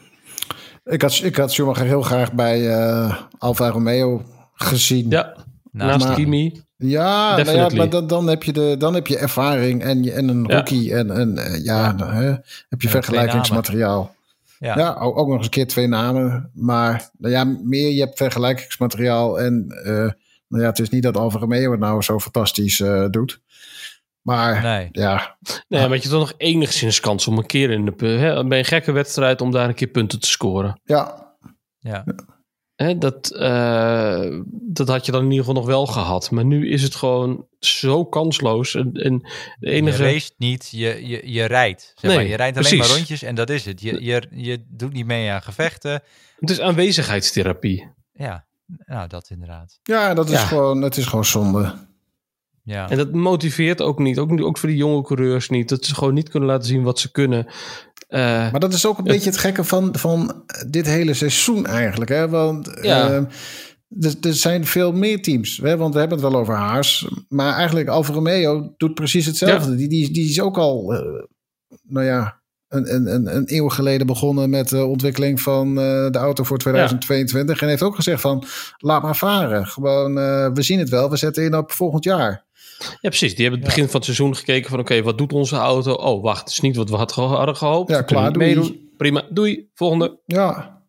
Ik 0.91 1.01
had, 1.01 1.13
ik 1.13 1.35
had 1.35 1.51
Schumacher 1.51 1.85
heel 1.85 2.01
graag 2.01 2.33
bij 2.33 2.69
eh 2.69 3.21
Alfa 3.37 3.69
Romeo 3.69 4.25
gezien. 4.53 5.09
Ja, 5.09 5.45
naast 5.73 6.13
Kimi. 6.13 6.61
Ja, 6.77 7.35
nou 7.35 7.57
ja 7.57 7.69
maar 7.75 7.89
dan, 7.89 8.07
dan, 8.07 8.27
heb 8.27 8.43
je 8.43 8.53
de, 8.53 8.75
dan 8.77 8.93
heb 8.93 9.07
je 9.07 9.17
ervaring 9.17 9.83
en, 9.83 10.03
je, 10.03 10.11
en 10.11 10.27
een 10.27 10.51
rookie. 10.51 10.95
En, 10.95 11.11
en 11.11 11.37
uh, 11.37 11.63
ja, 11.63 11.93
dan, 11.93 12.09
hè, 12.09 12.33
heb 12.69 12.81
je 12.81 12.89
vergelijkingsmateriaal. 12.89 14.15
Ja, 14.59 14.77
ja 14.77 14.93
ook, 14.93 15.17
ook, 15.17 15.27
nog 15.27 15.35
eens 15.35 15.45
een 15.45 15.51
keer 15.51 15.67
twee 15.67 15.87
namen. 15.87 16.51
Maar 16.53 17.09
nou 17.17 17.33
ja, 17.33 17.43
meer, 17.43 17.91
je 17.91 17.99
hebt 17.99 18.17
vergelijkingsmateriaal. 18.17 19.39
En 19.39 19.65
uh, 19.85 20.11
nou 20.47 20.63
ja, 20.63 20.69
het 20.69 20.79
is 20.79 20.89
niet 20.89 21.03
dat 21.03 21.17
Alfa 21.17 21.39
Romeo 21.39 21.71
het 21.71 21.79
nou 21.79 22.01
zo 22.01 22.19
fantastisch 22.19 22.79
uh, 22.79 23.05
doet. 23.09 23.41
Maar 24.21 24.61
nee. 24.61 24.89
ja. 24.91 25.37
Nee, 25.67 25.87
maar 25.87 25.97
je 26.01 26.09
dan 26.09 26.19
nog 26.19 26.33
enigszins 26.37 26.99
kans 26.99 27.27
om 27.27 27.37
een 27.37 27.45
keer 27.45 27.71
in 27.71 27.85
de... 27.85 28.05
Hè, 28.05 28.47
bij 28.47 28.59
een 28.59 28.65
gekke 28.65 28.91
wedstrijd 28.91 29.41
om 29.41 29.51
daar 29.51 29.67
een 29.67 29.75
keer 29.75 29.87
punten 29.87 30.19
te 30.19 30.27
scoren. 30.27 30.81
Ja. 30.83 31.35
Ja. 31.79 32.03
Hè, 32.83 32.97
dat, 32.97 33.31
uh, 33.35 34.41
dat 34.51 34.87
had 34.87 35.05
je 35.05 35.11
dan 35.11 35.23
in 35.23 35.31
ieder 35.31 35.45
geval 35.45 35.61
nog 35.61 35.69
wel 35.69 35.85
gehad. 35.85 36.31
Maar 36.31 36.45
nu 36.45 36.69
is 36.69 36.83
het 36.83 36.95
gewoon 36.95 37.45
zo 37.59 38.05
kansloos. 38.05 38.75
En, 38.75 38.91
en 38.93 39.29
de 39.59 39.69
enige... 39.69 40.03
Je 40.03 40.11
race 40.11 40.31
niet, 40.37 40.69
je, 40.71 41.07
je, 41.07 41.31
je 41.31 41.45
rijdt. 41.45 41.93
Zeg 41.95 42.11
nee, 42.11 42.19
maar. 42.19 42.27
Je 42.27 42.35
rijdt 42.35 42.57
alleen 42.57 42.77
maar 42.77 42.87
rondjes 42.87 43.23
en 43.23 43.35
dat 43.35 43.49
is 43.49 43.65
het. 43.65 43.81
Je, 43.81 44.03
je, 44.03 44.27
je 44.31 44.65
doet 44.67 44.93
niet 44.93 45.05
mee 45.05 45.31
aan 45.31 45.41
gevechten. 45.41 46.01
Het 46.39 46.49
is 46.49 46.59
aanwezigheidstherapie. 46.59 47.91
Ja, 48.13 48.45
nou 48.85 49.07
dat 49.07 49.29
inderdaad. 49.29 49.79
Ja, 49.83 50.13
dat 50.13 50.29
is, 50.29 50.39
Gewoon, 50.39 50.81
het 50.81 50.97
is 50.97 51.05
gewoon 51.05 51.25
zonde. 51.25 51.75
Ja. 52.63 52.89
En 52.89 52.97
dat 52.97 53.11
motiveert 53.11 53.81
ook 53.81 53.99
niet. 53.99 54.19
Ook, 54.19 54.41
ook 54.41 54.57
voor 54.57 54.69
die 54.69 54.77
jonge 54.77 55.01
coureurs 55.01 55.49
niet. 55.49 55.69
Dat 55.69 55.85
ze 55.85 55.95
gewoon 55.95 56.13
niet 56.13 56.29
kunnen 56.29 56.49
laten 56.49 56.67
zien 56.67 56.83
wat 56.83 56.99
ze 56.99 57.11
kunnen. 57.11 57.45
Uh, 58.09 58.19
maar 58.51 58.59
dat 58.59 58.73
is 58.73 58.85
ook 58.85 58.97
een 58.97 59.03
beetje 59.03 59.29
het 59.29 59.39
gekke 59.39 59.63
van, 59.63 59.95
van 59.97 60.43
dit 60.67 60.85
hele 60.85 61.13
seizoen 61.13 61.65
eigenlijk. 61.65 62.09
Hè? 62.09 62.29
Want 62.29 62.77
ja. 62.81 63.09
uh, 63.09 63.15
er, 63.99 64.15
er, 64.21 64.33
zijn 64.33 64.65
veel 64.65 64.91
meer 64.91 65.21
teams. 65.21 65.57
Hè? 65.57 65.77
Want 65.77 65.93
we 65.93 65.99
hebben 65.99 66.17
het 66.19 66.31
wel 66.31 66.39
over 66.39 66.55
Haas. 66.55 67.07
Maar 67.29 67.53
eigenlijk 67.53 67.87
Alfa 67.87 68.13
Romeo 68.13 68.73
doet 68.77 68.93
precies 68.93 69.25
hetzelfde. 69.25 69.71
Ja. 69.71 69.77
Die, 69.77 69.87
die, 69.87 70.11
die 70.11 70.29
is 70.29 70.41
ook 70.41 70.57
al, 70.57 70.93
uh, 70.93 70.99
nou 71.83 72.05
ja, 72.05 72.41
een, 72.67 73.13
een, 73.13 73.35
een 73.35 73.43
eeuw 73.45 73.69
geleden 73.69 74.07
begonnen 74.07 74.49
met 74.49 74.69
de 74.69 74.85
ontwikkeling 74.85 75.41
van 75.41 75.75
de 75.75 76.17
auto 76.17 76.43
voor 76.43 76.57
2022. 76.57 77.55
Ja. 77.55 77.61
En 77.61 77.67
heeft 77.67 77.83
ook 77.83 77.95
gezegd 77.95 78.21
van, 78.21 78.43
laat 78.77 79.01
maar 79.01 79.15
varen. 79.15 79.67
Gewoon, 79.67 80.13
we 80.53 80.61
zien 80.61 80.79
het 80.79 80.89
wel. 80.89 81.09
We 81.09 81.17
zetten 81.17 81.43
in 81.43 81.55
op 81.55 81.71
volgend 81.71 82.03
jaar. 82.03 82.45
Ja, 82.77 83.09
precies. 83.09 83.35
Die 83.35 83.41
hebben 83.41 83.59
het 83.59 83.69
begin 83.69 83.85
van 83.85 83.95
het 83.95 84.03
seizoen 84.03 84.35
gekeken 84.35 84.69
van... 84.69 84.79
oké, 84.79 85.01
wat 85.01 85.17
doet 85.17 85.33
onze 85.33 85.55
auto? 85.55 85.93
Oh, 85.93 86.23
wacht, 86.23 86.39
het 86.39 86.49
is 86.49 86.59
niet 86.59 86.75
wat 86.75 86.89
we 86.89 86.95
hadden 86.95 87.55
gehoopt. 87.55 87.91
Ja, 87.91 88.01
klaar, 88.01 88.33
doei. 88.33 88.45
Meedoen. 88.45 88.91
Prima, 88.97 89.23
doei. 89.29 89.69
Volgende. 89.73 90.19
Ja. 90.25 90.81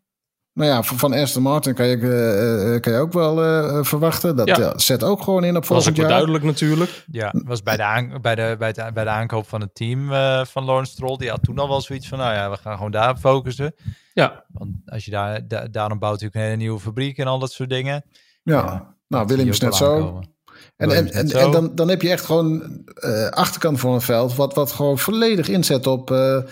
Nou 0.53 0.71
ja, 0.71 0.83
van 0.83 1.13
Aston 1.13 1.43
Martin 1.43 1.75
kan 1.75 1.87
je, 1.87 1.97
uh, 1.97 2.81
kan 2.81 2.93
je 2.93 2.99
ook 2.99 3.13
wel 3.13 3.45
uh, 3.45 3.85
verwachten. 3.85 4.37
Dat 4.37 4.47
ja. 4.47 4.79
zet 4.79 5.05
ook 5.05 5.23
gewoon 5.23 5.45
in 5.45 5.57
op 5.57 5.65
volgend 5.65 5.97
jaar. 5.97 6.07
Was 6.07 6.15
duidelijk 6.15 6.45
natuurlijk. 6.45 7.05
Ja, 7.11 7.35
was 7.45 7.63
bij 7.63 7.77
de, 7.77 7.83
aan, 7.83 8.19
bij 8.23 8.35
de, 8.35 8.57
bij 8.59 8.73
de, 8.73 8.91
bij 8.95 9.05
de 9.05 9.11
aankoop 9.11 9.49
van 9.49 9.61
het 9.61 9.75
team 9.75 10.11
uh, 10.13 10.45
van 10.45 10.65
Lawrence 10.65 10.93
Stroll. 10.93 11.17
Die 11.17 11.31
had 11.31 11.43
toen 11.43 11.59
al 11.59 11.69
wel 11.69 11.81
zoiets 11.81 12.09
van, 12.09 12.19
nou 12.19 12.35
ja, 12.35 12.51
we 12.51 12.57
gaan 12.57 12.77
gewoon 12.77 12.91
daar 12.91 13.17
focussen. 13.17 13.75
Ja. 14.13 14.45
Want 14.49 14.71
als 14.87 15.05
je 15.05 15.11
daar, 15.11 15.49
da, 15.49 15.69
daarom 15.69 15.99
bouwt 15.99 16.13
natuurlijk 16.13 16.41
een 16.41 16.51
hele 16.51 16.63
nieuwe 16.63 16.81
fabriek 16.81 17.19
en 17.19 17.27
al 17.27 17.39
dat 17.39 17.53
soort 17.53 17.71
dingen. 17.71 18.05
Ja, 18.43 18.55
ja 18.55 18.95
nou 19.09 19.27
Williams 19.27 19.61
net 19.61 19.75
zo. 19.75 19.95
Aankomen. 19.95 20.34
En, 20.77 20.91
en, 20.91 21.13
en, 21.13 21.31
en, 21.31 21.51
dan, 21.51 21.75
dan 21.75 21.89
heb 21.89 22.03
je 22.03 22.11
echt 22.11 22.25
gewoon 22.25 22.83
uh, 23.05 23.29
achterkant 23.29 23.81
van 23.81 23.93
het 23.93 24.05
veld, 24.05 24.35
wat, 24.35 24.55
wat 24.55 24.73
gewoon 24.73 24.99
volledig 24.99 25.49
inzet 25.49 25.87
op, 25.87 26.11
uh, 26.11 26.19
ja. 26.19 26.45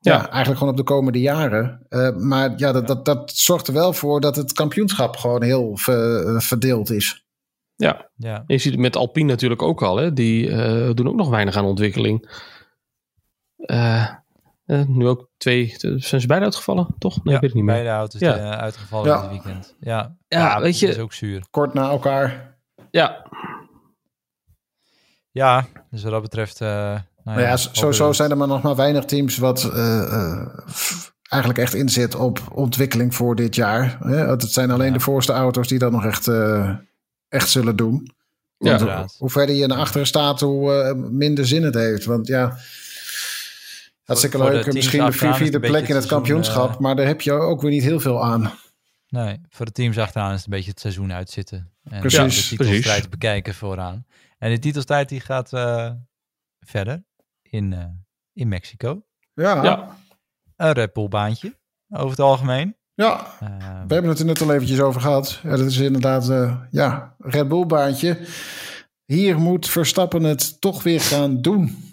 ja. 0.00 0.28
eigenlijk 0.28 0.58
gewoon 0.58 0.72
op 0.72 0.78
de 0.78 0.92
komende 0.92 1.20
jaren. 1.20 1.86
Uh, 1.88 2.16
maar 2.16 2.52
ja, 2.56 2.72
dat, 2.72 2.86
dat, 2.86 3.04
dat 3.04 3.30
zorgt 3.34 3.66
er 3.66 3.74
wel 3.74 3.92
voor 3.92 4.20
dat 4.20 4.36
het 4.36 4.52
kampioenschap 4.52 5.16
gewoon 5.16 5.42
heel 5.42 5.76
ver, 5.76 6.42
verdeeld 6.42 6.90
is. 6.90 7.24
Ja. 7.76 8.10
ja, 8.16 8.44
je 8.46 8.58
ziet 8.58 8.72
het 8.72 8.80
met 8.80 8.96
Alpine 8.96 9.30
natuurlijk 9.30 9.62
ook 9.62 9.82
al. 9.82 9.96
Hè? 9.96 10.12
Die 10.12 10.48
doen 10.94 11.08
ook 11.08 11.16
nog 11.16 11.28
weinig 11.28 11.56
aan 11.56 11.64
ontwikkeling. 11.64 12.30
nu 14.86 15.06
ook 15.06 15.28
twee, 15.36 15.74
zijn 15.78 16.20
ze 16.20 16.26
beide 16.26 16.44
uitgevallen, 16.44 16.94
toch? 16.98 17.24
Nee, 17.24 17.34
ja, 17.34 17.40
weet 17.40 17.50
ik 17.50 17.56
niet 17.56 17.64
meer. 17.64 17.74
beide 17.74 17.90
auto's 17.90 18.20
ja. 18.20 18.58
uitgevallen 18.58 19.08
ja. 19.08 19.20
dit 19.20 19.30
weekend. 19.30 19.76
Ja, 19.80 20.16
ja, 20.28 20.60
weet 20.60 20.78
je. 20.78 20.86
Dat 20.86 20.94
is 20.96 21.02
ook 21.02 21.12
zuur. 21.12 21.46
Kort 21.50 21.74
na 21.74 21.90
elkaar. 21.90 22.55
Ja. 22.96 23.24
Ja, 25.30 25.66
dus 25.90 26.02
wat 26.02 26.12
dat 26.12 26.22
betreft... 26.22 26.60
Uh, 26.60 26.68
nou 27.24 27.40
ja, 27.40 27.48
ja 27.48 27.56
sowieso 27.56 28.12
zijn 28.12 28.30
er 28.30 28.36
maar 28.36 28.48
nog 28.48 28.62
maar 28.62 28.76
weinig 28.76 29.04
teams 29.04 29.36
wat 29.36 29.64
uh, 29.64 29.76
uh, 29.76 30.46
eigenlijk 31.28 31.62
echt 31.62 31.74
inzet 31.74 32.14
op 32.14 32.40
ontwikkeling 32.52 33.14
voor 33.14 33.34
dit 33.36 33.54
jaar. 33.54 33.98
Het 34.00 34.52
zijn 34.52 34.70
alleen 34.70 34.86
ja. 34.86 34.92
de 34.92 35.00
voorste 35.00 35.32
auto's 35.32 35.68
die 35.68 35.78
dat 35.78 35.92
nog 35.92 36.04
echt, 36.04 36.30
echt 37.28 37.48
zullen 37.48 37.76
doen. 37.76 38.10
Want 38.56 38.80
ja, 38.80 38.98
hoe, 38.98 39.08
hoe 39.18 39.30
verder 39.30 39.54
je 39.54 39.66
naar 39.66 39.78
achteren 39.78 40.06
staat, 40.06 40.40
hoe 40.40 40.94
minder 41.10 41.46
zin 41.46 41.62
het 41.62 41.74
heeft. 41.74 42.04
Want 42.04 42.26
ja, 42.26 42.56
hartstikke 44.04 44.38
leuk. 44.38 44.72
Misschien 44.72 45.04
de 45.04 45.12
vierde 45.12 45.60
plek 45.60 45.88
in 45.88 45.94
het 45.94 46.06
kampioenschap, 46.06 46.78
maar 46.78 46.96
daar 46.96 47.06
heb 47.06 47.20
je 47.20 47.32
ook 47.32 47.60
weer 47.60 47.70
niet 47.70 47.82
heel 47.82 48.00
veel 48.00 48.24
aan. 48.24 48.52
Nee, 49.08 49.40
voor 49.48 49.66
de 49.66 49.72
teams 49.72 49.98
achteraan 49.98 50.30
is 50.30 50.36
het 50.36 50.44
een 50.44 50.52
beetje 50.52 50.70
het 50.70 50.80
seizoen 50.80 51.12
uitzitten. 51.12 51.72
En 51.82 52.00
precies, 52.00 52.48
de 52.48 52.56
titelstrijd 52.56 53.10
bekijken 53.10 53.54
vooraan. 53.54 54.06
En 54.38 54.50
de 54.50 54.58
titelstrijd 54.58 55.08
die 55.08 55.20
gaat 55.20 55.52
uh, 55.52 55.90
verder 56.60 57.04
in, 57.42 57.72
uh, 57.72 57.84
in 58.32 58.48
Mexico. 58.48 59.02
Ja. 59.34 59.62
ja. 59.62 59.96
Een 60.56 60.72
Red 60.72 60.92
Bull 60.92 61.08
baantje, 61.08 61.56
over 61.88 62.10
het 62.10 62.20
algemeen. 62.20 62.76
Ja, 62.94 63.26
uh, 63.42 63.48
we 63.86 63.92
hebben 63.92 64.08
het 64.10 64.18
er 64.18 64.24
net 64.24 64.40
al 64.40 64.52
eventjes 64.52 64.80
over 64.80 65.00
gehad. 65.00 65.40
Ja, 65.42 65.50
dat 65.50 65.66
is 65.66 65.76
inderdaad, 65.76 66.30
uh, 66.30 66.60
ja, 66.70 67.14
Red 67.18 67.48
Bull 67.48 67.66
baantje. 67.66 68.26
Hier 69.04 69.38
moet 69.38 69.68
Verstappen 69.68 70.22
het 70.22 70.60
toch 70.60 70.82
weer 70.82 71.00
gaan 71.00 71.42
doen. 71.42 71.84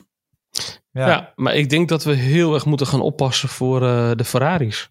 Ja. 0.91 1.07
ja, 1.07 1.33
maar 1.35 1.55
ik 1.55 1.69
denk 1.69 1.89
dat 1.89 2.03
we 2.03 2.13
heel 2.13 2.53
erg 2.53 2.65
moeten 2.65 2.87
gaan 2.87 3.01
oppassen 3.01 3.49
voor 3.49 3.79
de 4.17 4.25
Ferraris. 4.25 4.89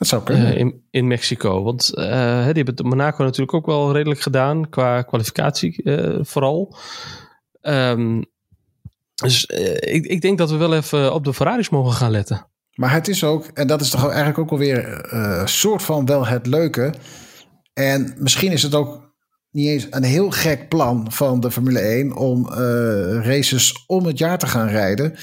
Dat 0.00 0.08
zou 0.08 0.22
kunnen. 0.22 0.52
Uh, 0.52 0.58
in, 0.58 0.82
in 0.90 1.06
Mexico. 1.06 1.62
Want 1.62 1.90
uh, 1.94 2.04
die 2.04 2.54
hebben 2.54 2.74
het 2.74 2.82
Monaco 2.82 3.24
natuurlijk 3.24 3.54
ook 3.54 3.66
wel 3.66 3.92
redelijk 3.92 4.20
gedaan. 4.20 4.68
Qua 4.68 5.02
kwalificatie 5.02 5.82
uh, 5.84 6.18
vooral. 6.22 6.76
Um, 7.62 8.24
dus 9.14 9.44
ik, 9.80 10.06
ik 10.06 10.20
denk 10.20 10.38
dat 10.38 10.50
we 10.50 10.56
wel 10.56 10.74
even 10.74 11.14
op 11.14 11.24
de 11.24 11.34
Ferraris 11.34 11.68
mogen 11.68 11.92
gaan 11.92 12.10
letten. 12.10 12.46
Maar 12.74 12.92
het 12.92 13.08
is 13.08 13.24
ook, 13.24 13.46
en 13.46 13.66
dat 13.66 13.80
is 13.80 13.90
toch 13.90 14.08
eigenlijk 14.08 14.38
ook 14.38 14.50
alweer 14.50 15.12
een 15.14 15.48
soort 15.48 15.82
van 15.82 16.06
wel 16.06 16.26
het 16.26 16.46
leuke. 16.46 16.94
En 17.72 18.14
misschien 18.18 18.52
is 18.52 18.62
het 18.62 18.74
ook 18.74 19.14
niet 19.50 19.68
eens 19.68 19.86
een 19.90 20.02
heel 20.02 20.30
gek 20.30 20.68
plan 20.68 21.12
van 21.12 21.40
de 21.40 21.50
Formule 21.50 21.78
1 21.78 22.16
om 22.16 22.48
races 23.22 23.84
om 23.86 24.06
het 24.06 24.18
jaar 24.18 24.38
te 24.38 24.46
gaan 24.46 24.68
rijden. 24.68 25.16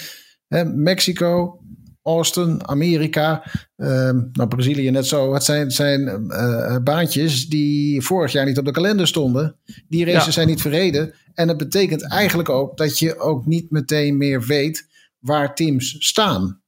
Hè, 0.48 0.66
Mexico, 0.66 1.60
Austin, 2.08 2.67
Amerika, 2.67 3.43
uh, 3.78 3.88
nou 4.32 4.48
Brazilië 4.48 4.91
net 4.91 5.08
zo. 5.08 5.34
Het 5.34 5.43
zijn, 5.43 5.72
zijn 5.72 6.26
uh, 6.28 6.78
baantjes 6.84 7.48
die 7.48 8.02
vorig 8.02 8.32
jaar 8.32 8.46
niet 8.46 8.58
op 8.58 8.65
de 8.65 8.72
kalender 8.72 9.08
stonden. 9.08 9.56
Die 9.88 10.06
races 10.06 10.34
zijn 10.34 10.48
niet 10.48 10.62
verreden. 10.62 11.13
En 11.34 11.48
dat 11.48 11.58
betekent 11.58 12.08
eigenlijk 12.12 12.50
ook 12.50 12.78
dat 12.78 13.00
je 13.00 13.20
ook 13.20 13.46
niet 13.46 13.72
meteen 13.72 14.17
meer 14.17 14.41
weet 14.41 14.88
waar 15.20 15.56
teams 15.56 15.96
staan. 16.00 16.62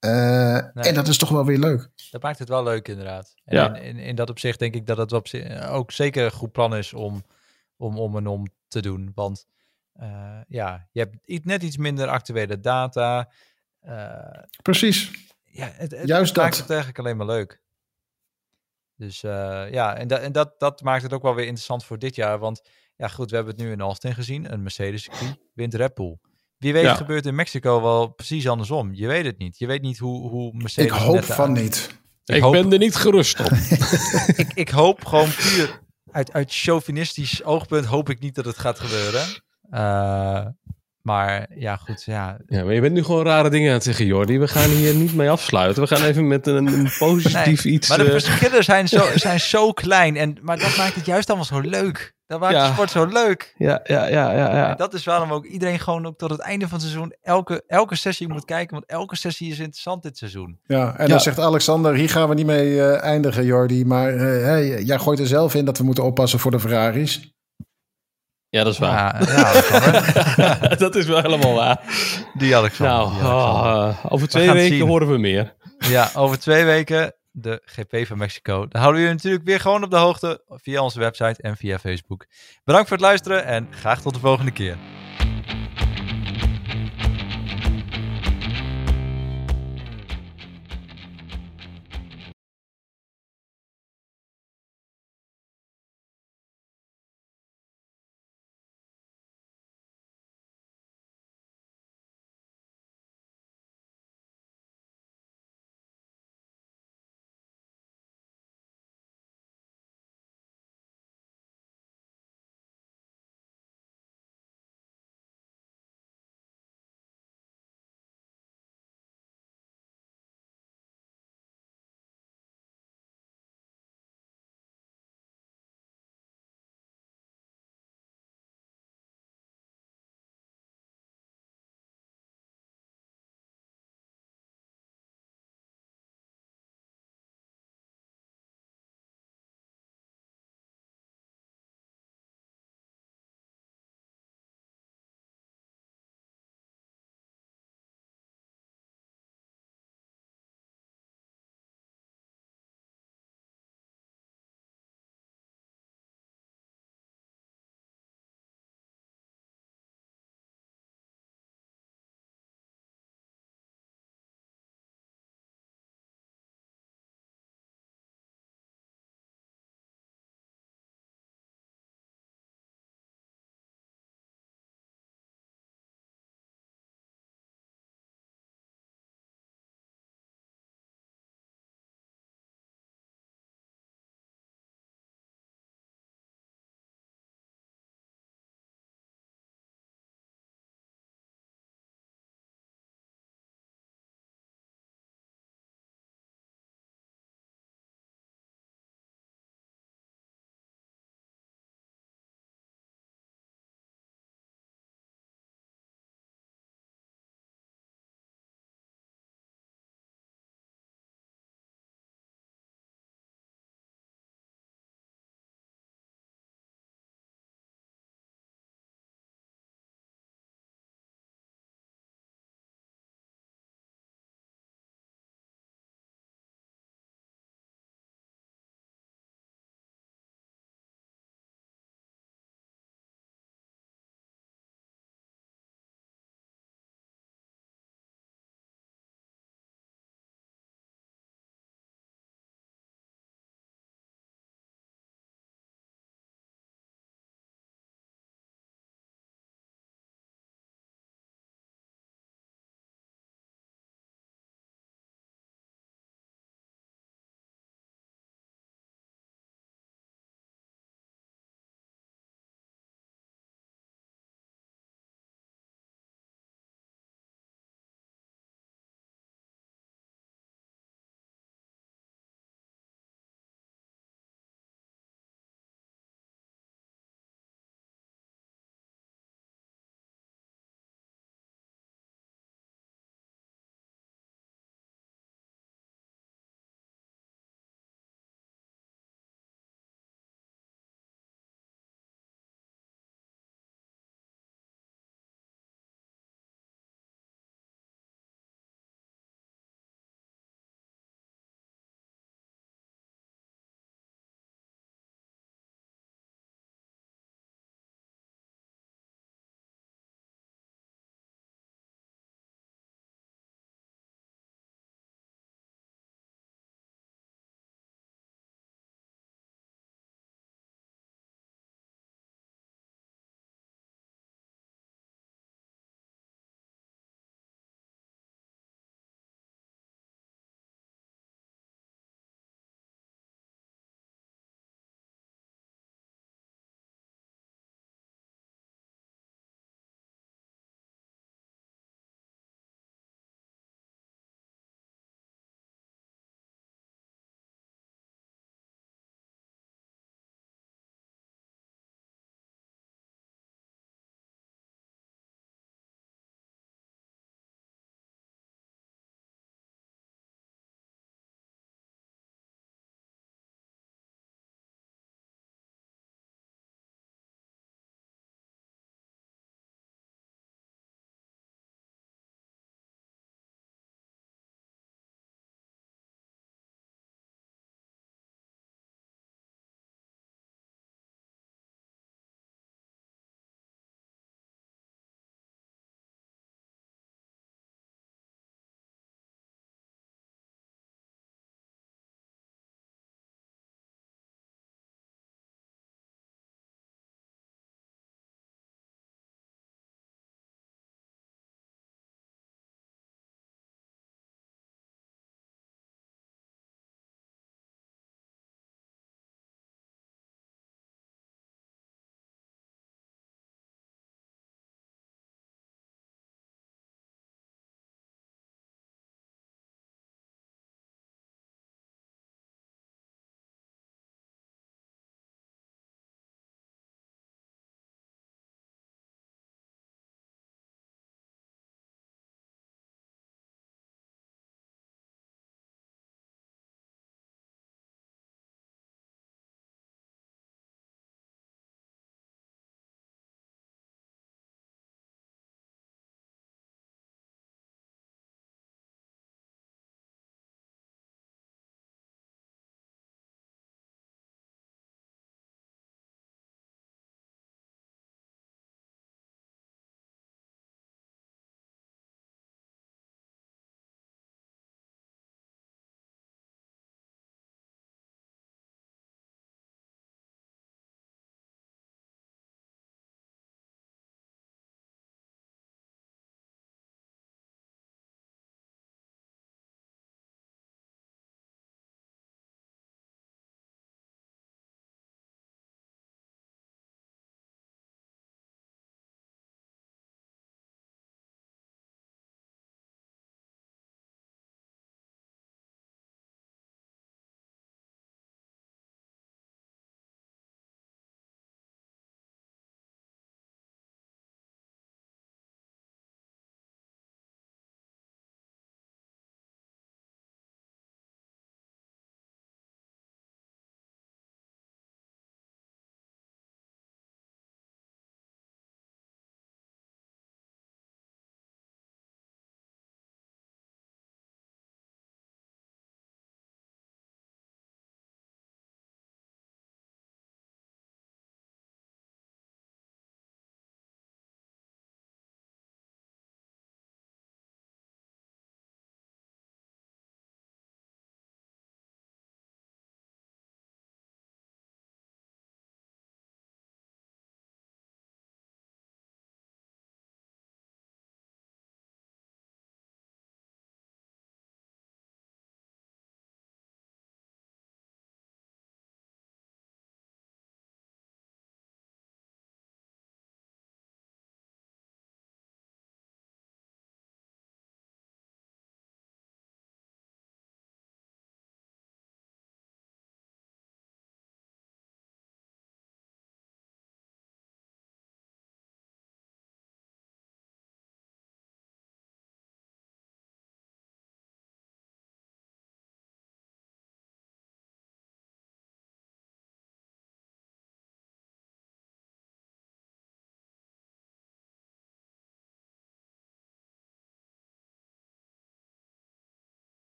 Uh, 0.00 0.10
nee. 0.74 0.84
En 0.84 0.94
dat 0.94 1.08
is 1.08 1.18
toch 1.18 1.28
wel 1.28 1.44
weer 1.44 1.58
leuk. 1.58 1.88
Dat 2.10 2.22
maakt 2.22 2.38
het 2.38 2.48
wel 2.48 2.62
leuk 2.62 2.88
inderdaad. 2.88 3.34
En 3.44 3.56
ja. 3.56 3.76
in, 3.76 3.82
in, 3.82 3.98
in, 3.98 4.14
dat 4.14 4.30
opzicht 4.30 4.58
denk 4.58 4.74
ik 4.74 4.86
dat 4.86 4.96
het 4.96 5.12
op, 5.12 5.26
ook 5.70 5.92
zeker 5.92 6.24
een 6.24 6.32
goed 6.32 6.52
plan 6.52 6.76
is 6.76 6.92
om, 6.92 7.24
om 7.76 7.98
om 7.98 8.16
en 8.16 8.26
om 8.26 8.46
te 8.68 8.82
doen. 8.82 9.12
Want 9.14 9.46
ja, 10.48 10.88
je 10.92 11.08
hebt 11.24 11.44
net 11.44 11.62
iets 11.62 11.76
minder 11.76 12.08
actuele 12.08 12.60
data. 12.60 13.30
Uh, 13.86 14.42
Precies. 14.62 15.10
Ja, 15.44 15.70
het, 15.74 15.90
het 15.90 16.08
Juist 16.08 16.36
maakt 16.36 16.50
dat. 16.50 16.60
het 16.60 16.70
eigenlijk 16.70 16.98
alleen 16.98 17.16
maar 17.16 17.26
leuk. 17.26 17.62
Dus 18.96 19.22
uh, 19.22 19.30
ja, 19.70 19.96
en, 19.96 20.08
da 20.08 20.18
en 20.18 20.32
dat, 20.32 20.54
dat 20.58 20.82
maakt 20.82 21.02
het 21.02 21.12
ook 21.12 21.22
wel 21.22 21.34
weer 21.34 21.44
interessant 21.44 21.84
voor 21.84 21.98
dit 21.98 22.14
jaar. 22.14 22.38
Want 22.38 22.62
ja, 22.96 23.08
goed, 23.08 23.30
we 23.30 23.36
hebben 23.36 23.54
het 23.54 23.62
nu 23.64 23.70
in 23.72 23.80
Austin 23.80 24.14
gezien. 24.14 24.52
Een 24.52 24.62
Mercedes-circuit 24.62 25.38
wint 25.52 25.74
Red 25.74 25.94
Bull. 25.94 26.18
Wie 26.58 26.72
weet 26.72 26.82
ja. 26.82 26.94
gebeurt 26.94 27.26
in 27.26 27.34
Mexico 27.34 27.82
wel 27.82 28.08
precies 28.08 28.48
andersom. 28.48 28.94
Je 28.94 29.06
weet 29.06 29.24
het 29.24 29.38
niet. 29.38 29.58
Je 29.58 29.66
weet 29.66 29.82
niet 29.82 29.98
hoe, 29.98 30.28
hoe 30.28 30.52
Mercedes... 30.52 30.92
Ik 30.92 30.98
hoop 30.98 31.24
van 31.24 31.52
niet. 31.52 31.98
Ik, 32.24 32.34
ik 32.34 32.42
hoop... 32.42 32.52
ben 32.52 32.72
er 32.72 32.78
niet 32.78 32.94
gerust 32.94 33.40
op. 33.40 33.50
ik, 34.42 34.52
ik 34.54 34.68
hoop 34.68 35.04
gewoon 35.04 35.30
puur 35.34 35.82
uit, 36.10 36.32
uit 36.32 36.54
chauvinistisch 36.54 37.44
oogpunt 37.44 37.84
hoop 37.84 38.10
ik 38.10 38.20
niet 38.20 38.34
dat 38.34 38.44
het 38.44 38.58
gaat 38.58 38.78
gebeuren. 38.78 39.42
Uh, 39.70 40.46
maar 41.04 41.46
ja, 41.54 41.76
goed, 41.76 42.02
ja. 42.04 42.36
Ja, 42.46 42.64
maar 42.64 42.74
je 42.74 42.80
bent 42.80 42.94
nu 42.94 43.02
gewoon 43.02 43.24
rare 43.24 43.50
dingen 43.50 43.68
aan 43.68 43.74
het 43.74 43.84
zeggen, 43.84 44.06
Jordi. 44.06 44.38
We 44.38 44.48
gaan 44.48 44.70
hier 44.70 44.94
niet 44.94 45.14
mee 45.14 45.30
afsluiten. 45.30 45.82
We 45.82 45.88
gaan 45.88 46.04
even 46.04 46.28
met 46.28 46.46
een, 46.46 46.66
een 46.66 46.90
positief 46.98 47.64
iets... 47.64 47.88
Maar 47.88 47.98
de 47.98 48.04
uh... 48.04 48.10
verschillen 48.10 48.64
zijn 48.64 48.88
zo, 48.88 49.04
zijn 49.14 49.40
zo 49.40 49.72
klein. 49.72 50.16
En, 50.16 50.38
maar 50.42 50.58
dat 50.58 50.76
maakt 50.76 50.94
het 50.94 51.06
juist 51.06 51.28
allemaal 51.28 51.46
zo 51.46 51.60
leuk. 51.60 52.14
Dat 52.26 52.40
maakt 52.40 52.66
de 52.66 52.72
sport 52.72 52.90
zo 52.90 53.06
leuk. 53.06 53.54
Ja, 53.56 53.80
ja, 53.84 54.06
ja, 54.06 54.32
ja. 54.32 54.56
ja. 54.56 54.74
dat 54.74 54.94
is 54.94 55.04
waarom 55.04 55.32
ook 55.32 55.46
iedereen 55.46 55.78
gewoon 55.78 56.06
ook 56.06 56.18
tot 56.18 56.30
het 56.30 56.40
einde 56.40 56.68
van 56.68 56.78
het 56.78 56.86
seizoen 56.86 57.14
elke, 57.22 57.62
elke 57.66 57.96
sessie 57.96 58.28
moet 58.28 58.44
kijken. 58.44 58.74
Want 58.74 58.86
elke 58.86 59.16
sessie 59.16 59.50
is 59.50 59.58
interessant 59.58 60.02
dit 60.02 60.18
seizoen. 60.18 60.58
Ja, 60.66 60.96
en 60.96 61.08
dan 61.08 61.20
zegt 61.20 61.38
Alexander, 61.38 61.94
hier 61.94 62.10
gaan 62.10 62.28
we 62.28 62.34
niet 62.34 62.46
mee 62.46 62.70
uh, 62.70 63.02
eindigen, 63.02 63.44
Jordi. 63.44 63.84
Maar 63.84 64.14
uh, 64.14 64.20
hey, 64.20 64.82
jij 64.82 64.98
gooit 64.98 65.18
er 65.18 65.26
zelf 65.26 65.54
in 65.54 65.64
dat 65.64 65.78
we 65.78 65.84
moeten 65.84 66.04
oppassen 66.04 66.38
voor 66.38 66.50
de 66.50 66.60
Ferraris. 66.60 67.34
Ja, 68.54 68.64
dat 68.64 68.72
is 68.72 68.78
waar. 68.78 69.34
Ja, 70.36 70.54
dat, 70.54 70.78
dat, 70.84 70.94
is 70.94 71.06
wel 71.06 71.22
helemaal 71.22 71.54
waar. 71.54 71.80
Die 72.34 72.56
Alexander. 72.56 73.22
Nou, 73.22 73.32
oh, 73.32 74.04
over 74.08 74.28
twee 74.28 74.50
weken 74.50 74.86
horen 74.86 75.10
we 75.10 75.18
meer. 75.18 75.54
Ja, 75.78 76.10
over 76.14 76.38
twee 76.38 76.64
weken 76.64 77.14
de 77.30 77.62
GP 77.64 78.06
van 78.06 78.18
Mexico. 78.18 78.66
Dan 78.68 78.80
houden 78.80 79.00
we 79.00 79.06
je 79.06 79.12
natuurlijk 79.12 79.44
weer 79.44 79.60
gewoon 79.60 79.84
op 79.84 79.90
de 79.90 79.96
hoogte 79.96 80.42
via 80.48 80.82
onze 80.82 80.98
website 80.98 81.42
en 81.42 81.56
via 81.56 81.78
Facebook. 81.78 82.26
Bedankt 82.64 82.88
voor 82.88 82.96
het 82.96 83.06
luisteren 83.06 83.44
en 83.44 83.68
graag 83.70 84.00
tot 84.00 84.14
de 84.14 84.20
volgende 84.20 84.52
keer. 84.52 84.76